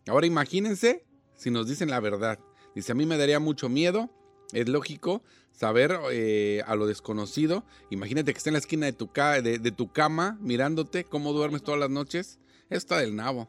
Ahora 0.09 0.27
imagínense 0.27 1.05
si 1.37 1.51
nos 1.53 1.69
dicen 1.69 1.91
la 1.91 2.01
verdad. 2.01 2.41
Dice, 2.75 2.91
a 2.91 2.95
mí 2.97 3.07
me 3.07 3.17
daría 3.17 3.39
mucho 3.39 3.69
miedo. 3.69 4.11
Es 4.53 4.69
lógico 4.69 5.23
saber 5.53 5.97
eh, 6.11 6.63
a 6.67 6.75
lo 6.75 6.89
desconocido. 6.89 7.65
Imagínate 7.91 8.33
que 8.33 8.39
esté 8.39 8.51
en 8.51 8.55
la 8.55 8.59
esquina 8.59 8.87
de 8.87 8.93
tu, 8.95 9.13
ca- 9.13 9.43
de, 9.43 9.61
de 9.61 9.71
tu 9.71 9.93
cama 9.93 10.37
mirándote 10.41 11.05
cómo 11.05 11.33
duermes 11.33 11.63
todas 11.63 11.79
las 11.79 11.91
noches. 11.91 12.41
Está 12.69 12.99
del 12.99 13.15
nabo. 13.15 13.49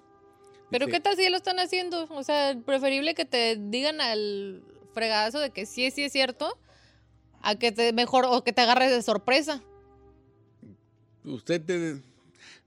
Pero 0.69 0.85
¿qué 0.85 0.99
tal 0.99 1.15
si 1.15 1.23
ya 1.23 1.31
lo 1.31 1.37
están 1.37 1.57
haciendo? 1.57 2.05
O 2.11 2.21
sea, 2.23 2.55
preferible 2.65 3.15
que 3.15 3.25
te 3.25 3.57
digan 3.59 3.99
al 3.99 4.61
fregadazo 4.93 5.39
de 5.39 5.49
que 5.49 5.65
sí, 5.65 5.89
sí 5.89 6.03
es 6.03 6.11
cierto, 6.11 6.59
a 7.41 7.55
que 7.55 7.71
te 7.71 7.93
mejor 7.93 8.25
o 8.25 8.43
que 8.43 8.53
te 8.53 8.61
agarres 8.61 8.91
de 8.91 9.01
sorpresa. 9.01 9.61
Usted 11.23 11.63
te... 11.63 12.01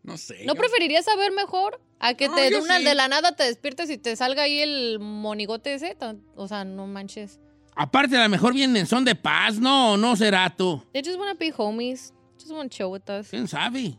No 0.03 0.17
sé. 0.17 0.45
¿No 0.47 0.55
preferirías 0.55 1.05
saber 1.05 1.31
mejor 1.33 1.81
a 2.01 2.15
que 2.15 2.29
No, 2.29 2.35
te 2.35 2.51
de 2.51 2.61
una 2.61 2.79
sí. 2.79 2.85
de 2.85 2.95
la 2.95 3.07
nada 3.07 3.37
te 3.37 3.45
despiertes 3.45 3.89
y 3.89 3.99
te 3.99 4.17
salga 4.17 4.43
ahí 4.43 4.59
el 4.61 4.99
monigote 4.99 5.75
ese? 5.75 5.97
O 6.35 6.49
sea, 6.49 6.65
no 6.65 6.87
manches. 6.89 7.39
Aparte, 7.77 8.17
a 8.17 8.25
lo 8.25 8.29
mejor 8.29 8.53
vienen 8.53 8.77
en 8.77 8.87
son 8.87 9.05
de 9.05 9.15
paz, 9.15 9.59
¿no? 9.59 9.97
No 9.97 10.17
será 10.17 10.55
tú. 10.55 10.83
They 10.93 11.03
just 11.05 11.19
wanna 11.19 11.35
be 11.35 11.53
homies. 11.57 12.13
Just 12.39 12.51
wanna 12.51 12.69
chill 12.69 12.87
with 12.87 13.09
us. 13.09 13.29
¿Quién 13.29 13.47
sabe? 13.47 13.97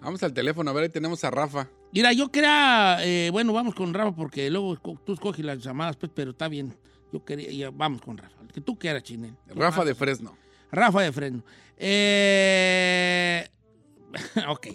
Vamos 0.00 0.22
al 0.22 0.32
teléfono, 0.32 0.70
a 0.70 0.74
ver, 0.74 0.84
ahí 0.84 0.88
tenemos 0.88 1.24
a 1.24 1.30
Rafa. 1.30 1.68
Mira, 1.92 2.12
yo 2.12 2.30
quería, 2.30 2.98
eh, 3.00 3.30
bueno, 3.32 3.52
vamos 3.52 3.74
con 3.74 3.92
Rafa 3.92 4.14
porque 4.14 4.48
luego 4.50 4.76
tú 5.04 5.12
escoges 5.12 5.44
las 5.44 5.58
llamadas, 5.58 5.96
pues, 5.96 6.12
pero 6.14 6.30
está 6.30 6.46
bien. 6.48 6.76
Yo 7.12 7.24
quería, 7.24 7.50
ya, 7.50 7.70
vamos 7.72 8.00
con 8.02 8.16
Rafa. 8.18 8.34
El 8.42 8.52
que 8.52 8.60
tú 8.60 8.78
quieras, 8.78 9.02
Chinel. 9.02 9.34
Rafa 9.54 9.84
de 9.84 9.94
Fresno. 9.94 10.36
Rafa 10.70 11.02
de 11.02 11.12
Fresno. 11.12 11.42
Eh, 11.78 13.46
ok. 14.48 14.66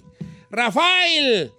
Rafael. 0.50 1.52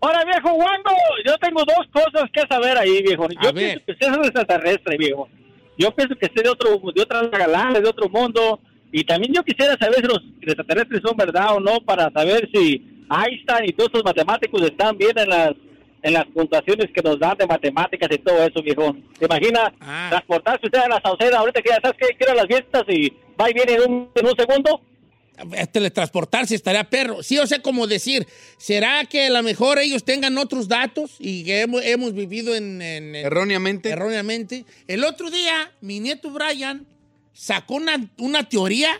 Hola, 0.00 0.24
viejo 0.24 0.52
Wando. 0.54 0.90
Yo 1.26 1.36
tengo 1.38 1.62
dos 1.64 1.86
cosas 1.92 2.30
que 2.32 2.42
saber 2.48 2.78
ahí, 2.78 3.02
viejo. 3.02 3.26
Yo 3.42 3.48
A 3.50 3.52
pienso 3.52 3.54
ver. 3.76 3.84
que 3.84 3.92
usted 3.92 4.06
es 4.10 4.16
un 4.16 4.24
extraterrestre, 4.24 4.96
viejo. 4.96 5.28
Yo 5.76 5.94
pienso 5.94 6.14
que 6.16 6.26
usted 6.26 6.38
es 6.38 6.44
de, 6.44 6.50
otro, 6.50 6.92
de 6.94 7.02
otra 7.02 7.26
galaxia, 7.28 7.80
de 7.80 7.88
otro 7.88 8.08
mundo. 8.08 8.60
Y 8.92 9.04
también 9.04 9.32
yo 9.34 9.42
quisiera 9.42 9.76
saber 9.76 9.96
si 9.96 10.06
los 10.06 10.22
extraterrestres 10.40 11.02
son 11.04 11.16
verdad 11.16 11.56
o 11.56 11.60
no 11.60 11.80
para 11.84 12.10
saber 12.10 12.48
si 12.52 13.04
Einstein 13.10 13.68
y 13.68 13.72
todos 13.72 13.88
estos 13.88 14.04
matemáticos 14.04 14.62
están 14.62 14.96
bien 14.96 15.16
en 15.18 15.28
las 15.28 15.52
en 16.02 16.12
las 16.12 16.26
puntuaciones 16.26 16.86
que 16.94 17.02
nos 17.02 17.18
dan 17.18 17.36
de 17.38 17.46
matemáticas 17.46 18.08
y 18.12 18.18
todo 18.18 18.42
eso, 18.44 18.62
viejo. 18.62 18.96
¿Se 19.18 19.24
imagina 19.24 19.72
Ah. 19.80 20.06
transportarse 20.10 20.66
usted 20.66 20.78
a 20.78 20.88
la 20.88 21.00
Sauceda 21.02 21.38
ahorita 21.38 21.60
que 21.62 21.70
ya 21.70 21.80
sabes 21.82 21.96
que 21.98 22.16
quiero 22.16 22.34
las 22.34 22.46
fiestas 22.46 22.84
y 22.88 23.12
va 23.40 23.50
y 23.50 23.54
viene 23.54 23.74
en 23.74 23.80
un, 23.90 24.10
en 24.14 24.26
un 24.26 24.36
segundo? 24.36 24.80
teletransportarse 25.72 26.54
estaría 26.56 26.82
perro. 26.84 27.22
Sí, 27.22 27.38
o 27.38 27.46
sea, 27.46 27.60
como 27.62 27.86
decir, 27.86 28.26
¿será 28.56 29.04
que 29.04 29.26
a 29.26 29.30
lo 29.30 29.42
mejor 29.42 29.78
ellos 29.78 30.04
tengan 30.04 30.36
otros 30.38 30.66
datos 30.68 31.16
y 31.20 31.44
que 31.44 31.60
hemos, 31.60 31.84
hemos 31.84 32.12
vivido 32.12 32.54
en, 32.56 32.82
en- 32.82 33.14
en- 33.14 33.26
Erróneamente. 33.26 33.90
erróneamente? 33.90 34.64
El 34.86 35.04
otro 35.04 35.30
día, 35.30 35.70
mi 35.80 36.00
nieto 36.00 36.30
Brian 36.30 36.86
sacó 37.32 37.74
una, 37.74 38.08
una 38.18 38.48
teoría. 38.48 38.90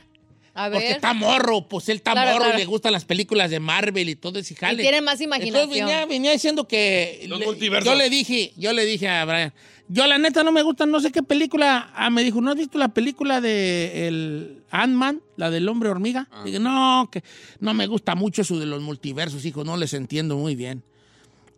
A 0.66 0.70
Porque 0.70 0.90
está 0.90 1.14
morro, 1.14 1.68
pues 1.68 1.88
él 1.88 1.96
está 1.98 2.12
Claro, 2.12 2.32
morro 2.32 2.44
claro. 2.44 2.59
y 2.59 2.61
le 2.62 2.66
gustan 2.66 2.92
las 2.92 3.04
películas 3.04 3.50
de 3.50 3.61
Marvel 3.61 4.09
y 4.09 4.16
todo 4.16 4.38
ese 4.38 4.54
jale. 4.54 4.82
tiene 4.82 5.00
más 5.00 5.20
imaginación. 5.20 5.62
Entonces 5.64 5.84
venía, 5.86 6.06
venía 6.06 6.32
diciendo 6.32 6.66
que 6.66 7.24
Los 7.28 7.38
le- 7.40 7.46
multiversos. 7.46 7.92
yo 7.92 7.96
le 7.98 8.11
dije, 8.11 8.52
yo 8.56 8.72
le 8.72 8.84
dije 8.84 9.09
a 9.09 9.24
Brian, 9.24 9.52
yo 9.88 10.06
la 10.06 10.18
neta 10.18 10.42
no 10.44 10.52
me 10.52 10.62
gusta, 10.62 10.84
no 10.84 11.00
sé 11.00 11.11
qué 11.12 11.22
película. 11.22 11.90
Ah, 11.94 12.11
me 12.11 12.22
dijo, 12.24 12.40
¿no 12.40 12.50
has 12.50 12.56
visto 12.56 12.76
la 12.78 12.88
película 12.88 13.40
de 13.40 14.06
el 14.09 14.62
Ant-Man, 14.70 15.22
la 15.36 15.50
del 15.50 15.68
hombre 15.68 15.88
hormiga? 15.88 16.28
Ah. 16.30 16.42
Dije, 16.44 16.59
no, 16.59 17.09
que 17.11 17.22
no 17.61 17.72
me 17.72 17.86
gusta 17.86 18.14
mucho 18.14 18.42
eso 18.42 18.59
de 18.59 18.66
los 18.66 18.82
multiversos, 18.82 19.44
hijo, 19.46 19.64
no 19.64 19.76
les 19.76 19.94
entiendo 19.94 20.36
muy 20.36 20.56
bien. 20.56 20.82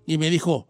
Y 0.06 0.18
me 0.18 0.30
dijo, 0.30 0.68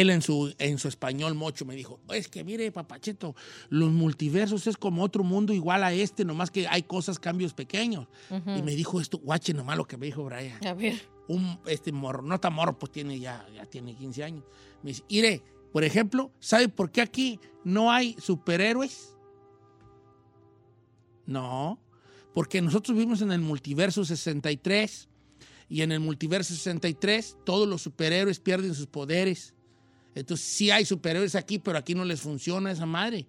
él 0.00 0.10
en 0.10 0.22
su, 0.22 0.54
en 0.58 0.78
su 0.78 0.88
español 0.88 1.34
mocho 1.34 1.64
me 1.64 1.74
dijo, 1.74 2.00
es 2.12 2.28
que 2.28 2.44
mire, 2.44 2.72
papacheto, 2.72 3.34
los 3.68 3.90
multiversos 3.90 4.66
es 4.66 4.76
como 4.76 5.02
otro 5.02 5.22
mundo 5.22 5.52
igual 5.52 5.84
a 5.84 5.92
este, 5.92 6.24
nomás 6.24 6.50
que 6.50 6.66
hay 6.66 6.82
cosas, 6.82 7.18
cambios 7.18 7.52
pequeños. 7.52 8.08
Y 8.30 8.62
me 8.62 8.74
dijo 8.74 9.00
esto, 9.00 9.18
guache 9.18 9.52
nomás 9.52 9.76
lo 9.76 9.84
que 9.84 9.96
me 9.96 10.06
dijo 10.06 10.24
Brian 10.24 10.64
A 10.66 10.74
ver. 10.74 10.94
un 11.28 11.58
este 11.66 11.92
morro, 11.92 12.22
no 12.22 12.36
está 12.36 12.48
morro, 12.48 12.78
pues 12.78 12.90
tiene 12.92 13.18
ya, 13.20 13.46
ya 13.54 13.66
tiene 13.66 13.94
15 13.94 14.24
años. 14.24 14.44
Me 14.82 14.90
dice, 14.90 15.04
Ire, 15.08 15.42
por 15.72 15.84
ejemplo, 15.84 16.32
¿sabe 16.40 16.68
por 16.68 16.90
qué 16.90 17.00
aquí 17.02 17.40
no 17.64 17.90
hay 17.90 18.16
superhéroes? 18.18 19.16
No, 21.26 21.80
porque 22.32 22.62
nosotros 22.62 22.96
vivimos 22.96 23.20
en 23.20 23.32
el 23.32 23.40
multiverso 23.40 24.04
63 24.04 25.08
y 25.68 25.82
en 25.82 25.92
el 25.92 26.00
multiverso 26.00 26.54
63 26.54 27.38
todos 27.44 27.68
los 27.68 27.82
superhéroes 27.82 28.40
pierden 28.40 28.74
sus 28.74 28.86
poderes. 28.86 29.54
Entonces 30.14 30.46
sí 30.46 30.70
hay 30.70 30.84
superhéroes 30.84 31.34
aquí, 31.34 31.58
pero 31.58 31.78
aquí 31.78 31.94
no 31.94 32.04
les 32.04 32.20
funciona 32.20 32.70
esa 32.70 32.86
madre. 32.86 33.26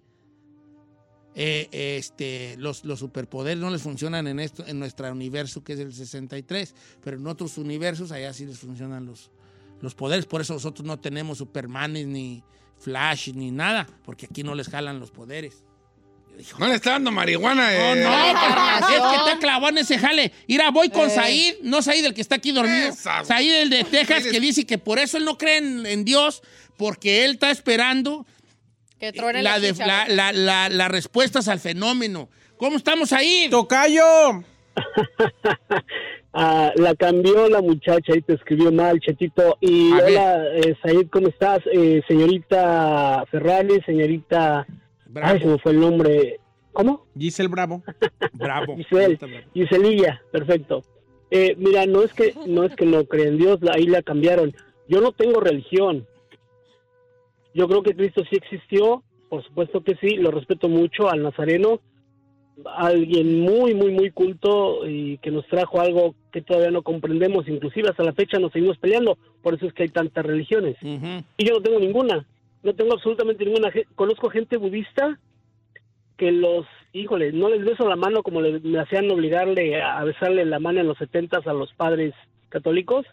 Eh, 1.36 1.96
este, 1.98 2.54
los, 2.58 2.84
los 2.84 3.00
superpoderes 3.00 3.58
no 3.58 3.68
les 3.70 3.82
funcionan 3.82 4.28
en, 4.28 4.38
esto, 4.38 4.64
en 4.66 4.78
nuestro 4.78 5.10
universo 5.10 5.64
que 5.64 5.72
es 5.72 5.80
el 5.80 5.92
63, 5.92 6.74
pero 7.02 7.16
en 7.16 7.26
otros 7.26 7.58
universos 7.58 8.12
allá 8.12 8.32
sí 8.32 8.46
les 8.46 8.58
funcionan 8.58 9.04
los, 9.04 9.32
los 9.80 9.94
poderes. 9.94 10.26
Por 10.26 10.40
eso 10.40 10.54
nosotros 10.54 10.86
no 10.86 11.00
tenemos 11.00 11.38
Supermanes 11.38 12.06
ni 12.06 12.44
Flash 12.78 13.32
ni 13.34 13.50
nada, 13.50 13.86
porque 14.04 14.26
aquí 14.26 14.42
no 14.42 14.54
les 14.54 14.68
jalan 14.68 15.00
los 15.00 15.10
poderes. 15.10 15.64
No 16.58 16.66
le 16.68 16.74
está 16.74 16.90
dando 16.92 17.10
marihuana, 17.10 17.70
No, 17.70 17.94
eh. 17.94 18.02
no, 18.02 18.10
carnal, 18.40 18.82
es 18.82 19.00
que 19.00 19.16
está 19.16 19.38
clavado 19.38 19.68
en 19.70 19.78
ese 19.78 19.98
jale. 19.98 20.32
Mira, 20.48 20.70
voy 20.70 20.88
con 20.90 21.06
Eh. 21.08 21.10
Said, 21.10 21.54
no 21.62 21.80
Said 21.82 22.04
el 22.04 22.14
que 22.14 22.20
está 22.20 22.36
aquí 22.36 22.52
dormido. 22.52 22.88
Esa. 22.88 23.24
Said 23.24 23.62
el 23.62 23.70
de 23.70 23.84
Texas 23.84 24.24
que 24.26 24.40
dice 24.40 24.66
que 24.66 24.78
por 24.78 24.98
eso 24.98 25.16
él 25.16 25.24
no 25.24 25.38
cree 25.38 25.58
en, 25.58 25.86
en 25.86 26.04
Dios, 26.04 26.42
porque 26.76 27.24
él 27.24 27.32
está 27.32 27.50
esperando 27.50 28.26
Que 28.98 29.12
la 29.12 29.42
la, 29.42 29.60
de- 29.60 29.72
la- 29.74 30.08
la- 30.08 30.32
la- 30.32 30.68
las 30.68 30.88
respuestas 30.90 31.48
al 31.48 31.60
fenómeno. 31.60 32.28
¿Cómo 32.56 32.76
estamos 32.76 33.12
ahí? 33.12 33.48
¡Tocayo! 33.50 34.04
Ah, 36.36 36.72
la 36.74 36.96
cambió 36.96 37.48
la 37.48 37.60
muchacha 37.62 38.12
y 38.16 38.20
te 38.20 38.32
escribió 38.34 38.72
mal, 38.72 38.98
Chetito. 38.98 39.56
Y 39.60 39.92
hola, 39.92 40.42
eh, 40.56 40.74
Said, 40.82 41.06
¿cómo 41.12 41.28
estás? 41.28 41.60
Eh, 41.72 42.02
señorita 42.08 43.24
Ferrari, 43.30 43.80
señorita... 43.86 44.66
Ay, 45.22 45.40
se 45.40 45.46
me 45.46 45.58
fue 45.58 45.72
el 45.72 45.80
nombre. 45.80 46.40
¿Cómo? 46.72 47.06
Giselle 47.18 47.48
Bravo. 47.48 47.82
Bravo. 48.32 48.76
Giselle. 48.76 49.16
Bravo. 49.16 49.34
Giselilla, 49.54 50.22
perfecto. 50.32 50.82
Eh, 51.30 51.54
mira, 51.58 51.86
no 51.86 52.02
es 52.02 52.12
que 52.12 52.34
no 52.46 52.64
es 52.64 52.74
que 52.76 52.86
no 52.86 53.04
creen 53.04 53.28
en 53.28 53.38
Dios, 53.38 53.60
ahí 53.72 53.86
la 53.86 54.02
cambiaron. 54.02 54.54
Yo 54.88 55.00
no 55.00 55.12
tengo 55.12 55.40
religión. 55.40 56.06
Yo 57.54 57.68
creo 57.68 57.82
que 57.82 57.94
Cristo 57.94 58.22
sí 58.28 58.36
existió, 58.36 59.02
por 59.28 59.44
supuesto 59.44 59.82
que 59.82 59.94
sí, 59.96 60.16
lo 60.16 60.30
respeto 60.30 60.68
mucho 60.68 61.08
al 61.08 61.22
Nazareno, 61.22 61.80
alguien 62.76 63.40
muy, 63.40 63.74
muy, 63.74 63.92
muy 63.92 64.10
culto 64.10 64.86
y 64.88 65.18
que 65.18 65.30
nos 65.30 65.46
trajo 65.46 65.80
algo 65.80 66.14
que 66.32 66.42
todavía 66.42 66.70
no 66.70 66.82
comprendemos, 66.82 67.48
inclusive 67.48 67.90
hasta 67.90 68.02
la 68.02 68.12
fecha 68.12 68.38
nos 68.38 68.52
seguimos 68.52 68.78
peleando, 68.78 69.18
por 69.42 69.54
eso 69.54 69.66
es 69.66 69.72
que 69.72 69.84
hay 69.84 69.88
tantas 69.88 70.24
religiones. 70.26 70.76
Y 70.82 71.44
yo 71.44 71.54
no 71.54 71.62
tengo 71.62 71.78
ninguna, 71.78 72.26
no 72.64 72.74
tengo 72.74 72.94
absolutamente 72.94 73.44
ninguna. 73.44 73.70
Conozco 73.94 74.28
gente 74.30 74.56
budista 74.56 75.18
que 76.16 76.32
los, 76.32 76.66
híjole, 76.92 77.32
no 77.32 77.48
les 77.48 77.64
beso 77.64 77.88
la 77.88 77.96
mano 77.96 78.22
como 78.22 78.40
le, 78.40 78.58
me 78.60 78.80
hacían 78.80 79.10
obligarle 79.10 79.80
a 79.82 80.02
besarle 80.04 80.44
la 80.44 80.58
mano 80.58 80.80
en 80.80 80.86
los 80.88 80.98
setentas 80.98 81.46
a 81.46 81.52
los 81.52 81.72
padres 81.74 82.14
católicos, 82.48 83.04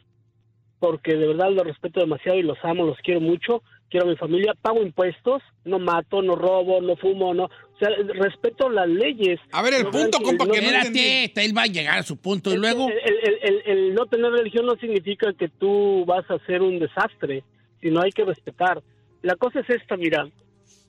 porque 0.80 1.16
de 1.16 1.28
verdad 1.28 1.52
los 1.52 1.66
respeto 1.66 1.99
demasiado 1.99 2.38
y 2.39 2.43
los 2.43 2.58
amo, 2.64 2.86
los 2.86 2.97
quiero 2.99 3.20
mucho, 3.20 3.62
quiero 3.89 4.06
a 4.08 4.10
mi 4.10 4.16
familia, 4.18 4.54
pago 4.62 4.82
impuestos, 4.84 5.41
no 5.66 5.80
mato, 5.80 6.22
no 6.22 6.36
robo, 6.36 6.80
no 6.82 6.95
fumo, 6.95 7.34
no, 7.34 7.45
o 7.45 7.78
sea, 7.80 7.89
respeto 8.14 8.70
las 8.70 8.88
leyes. 8.88 9.39
A 9.52 9.64
ver, 9.64 9.74
el 9.74 9.84
No, 9.84 9.91
punto, 9.91 10.20
compa, 10.24 10.45
no- 10.45 10.52
que 10.54 10.62
no 10.62 10.70
entendí. 10.70 11.32
Él 11.36 11.58
va 11.58 11.64
a 11.64 11.68
llegar 11.68 11.97
a 11.99 12.04
su 12.04 12.18
punto 12.18 12.54
y 12.54 12.58
luego... 12.58 12.88
el, 12.88 12.97
el- 12.97 13.39
el- 13.41 13.62
el 13.66 13.93
no 13.95 14.06
tener 14.06 14.32
religión 14.32 14.66
no 14.68 14.76
significa 14.76 15.34
que 15.34 15.49
tú 15.49 16.06
vas 16.06 16.30
a 16.30 16.38
ser 16.45 16.62
un 16.62 16.78
desastre, 16.80 17.43
sino 17.82 17.99
hay 18.02 18.12
que 18.12 18.24
respetar. 18.26 18.82
La 19.22 19.36
cosa 19.36 19.59
es 19.59 19.69
esta, 19.69 19.97
mira. 19.97 20.28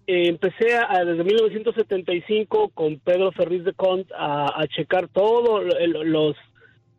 Eh, 0.07 0.29
empecé 0.29 0.75
a- 0.75 1.05
desde 1.05 1.23
1975 1.25 2.71
con 2.75 2.99
Pedro 2.99 3.31
Ferriz 3.33 3.65
de 3.65 3.73
Cont 3.73 4.11
a, 4.17 4.65
checar 4.69 5.09
todo 5.09 5.63
lo- 5.63 6.05
los 6.05 6.37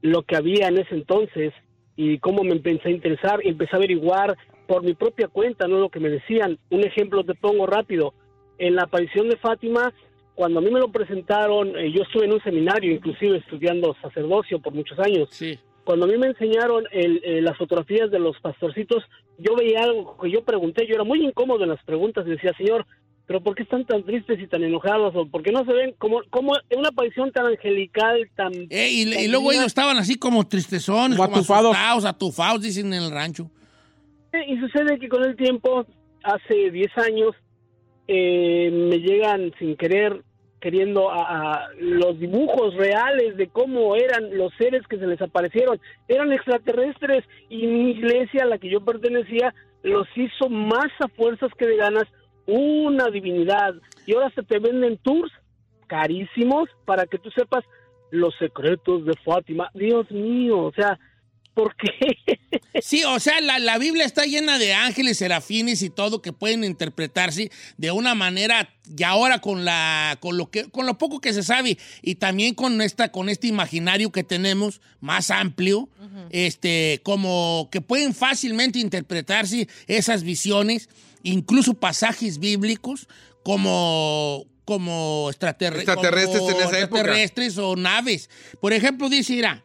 lo 0.02 0.24
que 0.24 0.36
había 0.36 0.68
en 0.68 0.78
ese 0.80 0.96
entonces 0.96 1.54
y 1.96 2.18
cómo 2.20 2.44
me 2.44 2.52
empecé 2.52 2.90
a 2.90 2.92
interesar 2.92 3.40
y 3.42 3.48
empecé 3.50 3.72
a 3.74 3.78
averiguar 3.78 4.36
por 4.68 4.84
mi 4.84 4.94
propia 4.96 5.30
cuenta, 5.30 5.66
no 5.68 5.80
lo 5.80 5.88
que 5.90 6.02
me 6.02 6.10
decían. 6.10 6.60
Un 6.70 6.84
ejemplo 6.84 7.24
te 7.24 7.36
pongo 7.36 7.66
rápido. 7.68 8.14
En 8.58 8.76
la 8.76 8.84
aparición 8.84 9.30
de 9.30 9.38
Fátima, 9.38 9.94
cuando 10.36 10.60
a 10.60 10.62
mí 10.62 10.70
me 10.72 10.80
lo 10.82 10.92
presentaron, 10.92 11.78
eh, 11.78 11.90
yo 11.94 12.04
estuve 12.04 12.26
en 12.26 12.34
un 12.34 12.44
seminario, 12.44 12.92
inclusive 12.92 13.38
estudiando 13.38 13.96
sacerdocio 14.02 14.60
por 14.60 14.74
muchos 14.74 15.00
años. 15.00 15.30
Sí. 15.32 15.58
Cuando 15.84 16.06
a 16.06 16.10
mí 16.10 16.18
me 16.18 16.28
enseñaron 16.28 16.86
el- 16.92 17.22
eh, 17.24 17.42
las 17.42 17.58
fotografías 17.58 18.10
de 18.12 18.20
los 18.20 18.40
pastorcitos, 18.40 19.04
yo 19.38 19.56
veía 19.56 19.84
algo 19.84 20.18
que 20.18 20.32
yo 20.32 20.44
pregunté, 20.44 20.88
yo 20.88 20.96
era 20.96 21.04
muy 21.04 21.24
incómodo 21.26 21.64
en 21.64 21.70
las 21.70 21.84
preguntas 21.84 22.26
y 22.26 22.32
decía, 22.32 22.54
señor, 22.58 22.86
pero 23.26 23.42
¿por 23.42 23.56
qué 23.56 23.64
están 23.64 23.86
tan 23.86 24.04
tristes 24.04 24.38
y 24.40 24.48
tan 24.48 24.64
enojados? 24.64 25.16
¿O 25.16 25.26
por 25.26 25.44
qué 25.44 25.52
no 25.52 25.64
se 25.66 25.72
ven 25.74 25.94
como, 25.98 26.22
como 26.30 26.54
una 26.76 26.90
aparición 26.90 27.32
tan 27.32 27.46
angelical, 27.46 28.30
tan... 28.36 28.54
Eh, 28.70 28.90
y, 28.92 29.12
tan 29.12 29.24
y 29.24 29.28
luego 29.30 29.52
ellos 29.52 29.66
estaban 29.66 29.98
así 29.98 30.16
como 30.16 30.46
tristezones, 30.48 31.18
Como 31.18 31.30
como 31.30 31.38
atufados. 31.40 31.74
asustados, 31.76 32.06
atufados, 32.06 32.62
dicen 32.62 32.94
en 32.94 33.04
el 33.04 33.12
rancho. 33.12 33.50
Eh, 34.34 34.44
Y 34.50 34.58
sucede 34.60 35.00
que 35.00 35.08
con 35.08 35.24
el 35.24 35.36
tiempo, 35.38 35.86
hace 36.24 36.70
10 36.72 36.92
años, 36.98 37.34
eh, 38.08 38.70
me 38.72 38.98
llegan 39.00 39.54
sin 39.60 39.76
querer, 39.78 40.22
queriendo 40.64 41.12
a, 41.12 41.68
los 41.78 42.18
dibujos 42.18 42.74
reales 42.76 43.36
de 43.36 43.50
cómo 43.50 43.98
eran 43.98 44.38
los 44.38 44.54
seres 44.58 44.88
que 44.88 44.98
se 44.98 45.06
les 45.06 45.22
aparecieron. 45.22 45.78
Eran 46.08 46.32
extraterrestres 46.32 47.26
y 47.50 47.68
mi 47.68 47.92
iglesia 47.92 48.44
a 48.44 48.48
la 48.48 48.58
que 48.58 48.70
yo 48.70 48.80
pertenecía 48.80 49.54
los 49.84 50.08
hizo 50.16 50.48
más 50.48 50.88
a 51.02 51.10
fuerzas 51.10 51.52
que 51.58 51.68
de 51.68 51.76
ganas 51.76 52.06
una 52.48 53.10
divinidad. 53.10 53.74
Y 54.08 54.14
ahora 54.14 54.32
se 54.34 54.44
te 54.44 54.60
venden 54.60 54.98
tours 55.00 55.34
carísimos 55.88 56.70
para 56.86 57.08
que 57.08 57.18
tú 57.20 57.30
sepas 57.32 57.66
los 58.12 58.34
secretos 58.38 59.04
de 59.04 59.16
Fátima. 59.26 59.70
Dios 59.74 60.10
mío, 60.12 60.60
o 60.60 60.72
sea, 60.72 60.98
¿por 61.54 61.76
qué? 61.76 62.40
Sí, 62.82 63.04
o 63.04 63.20
sea, 63.20 63.40
la, 63.42 63.60
la 63.60 63.78
Biblia 63.78 64.06
está 64.06 64.26
llena 64.26 64.58
de 64.58 64.74
ángeles, 64.74 65.18
serafines 65.20 65.82
y 65.84 65.90
todo 65.90 66.22
que 66.22 66.34
pueden 66.34 66.64
interpretarse 66.64 67.52
de 67.78 67.92
una 67.92 68.16
manera 68.16 68.70
y 68.98 69.04
ahora 69.04 69.40
con 69.40 69.64
la 69.64 70.18
con 70.20 70.38
lo 70.38 70.50
que 70.50 70.66
con 70.70 70.86
lo 70.86 70.98
poco 70.98 71.22
que 71.22 71.32
se 71.34 71.44
sabe 71.44 71.78
y 72.02 72.16
también 72.16 72.56
con 72.56 72.82
esta 72.82 73.12
con 73.12 73.30
este 73.30 73.48
imaginario 73.48 74.12
que 74.12 74.24
tenemos 74.24 74.82
más 75.00 75.30
amplio, 75.32 75.88
este 76.32 77.00
como 77.04 77.70
que 77.72 77.82
pueden 77.82 78.14
fácilmente 78.14 78.80
interpretarse 78.80 79.68
esas 79.88 80.24
visiones, 80.24 80.90
incluso 81.22 81.76
pasajes 81.76 82.40
bíblicos 82.40 83.08
como 83.44 84.46
como 84.66 85.30
extraterre- 85.30 85.78
Extraterrestres 85.82 86.40
como 86.40 86.50
en 86.52 86.56
esa 86.58 86.80
época. 86.80 87.00
extraterrestres 87.02 87.58
o 87.58 87.76
naves. 87.76 88.30
Por 88.62 88.72
ejemplo, 88.74 89.10
dice, 89.10 89.34
mira, 89.34 89.62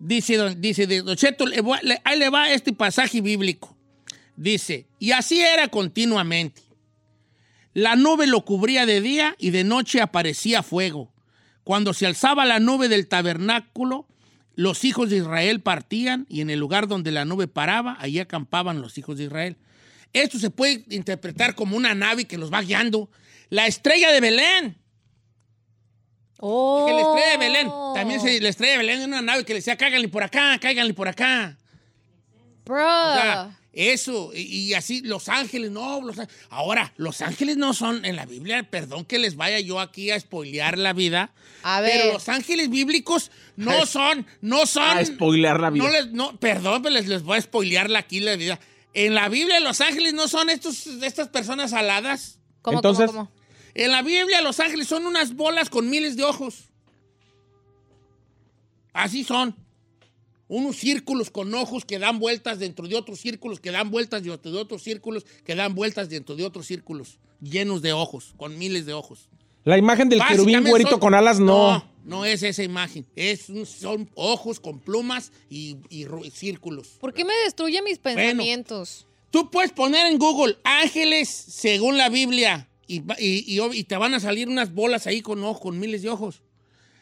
Dice, 0.00 0.54
dice 0.56 0.88
ahí 2.04 2.18
le 2.18 2.30
va 2.30 2.50
este 2.50 2.72
pasaje 2.72 3.20
bíblico. 3.20 3.76
Dice, 4.34 4.88
y 4.98 5.12
así 5.12 5.40
era 5.40 5.68
continuamente. 5.68 6.62
La 7.74 7.96
nube 7.96 8.26
lo 8.26 8.44
cubría 8.46 8.86
de 8.86 9.02
día 9.02 9.36
y 9.38 9.50
de 9.50 9.62
noche 9.62 10.00
aparecía 10.00 10.62
fuego. 10.62 11.12
Cuando 11.64 11.92
se 11.92 12.06
alzaba 12.06 12.46
la 12.46 12.58
nube 12.58 12.88
del 12.88 13.06
tabernáculo, 13.06 14.08
los 14.56 14.84
hijos 14.84 15.10
de 15.10 15.18
Israel 15.18 15.60
partían 15.60 16.26
y 16.30 16.40
en 16.40 16.48
el 16.48 16.58
lugar 16.58 16.88
donde 16.88 17.12
la 17.12 17.26
nube 17.26 17.46
paraba, 17.46 17.96
allí 18.00 18.18
acampaban 18.18 18.80
los 18.80 18.96
hijos 18.96 19.18
de 19.18 19.24
Israel. 19.24 19.58
Esto 20.14 20.38
se 20.38 20.50
puede 20.50 20.84
interpretar 20.88 21.54
como 21.54 21.76
una 21.76 21.94
nave 21.94 22.24
que 22.24 22.38
los 22.38 22.52
va 22.52 22.62
guiando. 22.62 23.10
La 23.50 23.66
estrella 23.66 24.10
de 24.10 24.20
Belén. 24.20 24.79
Oh. 26.42 26.84
Que 26.86 26.92
la 26.94 27.00
estrella 27.02 27.30
de 27.32 27.36
Belén. 27.38 27.70
También 27.94 28.20
se, 28.20 28.40
la 28.40 28.48
estrella 28.48 28.72
de 28.72 28.78
Belén 28.78 28.98
era 28.98 29.06
una 29.06 29.22
nave 29.22 29.44
que 29.44 29.52
le 29.52 29.58
decía, 29.58 29.76
cáiganle 29.76 30.08
por 30.08 30.22
acá, 30.22 30.58
cáiganle 30.60 30.94
por 30.94 31.06
acá. 31.08 31.56
Bro. 32.64 32.76
O 32.84 33.14
sea, 33.14 33.58
eso, 33.72 34.30
y, 34.34 34.40
y 34.40 34.74
así, 34.74 35.00
Los 35.02 35.28
Ángeles, 35.28 35.70
no, 35.70 36.00
los, 36.00 36.16
ahora, 36.50 36.92
Los 36.96 37.20
Ángeles 37.20 37.56
no 37.56 37.72
son 37.74 38.04
en 38.04 38.16
la 38.16 38.26
Biblia, 38.26 38.62
perdón 38.68 39.04
que 39.04 39.18
les 39.18 39.36
vaya 39.36 39.60
yo 39.60 39.80
aquí 39.80 40.10
a 40.10 40.18
spoilear 40.18 40.78
la 40.78 40.92
vida, 40.92 41.32
A 41.62 41.80
ver. 41.80 41.92
pero 42.00 42.12
los 42.14 42.28
ángeles 42.28 42.68
bíblicos 42.68 43.30
no 43.56 43.86
son, 43.86 44.26
no 44.40 44.66
son... 44.66 44.98
A 44.98 45.04
spoilear 45.04 45.60
la 45.60 45.70
vida. 45.70 45.84
No 45.84 45.90
les, 45.90 46.10
no, 46.10 46.36
perdón, 46.38 46.82
pero 46.82 46.94
les, 46.94 47.06
les 47.06 47.22
voy 47.22 47.38
a 47.38 47.40
spoilear 47.42 47.94
aquí 47.96 48.20
la 48.20 48.34
vida. 48.36 48.58
En 48.92 49.14
la 49.14 49.28
Biblia, 49.28 49.60
los 49.60 49.80
ángeles 49.80 50.14
no 50.14 50.26
son 50.26 50.50
estos, 50.50 50.86
estas 50.86 51.28
personas 51.28 51.72
aladas. 51.72 52.38
¿Cómo, 52.62 52.78
Entonces- 52.78 53.06
cómo, 53.06 53.26
cómo? 53.26 53.39
En 53.74 53.90
la 53.90 54.02
Biblia, 54.02 54.40
los 54.42 54.58
ángeles 54.60 54.86
son 54.88 55.06
unas 55.06 55.34
bolas 55.34 55.70
con 55.70 55.88
miles 55.88 56.16
de 56.16 56.24
ojos. 56.24 56.64
Así 58.92 59.24
son. 59.24 59.54
Unos 60.48 60.76
círculos 60.76 61.30
con 61.30 61.54
ojos 61.54 61.84
que 61.84 61.98
dan 62.00 62.18
vueltas 62.18 62.58
dentro 62.58 62.88
de 62.88 62.96
otros 62.96 63.20
círculos, 63.20 63.60
que 63.60 63.70
dan 63.70 63.90
vueltas 63.90 64.24
dentro 64.24 64.50
de 64.50 64.58
otros 64.58 64.82
círculos, 64.82 65.24
que 65.44 65.54
dan 65.54 65.74
vueltas 65.76 66.08
dentro 66.08 66.34
de 66.34 66.44
otros 66.44 66.66
círculos, 66.66 67.18
llenos 67.40 67.82
de 67.82 67.92
ojos, 67.92 68.34
con 68.36 68.58
miles 68.58 68.84
de 68.84 68.92
ojos. 68.92 69.28
La 69.64 69.78
imagen 69.78 70.08
del 70.08 70.20
querubín 70.26 70.64
güerito 70.64 70.90
son- 70.92 71.00
con 71.00 71.14
alas, 71.14 71.38
no. 71.38 71.72
No, 71.72 71.84
no 72.04 72.24
es 72.24 72.42
esa 72.42 72.64
imagen. 72.64 73.06
Es, 73.14 73.48
un- 73.48 73.64
son 73.66 74.10
ojos 74.16 74.58
con 74.58 74.80
plumas 74.80 75.30
y, 75.48 75.76
círculos. 76.32 76.88
¿Por 76.98 77.14
qué 77.14 77.24
me 77.24 77.34
destruye 77.44 77.80
mis 77.82 77.98
pensamientos? 77.98 79.06
Tú 79.30 79.50
puedes 79.52 79.70
poner 79.70 80.06
en 80.06 80.18
Google 80.18 80.58
ángeles 80.64 81.28
según 81.28 81.96
la 81.96 82.08
Biblia 82.08 82.68
y, 82.96 83.00
va- 83.00 83.16
y- 83.18 83.44
y 83.72 83.84
te 83.84 83.96
van 83.96 84.14
a 84.14 84.20
salir 84.20 84.48
unas 84.48 84.72
bolas 84.74 85.06
ahí 85.06 85.20
con 85.22 85.42
ojos, 85.44 85.60
con 85.60 85.78
miles 85.78 86.02
de 86.02 86.08
ojos. 86.10 86.42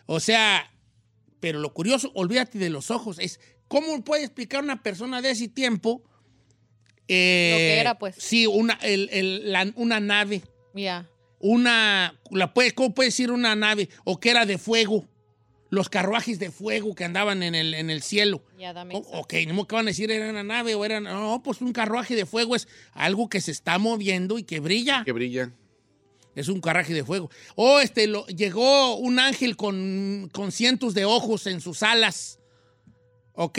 O 0.07 0.21
sea, 0.21 0.71
pero 1.41 1.59
lo 1.61 1.73
curioso, 1.73 2.11
olvídate 2.15 2.59
de 2.59 2.71
los 2.71 2.91
ojos, 2.91 3.19
es 3.19 3.41
cómo 3.69 4.03
puede 4.05 4.25
explicar 4.25 4.63
una 4.63 4.83
persona 4.83 5.21
de 5.23 5.31
ese 5.31 5.49
tiempo. 5.49 6.03
eh, 7.09 7.51
Lo 7.53 7.59
que 7.59 7.81
era, 7.81 7.99
pues. 7.99 8.17
Sí, 8.19 8.47
una, 8.47 8.75
el- 8.83 9.09
el- 9.13 9.51
la- 9.53 9.73
una 9.77 9.99
nave, 10.01 10.43
Ya. 10.75 11.09
una, 11.41 12.19
la 12.31 12.53
puede, 12.53 12.73
¿cómo 12.73 12.93
puede 12.95 13.09
decir 13.09 13.31
una 13.31 13.57
nave? 13.57 13.89
O 14.05 14.21
que 14.21 14.31
era 14.31 14.45
de 14.45 14.59
fuego, 14.59 15.07
los 15.71 15.89
carruajes 15.89 16.39
de 16.39 16.51
fuego 16.51 16.95
que 16.95 17.05
andaban 17.05 17.43
en 17.43 17.55
el, 17.55 17.73
en 17.75 17.89
el 17.91 18.03
cielo. 18.03 18.43
Ya, 18.59 18.73
dame. 18.73 18.95
O- 18.95 19.21
Ok, 19.21 19.35
no 19.49 19.67
que 19.67 19.75
van 19.77 19.87
a 19.87 19.91
decir 19.91 20.11
era 20.11 20.29
una 20.31 20.43
nave 20.43 20.75
o 20.75 20.85
era. 20.85 21.01
No, 21.01 21.43
pues 21.43 21.61
un 21.61 21.73
carruaje 21.73 22.15
de 22.17 22.27
fuego 22.27 22.57
es 22.57 22.69
algo 22.93 23.29
que 23.29 23.41
se 23.41 23.53
está 23.53 23.79
moviendo 23.79 24.39
y 24.39 24.43
que 24.45 24.61
brilla. 24.61 25.03
Que 25.05 25.13
brilla. 25.13 25.53
Es 26.35 26.49
un 26.49 26.61
carruaje 26.61 26.95
de 26.95 27.05
fuego. 27.05 27.31
O 27.57 27.81
este, 27.81 28.07
lo, 28.07 28.27
llegó 28.29 28.97
un 28.97 29.19
ángel 29.19 29.57
con, 29.57 30.29
con 30.33 30.53
cientos 30.53 30.95
de 30.95 31.05
ojos 31.05 31.47
en 31.47 31.61
sus 31.61 31.83
alas. 31.83 32.39
Ok, 33.33 33.59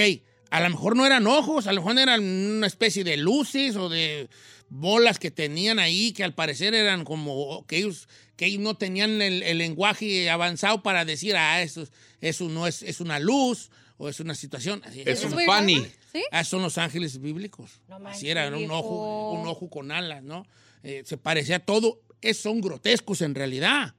a 0.50 0.62
lo 0.62 0.70
mejor 0.70 0.96
no 0.96 1.06
eran 1.06 1.28
ojos, 1.28 1.68
a 1.68 1.74
lo 1.74 1.82
mejor 1.82 2.00
eran 2.00 2.24
una 2.24 2.68
especie 2.68 3.04
de 3.04 3.18
luces 3.18 3.76
o 3.76 3.90
de 3.90 4.30
bolas 4.70 5.20
que 5.20 5.32
tenían 5.32 5.80
ahí 5.80 6.12
que 6.14 6.24
al 6.24 6.34
parecer 6.34 6.74
eran 6.74 7.04
como 7.04 7.66
que 7.66 7.78
ellos, 7.78 8.08
que 8.36 8.46
ellos 8.46 8.62
no 8.62 8.76
tenían 8.76 9.22
el, 9.22 9.42
el 9.44 9.58
lenguaje 9.58 10.30
avanzado 10.30 10.84
para 10.84 11.06
decir, 11.06 11.36
ah, 11.36 11.62
eso, 11.62 11.86
eso 12.22 12.50
no 12.50 12.68
es, 12.68 12.82
es 12.84 13.00
una 13.02 13.20
luz 13.20 13.72
o 13.98 14.10
es 14.10 14.20
una 14.20 14.36
situación. 14.36 14.82
Así, 14.86 15.04
Es 15.06 15.24
un 15.24 15.32
no- 15.32 15.38
pani. 15.46 15.86
¿Sí? 16.12 16.24
Ah, 16.32 16.44
son 16.44 16.62
los 16.62 16.78
ángeles 16.78 17.20
bíblicos. 17.22 17.82
Así 18.06 18.30
era, 18.30 18.46
era 18.46 18.58
un 18.58 18.72
ojo, 18.72 19.32
un 19.34 19.48
ojo 19.48 19.70
con 19.70 19.92
alas, 19.92 20.24
¿no? 20.24 20.46
Eh, 20.84 21.04
se 21.06 21.18
parecía 21.18 21.58
a 21.58 21.60
todo. 21.60 22.02
Es, 22.22 22.38
son 22.42 22.62
grotescos 22.62 23.22
en 23.22 23.36
realidad. 23.36 23.94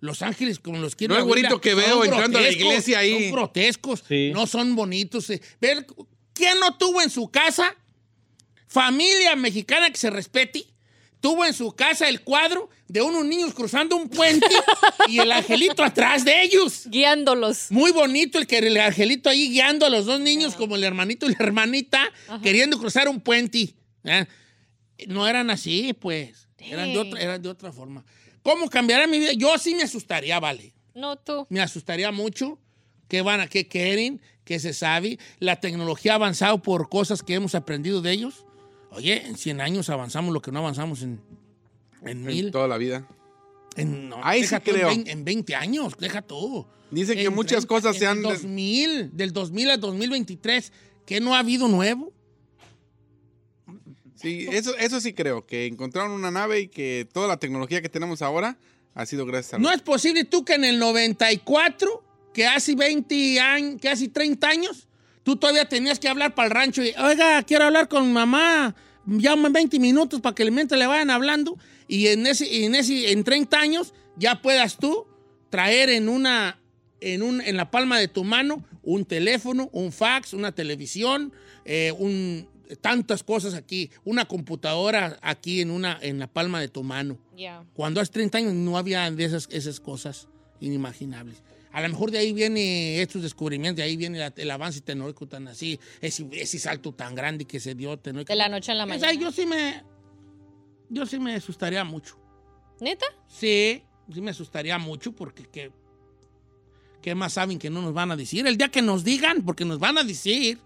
Los 0.00 0.22
ángeles, 0.22 0.58
como 0.58 0.78
los 0.78 0.94
quiero 0.94 1.14
No 1.14 1.20
el 1.20 1.26
güerito 1.26 1.60
que 1.60 1.74
veo 1.74 2.04
entrando 2.04 2.38
a 2.38 2.42
la 2.42 2.50
iglesia 2.50 2.98
ahí. 3.00 3.24
Son 3.24 3.32
grotescos, 3.32 4.04
Sí. 4.06 4.30
no 4.32 4.46
son 4.46 4.76
bonitos. 4.76 5.28
eh. 5.30 5.40
Ver, 5.60 5.86
¿quién 6.32 6.60
no 6.60 6.76
tuvo 6.76 7.02
en 7.02 7.10
su 7.10 7.28
casa 7.30 7.74
familia 8.66 9.36
mexicana 9.36 9.90
que 9.90 9.96
se 9.96 10.10
respete? 10.10 10.64
Tuvo 11.20 11.44
en 11.44 11.54
su 11.54 11.72
casa 11.72 12.08
el 12.08 12.20
cuadro 12.20 12.68
de 12.88 13.00
unos 13.02 13.24
niños 13.24 13.52
cruzando 13.54 13.96
un 13.96 14.08
puente 14.08 14.46
y 15.08 15.18
el 15.18 15.32
angelito 15.32 15.82
atrás 15.82 16.24
de 16.24 16.42
ellos. 16.42 16.86
Guiándolos. 16.90 17.70
Muy 17.70 17.90
bonito 17.90 18.38
el 18.38 18.46
que 18.46 18.58
el 18.58 18.76
angelito 18.76 19.30
ahí 19.30 19.48
guiando 19.50 19.86
a 19.86 19.90
los 19.90 20.04
dos 20.04 20.20
niños 20.20 20.54
como 20.54 20.76
el 20.76 20.84
hermanito 20.84 21.26
y 21.26 21.30
la 21.30 21.38
hermanita 21.40 22.12
queriendo 22.42 22.78
cruzar 22.78 23.08
un 23.08 23.20
puente. 23.20 23.74
¿eh? 24.04 24.26
No 25.08 25.26
eran 25.26 25.50
así, 25.50 25.94
pues. 25.94 26.45
Eran 26.70 26.92
de, 26.92 26.98
otra, 26.98 27.20
eran 27.20 27.42
de 27.42 27.48
otra 27.48 27.72
forma. 27.72 28.04
¿Cómo 28.42 28.68
cambiará 28.68 29.06
mi 29.06 29.18
vida? 29.18 29.32
Yo 29.32 29.56
sí 29.58 29.74
me 29.74 29.82
asustaría, 29.82 30.38
vale. 30.40 30.72
No 30.94 31.16
tú. 31.16 31.46
Me 31.50 31.60
asustaría 31.60 32.10
mucho. 32.12 32.58
¿Qué 33.08 33.22
van 33.22 33.40
a 33.40 33.48
qué 33.48 33.68
quieren? 33.68 34.20
¿Qué 34.44 34.58
se 34.60 34.72
sabe? 34.72 35.18
La 35.38 35.60
tecnología 35.60 36.12
ha 36.12 36.14
avanzado 36.16 36.62
por 36.62 36.88
cosas 36.88 37.22
que 37.22 37.34
hemos 37.34 37.54
aprendido 37.54 38.00
de 38.02 38.12
ellos. 38.12 38.44
Oye, 38.90 39.26
en 39.26 39.36
100 39.36 39.60
años 39.60 39.90
avanzamos 39.90 40.32
lo 40.32 40.40
que 40.40 40.52
no 40.52 40.60
avanzamos 40.60 41.02
en, 41.02 41.20
en 42.02 42.08
En 42.08 42.24
mil. 42.24 42.50
toda 42.50 42.66
la 42.68 42.78
vida. 42.78 43.06
En, 43.76 44.08
no, 44.08 44.20
Ahí 44.22 44.44
sí 44.44 44.54
en 44.54 44.60
creo. 44.62 44.88
vein- 44.88 45.06
En 45.08 45.24
20 45.24 45.54
años, 45.54 45.94
deja 45.98 46.22
todo. 46.22 46.66
Dicen 46.90 47.16
que 47.16 47.24
En 47.24 47.34
muchas 47.34 47.66
30, 47.66 47.68
cosas 47.68 47.96
se 47.98 48.04
en 48.04 48.10
han... 48.10 48.16
el 48.18 48.22
2000, 48.22 49.16
del 49.16 49.32
2000 49.32 49.70
al 49.70 49.80
2023, 49.80 50.72
¿qué 51.04 51.20
no 51.20 51.34
ha 51.34 51.40
habido 51.40 51.68
nuevo? 51.68 52.12
Sí, 54.16 54.46
eso, 54.50 54.76
eso 54.78 55.00
sí 55.00 55.12
creo, 55.12 55.46
que 55.46 55.66
encontraron 55.66 56.12
una 56.12 56.30
nave 56.30 56.60
y 56.60 56.68
que 56.68 57.06
toda 57.12 57.28
la 57.28 57.36
tecnología 57.36 57.82
que 57.82 57.88
tenemos 57.88 58.22
ahora 58.22 58.56
ha 58.94 59.04
sido 59.06 59.26
gracias 59.26 59.54
a... 59.54 59.58
No 59.58 59.70
es 59.70 59.82
posible 59.82 60.24
tú 60.24 60.44
que 60.44 60.54
en 60.54 60.64
el 60.64 60.78
94, 60.78 62.02
que 62.32 62.46
hace 62.46 62.74
20 62.74 63.40
años, 63.40 63.80
que 63.80 63.88
hace 63.88 64.08
30 64.08 64.48
años, 64.48 64.88
tú 65.22 65.36
todavía 65.36 65.68
tenías 65.68 65.98
que 65.98 66.08
hablar 66.08 66.34
para 66.34 66.46
el 66.46 66.54
rancho 66.54 66.82
y, 66.82 66.94
oiga, 66.98 67.42
quiero 67.42 67.64
hablar 67.64 67.88
con 67.88 68.10
mamá, 68.12 68.74
llaman 69.06 69.52
20 69.52 69.78
minutos 69.78 70.20
para 70.20 70.34
que 70.34 70.42
el 70.42 70.52
mientras 70.52 70.78
le 70.78 70.86
vayan 70.86 71.10
hablando 71.10 71.58
y 71.88 72.08
en 72.08 72.26
ese, 72.26 72.64
en 72.64 72.74
ese, 72.74 73.12
en 73.12 73.22
30 73.22 73.58
años 73.58 73.94
ya 74.16 74.40
puedas 74.40 74.78
tú 74.78 75.06
traer 75.50 75.90
en 75.90 76.08
una, 76.08 76.58
en, 77.00 77.22
un, 77.22 77.40
en 77.40 77.56
la 77.56 77.70
palma 77.70 77.98
de 77.98 78.08
tu 78.08 78.24
mano 78.24 78.64
un 78.82 79.04
teléfono, 79.04 79.68
un 79.72 79.92
fax, 79.92 80.32
una 80.32 80.52
televisión, 80.52 81.32
eh, 81.64 81.92
un, 81.98 82.48
tantas 82.80 83.22
cosas 83.22 83.54
aquí, 83.54 83.90
una 84.04 84.26
computadora 84.26 85.18
aquí 85.22 85.60
en, 85.60 85.70
una, 85.70 85.98
en 86.00 86.18
la 86.18 86.26
palma 86.26 86.60
de 86.60 86.68
tu 86.68 86.82
mano. 86.82 87.18
Cuando 87.74 88.00
hace 88.00 88.12
30 88.12 88.38
años 88.38 88.54
no 88.54 88.76
había 88.78 89.10
de 89.10 89.24
esas, 89.24 89.48
esas 89.50 89.80
cosas 89.80 90.28
inimaginables. 90.60 91.42
A 91.72 91.82
lo 91.82 91.88
mejor 91.90 92.10
de 92.10 92.18
ahí 92.18 92.32
viene 92.32 93.02
estos 93.02 93.22
descubrimientos, 93.22 93.76
de 93.76 93.82
ahí 93.82 93.96
viene 93.98 94.32
el 94.36 94.50
avance 94.50 94.80
tecnológico 94.80 95.26
tan 95.28 95.46
así, 95.48 95.78
ese, 96.00 96.26
ese 96.32 96.58
salto 96.58 96.92
tan 96.92 97.14
grande 97.14 97.44
que 97.44 97.60
se 97.60 97.74
dio 97.74 97.98
tecnológico. 97.98 98.32
De 98.32 98.36
la 98.38 98.48
noche 98.48 98.72
a 98.72 98.74
la 98.74 98.84
O 98.84 98.88
sea, 98.88 98.98
mañana. 98.98 99.20
yo 99.20 99.30
sí 99.30 99.44
me, 99.44 99.82
yo 100.88 101.04
sí 101.04 101.18
me 101.18 101.34
asustaría 101.34 101.84
mucho. 101.84 102.18
¿Neta? 102.80 103.04
Sí, 103.28 103.82
sí 104.12 104.20
me 104.22 104.30
asustaría 104.30 104.78
mucho 104.78 105.12
porque 105.12 105.44
¿qué, 105.52 105.70
qué 107.02 107.14
más 107.14 107.34
saben 107.34 107.58
que 107.58 107.68
no 107.68 107.82
nos 107.82 107.92
van 107.92 108.10
a 108.10 108.16
decir? 108.16 108.46
El 108.46 108.56
día 108.56 108.70
que 108.70 108.80
nos 108.80 109.04
digan, 109.04 109.42
porque 109.42 109.66
nos 109.66 109.78
van 109.78 109.98
a 109.98 110.04
decir, 110.04 110.58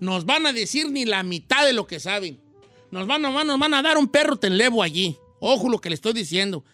nos 0.00 0.24
van 0.24 0.46
a 0.46 0.52
decir 0.52 0.90
ni 0.90 1.04
la 1.04 1.22
mitad 1.22 1.64
de 1.64 1.72
lo 1.72 1.86
que 1.86 2.00
saben. 2.00 2.40
Nos 2.90 3.06
van, 3.06 3.22
nos 3.22 3.34
van, 3.34 3.46
nos 3.46 3.58
van 3.58 3.74
a 3.74 3.82
dar 3.82 3.98
un 3.98 4.08
perro 4.08 4.36
tenlevo 4.36 4.82
allí. 4.82 5.16
Ojo 5.40 5.68
lo 5.68 5.80
que 5.80 5.90
le 5.90 5.94
estoy 5.94 6.12
diciendo. 6.12 6.64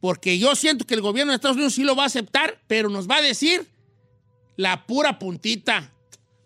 Porque 0.00 0.38
yo 0.38 0.54
siento 0.54 0.86
que 0.86 0.94
el 0.94 1.00
gobierno 1.00 1.32
de 1.32 1.36
Estados 1.36 1.56
Unidos 1.56 1.74
sí 1.74 1.82
lo 1.82 1.96
va 1.96 2.04
a 2.04 2.06
aceptar, 2.06 2.60
pero 2.66 2.90
nos 2.90 3.08
va 3.08 3.16
a 3.16 3.22
decir 3.22 3.66
la 4.56 4.86
pura 4.86 5.18
puntita. 5.18 5.92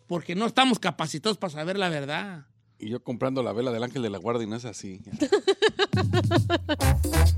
Porque 0.07 0.35
no 0.35 0.47
estamos 0.47 0.79
capacitados 0.79 1.37
para 1.37 1.53
saber 1.53 1.79
la 1.79 1.89
verdad. 1.89 2.47
Y 2.79 2.91
yo 2.91 3.03
comprando 3.03 3.43
la 3.43 3.53
vela 3.53 3.73
del 3.73 3.83
ángel 3.83 4.03
de 4.03 4.11
la 4.11 4.19
guardia 4.19 4.45
y 4.45 4.47
no 4.47 4.57
es 4.57 4.65
así. 4.65 5.01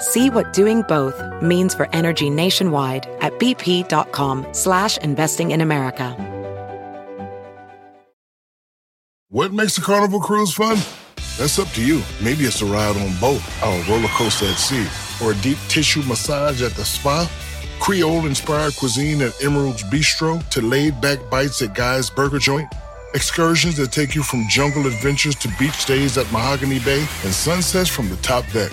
See 0.00 0.30
what 0.30 0.54
doing 0.54 0.80
both 0.88 1.22
means 1.42 1.74
for 1.74 1.86
energy 1.92 2.30
nationwide 2.30 3.06
at 3.20 3.34
bp.com 3.34 4.46
slash 4.52 4.96
investing 4.98 5.50
in 5.50 5.60
America. 5.60 6.16
What 9.28 9.52
makes 9.52 9.76
a 9.76 9.82
carnival 9.82 10.18
cruise 10.18 10.54
fun? 10.54 10.78
That's 11.38 11.58
up 11.58 11.68
to 11.74 11.84
you. 11.84 12.02
Maybe 12.20 12.44
it's 12.44 12.62
a 12.62 12.64
ride 12.64 12.96
on 12.96 13.14
boat, 13.20 13.42
or 13.62 13.78
a 13.78 13.84
roller 13.88 14.08
coaster 14.08 14.46
at 14.46 14.56
sea, 14.56 14.86
or 15.22 15.32
a 15.32 15.36
deep 15.36 15.58
tissue 15.68 16.02
massage 16.02 16.62
at 16.62 16.72
the 16.72 16.84
spa. 16.84 17.30
Creole 17.78 18.26
inspired 18.26 18.74
cuisine 18.76 19.20
at 19.20 19.44
Emerald's 19.44 19.82
Bistro 19.84 20.42
to 20.48 20.62
laid 20.62 20.98
back 21.02 21.18
bites 21.30 21.60
at 21.60 21.74
Guy's 21.74 22.08
Burger 22.08 22.38
Joint. 22.38 22.72
Excursions 23.14 23.76
that 23.76 23.92
take 23.92 24.14
you 24.14 24.22
from 24.22 24.48
jungle 24.48 24.86
adventures 24.86 25.34
to 25.36 25.48
beach 25.58 25.74
stays 25.74 26.16
at 26.16 26.30
Mahogany 26.32 26.78
Bay 26.80 27.00
and 27.22 27.32
sunsets 27.32 27.90
from 27.90 28.08
the 28.08 28.16
top 28.16 28.44
deck. 28.50 28.72